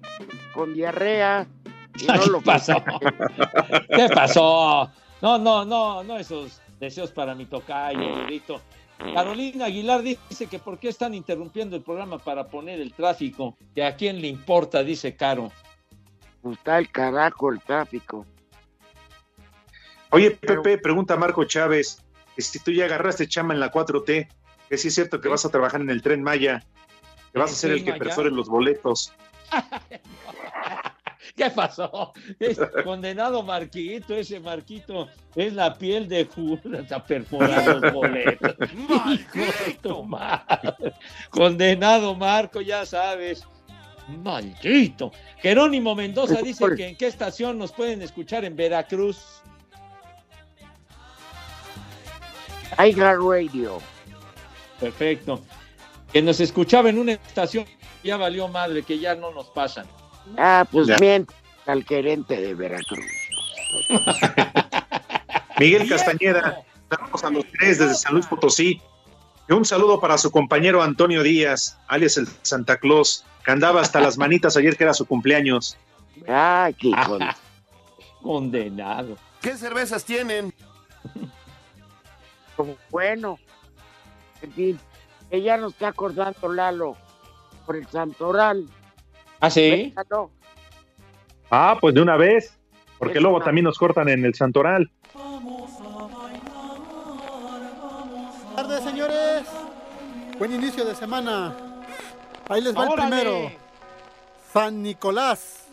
con 0.53 0.73
diarrea. 0.75 1.47
Y 1.99 2.05
no 2.05 2.13
Ay, 2.13 2.29
lo 2.29 2.39
¿Qué 2.39 2.45
pasó? 2.45 2.83
¿Qué 3.89 4.09
pasó? 4.13 4.91
No, 5.21 5.37
no, 5.39 5.65
no, 5.65 6.03
no 6.03 6.17
esos 6.17 6.61
deseos 6.79 7.11
para 7.11 7.33
mi 7.33 7.45
tocayo, 7.45 8.23
Rudito. 8.23 8.61
Carolina 8.99 9.65
Aguilar 9.65 10.01
dice 10.01 10.47
que 10.47 10.59
por 10.59 10.77
qué 10.77 10.89
están 10.89 11.13
interrumpiendo 11.13 11.77
el 11.77 11.81
programa 11.81 12.19
para 12.19 12.47
poner 12.47 12.81
el 12.81 12.93
tráfico, 12.93 13.57
que 13.73 13.83
a 13.85 13.95
quién 13.95 14.21
le 14.21 14.27
importa, 14.27 14.83
dice 14.83 15.15
Caro. 15.15 15.51
Pues 16.41 16.57
Está 16.57 16.77
el 16.77 16.91
carajo 16.91 17.51
el 17.51 17.61
tráfico. 17.61 18.25
Oye, 20.11 20.31
Pepe, 20.31 20.77
pregunta 20.77 21.15
Marco 21.15 21.45
Chávez, 21.45 22.03
que 22.35 22.41
si 22.41 22.59
tú 22.59 22.71
ya 22.71 22.85
agarraste 22.85 23.27
chama 23.27 23.53
en 23.53 23.61
la 23.61 23.71
4T, 23.71 24.27
que 24.67 24.77
sí 24.77 24.89
es 24.89 24.95
cierto 24.95 25.21
que 25.21 25.29
vas 25.29 25.45
a 25.45 25.49
trabajar 25.49 25.79
en 25.79 25.89
el 25.89 26.01
Tren 26.01 26.21
Maya, 26.21 26.63
que 27.31 27.39
vas 27.39 27.51
a 27.51 27.55
ser 27.55 27.71
el 27.71 27.85
que 27.85 27.91
Maya? 27.91 28.03
perfore 28.03 28.31
los 28.31 28.49
boletos. 28.49 29.13
¿Qué 31.35 31.49
pasó? 31.49 32.13
Es 32.39 32.59
condenado 32.83 33.43
Marquito, 33.43 34.15
ese 34.15 34.39
Marquito 34.39 35.07
es 35.35 35.53
la 35.53 35.73
piel 35.77 36.07
de 36.07 36.25
Judas, 36.25 36.81
está 36.83 37.03
perforado 37.03 37.79
los 37.79 37.93
boletos. 37.93 38.55
Madre. 40.07 40.93
Condenado 41.29 42.15
Marco, 42.15 42.61
ya 42.61 42.85
sabes. 42.85 43.43
Maldito. 44.07 45.11
Jerónimo 45.37 45.95
Mendoza 45.95 46.41
dice 46.41 46.65
que 46.75 46.87
en 46.89 46.95
qué 46.95 47.07
estación 47.07 47.57
nos 47.57 47.71
pueden 47.71 48.01
escuchar 48.01 48.43
en 48.45 48.55
Veracruz. 48.55 49.41
Aiga 52.77 53.13
Radio. 53.13 53.79
Perfecto. 54.79 55.41
Que 56.11 56.21
nos 56.21 56.39
escuchaba 56.39 56.89
en 56.89 56.97
una 56.97 57.13
estación, 57.13 57.65
ya 58.03 58.17
valió 58.17 58.47
madre, 58.47 58.81
que 58.83 58.97
ya 58.97 59.13
no 59.15 59.31
nos 59.31 59.47
pasan. 59.49 59.85
Ah, 60.37 60.65
pues 60.71 60.87
Ya. 60.87 60.97
miente 60.99 61.33
al 61.65 61.83
gerente 61.83 62.39
de 62.39 62.53
Veracruz. 62.53 63.05
Miguel 65.59 65.87
Castañeda, 65.89 66.63
saludos 66.89 67.23
a 67.23 67.29
los 67.29 67.45
tres 67.51 67.79
desde 67.79 67.95
San 67.95 68.13
Luis 68.13 68.25
Potosí. 68.25 68.81
Y 69.47 69.53
un 69.53 69.65
saludo 69.65 69.99
para 69.99 70.17
su 70.17 70.31
compañero 70.31 70.81
Antonio 70.83 71.23
Díaz, 71.23 71.77
alias 71.87 72.17
el 72.17 72.27
Santa 72.43 72.77
Claus, 72.77 73.25
que 73.43 73.51
andaba 73.51 73.81
hasta 73.81 73.99
las 73.99 74.17
manitas 74.17 74.55
ayer 74.57 74.77
que 74.77 74.83
era 74.83 74.93
su 74.93 75.05
cumpleaños. 75.05 75.75
Ay, 76.27 76.73
qué 76.75 76.91
con... 77.07 77.19
Condenado. 78.21 79.17
¿Qué 79.41 79.55
cervezas 79.57 80.03
tienen? 80.05 80.53
Bueno, 82.91 83.39
en 84.41 84.51
fin, 84.51 84.79
que 85.31 85.41
ya 85.41 85.55
nos 85.55 85.71
está 85.71 85.87
acordando 85.87 86.51
Lalo 86.51 86.97
por 87.65 87.77
el 87.77 87.87
Santoral. 87.87 88.65
¿Ah, 89.39 89.49
sí? 89.49 89.93
Ah, 91.49 91.77
pues 91.79 91.95
de 91.95 92.01
una 92.01 92.17
vez, 92.17 92.57
porque 92.97 93.15
Es 93.17 93.21
luego 93.21 93.37
una- 93.37 93.45
también 93.45 93.63
nos 93.65 93.77
cortan 93.77 94.09
en 94.09 94.25
el 94.25 94.33
Santoral. 94.35 94.91
Buenas 95.13 95.43
tardes, 98.55 98.83
señores. 98.83 99.43
Buen 100.37 100.53
inicio 100.53 100.85
de 100.85 100.95
semana. 100.95 101.55
Ahí 102.49 102.61
les 102.61 102.75
va 102.75 102.85
el 102.87 102.93
primero. 102.93 103.51
San 104.51 104.81
Nicolás. 104.83 105.67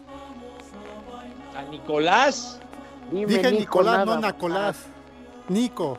San 1.52 1.70
Nicolás. 1.70 2.60
Dime, 3.10 3.26
Dije 3.26 3.50
Nico, 3.52 3.60
Nicolás, 3.60 4.06
nada 4.06 4.20
no 4.20 4.26
Nicolás. 4.26 4.76
Nico. 5.48 5.98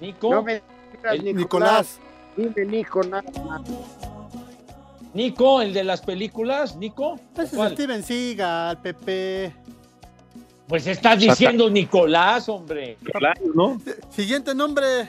Nico. 0.00 0.30
No 0.30 0.42
me 0.42 0.62
digas 0.92 1.14
El- 1.14 1.36
Nicolás. 1.36 2.00
Dime 2.36 2.64
Nico, 2.64 3.02
nada 3.02 3.22
más. 3.46 3.62
Nico, 5.22 5.60
el 5.60 5.74
de 5.74 5.82
las 5.82 6.00
películas, 6.00 6.76
Nico. 6.76 7.18
Ese 7.34 7.42
es 7.42 7.50
¿Cuál? 7.50 7.72
Steven 7.72 8.04
Seagal, 8.04 8.80
Pepe. 8.80 9.52
Pues 10.68 10.86
estás 10.86 11.18
diciendo 11.18 11.68
Nicolás, 11.68 12.48
hombre. 12.48 12.96
Nicolás, 13.04 13.36
¿no? 13.52 13.80
Siguiente 14.10 14.54
nombre. 14.54 15.08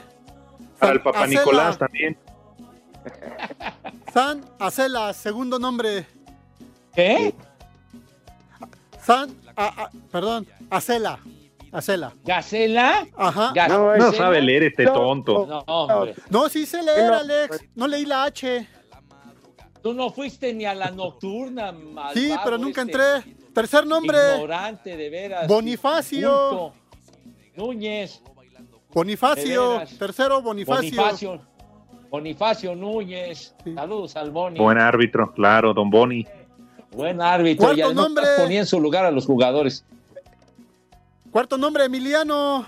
Para 0.80 0.94
el 0.94 1.00
papá 1.00 1.22
Acela. 1.22 1.40
Nicolás 1.40 1.78
también. 1.78 2.18
San 4.12 4.44
Acela, 4.58 5.12
segundo 5.12 5.60
nombre. 5.60 6.04
¿Qué? 6.92 7.32
San, 9.00 9.30
a- 9.54 9.84
a- 9.84 9.90
perdón, 10.10 10.44
Acela. 10.70 11.20
Acela. 11.70 12.12
¿Gacela? 12.24 13.06
Ajá. 13.16 13.52
Ga- 13.54 13.68
No, 13.68 13.96
No 13.96 14.12
sabe 14.12 14.42
leer 14.42 14.64
este 14.64 14.82
No. 14.86 14.92
tonto. 14.92 15.46
No, 15.46 15.58
hombre. 15.68 16.16
No, 16.30 16.48
sí 16.48 16.66
sé 16.66 16.82
leer, 16.82 17.12
No. 17.12 17.14
Alex. 17.18 17.60
No 17.76 17.86
leí 17.86 18.04
la 18.04 18.24
H. 18.24 18.66
Tú 19.82 19.94
no 19.94 20.10
fuiste 20.10 20.52
ni 20.52 20.64
a 20.66 20.74
la 20.74 20.90
nocturna, 20.90 21.70
Sí, 21.72 21.76
malvado 21.76 22.40
pero 22.44 22.58
nunca 22.58 22.82
este. 22.82 22.92
entré. 22.92 23.34
Tercer 23.54 23.86
nombre. 23.86 24.18
Ignorante, 24.34 24.96
de 24.96 25.10
veras. 25.10 25.46
Bonifacio. 25.48 26.72
Núñez. 27.56 28.22
Bonifacio. 28.92 29.82
Tercero, 29.98 30.42
Bonifacio. 30.42 30.90
Bonifacio. 31.02 31.40
Bonifacio 32.10 32.74
Núñez. 32.74 33.54
Saludos 33.74 34.16
al 34.16 34.30
Boni. 34.32 34.58
Buen 34.58 34.78
árbitro, 34.78 35.32
claro, 35.32 35.72
don 35.72 35.90
Boni. 35.90 36.26
Buen 36.90 37.20
árbitro. 37.22 37.66
Cuarto 37.66 37.78
Ya 37.78 37.86
no 37.88 38.02
nombre. 38.02 38.24
ponía 38.36 38.60
en 38.60 38.66
su 38.66 38.80
lugar 38.80 39.04
a 39.04 39.10
los 39.12 39.26
jugadores. 39.26 39.84
Cuarto 41.30 41.56
nombre, 41.56 41.84
Emiliano. 41.84 42.66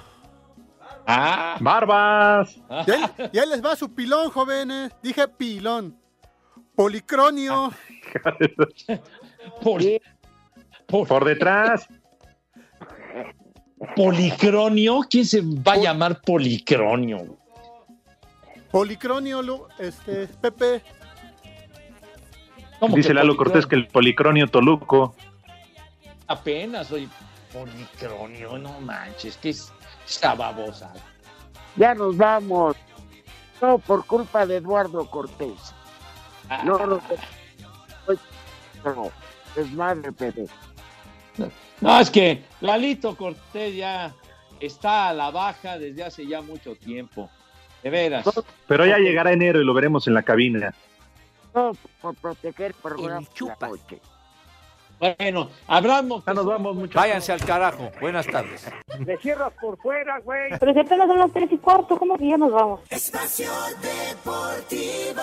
Ah. 1.06 1.56
Barbas. 1.60 2.56
Y 2.86 2.90
ahí, 2.92 3.02
y 3.32 3.38
ahí 3.38 3.48
les 3.48 3.64
va 3.64 3.74
su 3.74 3.92
pilón, 3.92 4.30
jóvenes. 4.30 4.92
Dije 5.02 5.26
pilón. 5.26 5.96
Policronio. 6.82 7.72
Por, 9.62 9.80
Por 11.06 11.24
detrás. 11.24 11.86
Policronio. 13.94 15.00
¿Quién 15.08 15.24
se 15.24 15.42
va 15.42 15.74
a 15.74 15.76
llamar 15.76 16.20
Policronio? 16.22 17.38
Policronio, 18.72 19.42
Lu- 19.42 19.68
este, 19.78 20.26
Pepe. 20.26 20.82
¿Cómo 22.80 22.96
Dice 22.96 23.14
Lalo? 23.14 23.36
Cortés 23.36 23.64
que 23.64 23.76
el 23.76 23.86
policronio 23.86 24.48
Toluco. 24.48 25.14
Apenas 26.26 26.88
soy 26.88 27.08
Policronio. 27.52 28.58
No 28.58 28.80
manches. 28.80 29.36
Que 29.36 29.50
es 29.50 29.72
esa 30.08 30.34
babosa. 30.34 30.92
Ya 31.76 31.94
nos 31.94 32.16
vamos. 32.16 32.76
No, 33.60 33.78
por 33.78 34.04
culpa 34.04 34.44
de 34.46 34.56
Eduardo 34.56 35.08
Cortés. 35.08 35.72
No, 36.64 36.78
no, 36.78 36.86
no. 36.86 37.01
no. 38.84 39.11
Desmadre, 39.55 40.12
Pepe. 40.12 40.47
No, 41.80 42.01
es 42.01 42.11
que 42.11 42.45
Lalito 42.61 43.16
Cortés 43.16 43.74
ya 43.74 44.12
está 44.61 45.09
a 45.09 45.14
la 45.14 45.30
baja 45.30 45.78
desde 45.78 46.05
hace 46.05 46.26
ya 46.26 46.40
mucho 46.40 46.74
tiempo. 46.76 47.28
De 47.82 47.90
veras. 47.90 48.24
Pero 48.68 48.86
ya 48.86 48.99
llegará 48.99 49.32
enero 49.32 49.61
y 49.61 49.64
lo 49.64 49.74
veremos 49.74 50.07
en 50.07 50.14
la 50.14 50.22
cabina. 50.22 50.72
No, 51.55 51.72
por 52.01 52.14
proteger 52.14 52.74
el 52.84 53.07
la 53.07 53.20
noche. 53.20 54.01
Bueno, 55.18 55.51
hablamos. 55.66 56.24
Ya 56.24 56.32
nos 56.32 56.47
vamos, 56.47 56.76
muchachos. 56.76 57.03
Váyanse 57.03 57.32
al 57.32 57.45
carajo. 57.45 57.90
Buenas 58.01 58.24
tardes. 58.26 58.70
Le 59.05 59.16
cierras 59.18 59.53
por 59.61 59.76
fuera, 59.78 60.20
güey. 60.20 60.57
Pero 60.61 60.72
si 60.72 60.78
apenas 60.78 61.09
son 61.09 61.18
las 61.18 61.32
tres 61.32 61.51
y 61.51 61.59
cuarto, 61.59 61.99
¿cómo 61.99 62.16
que 62.16 62.28
ya 62.28 62.36
nos 62.36 62.53
vamos? 62.53 62.80
Espacio 62.88 63.51
Deportivo. 63.82 65.22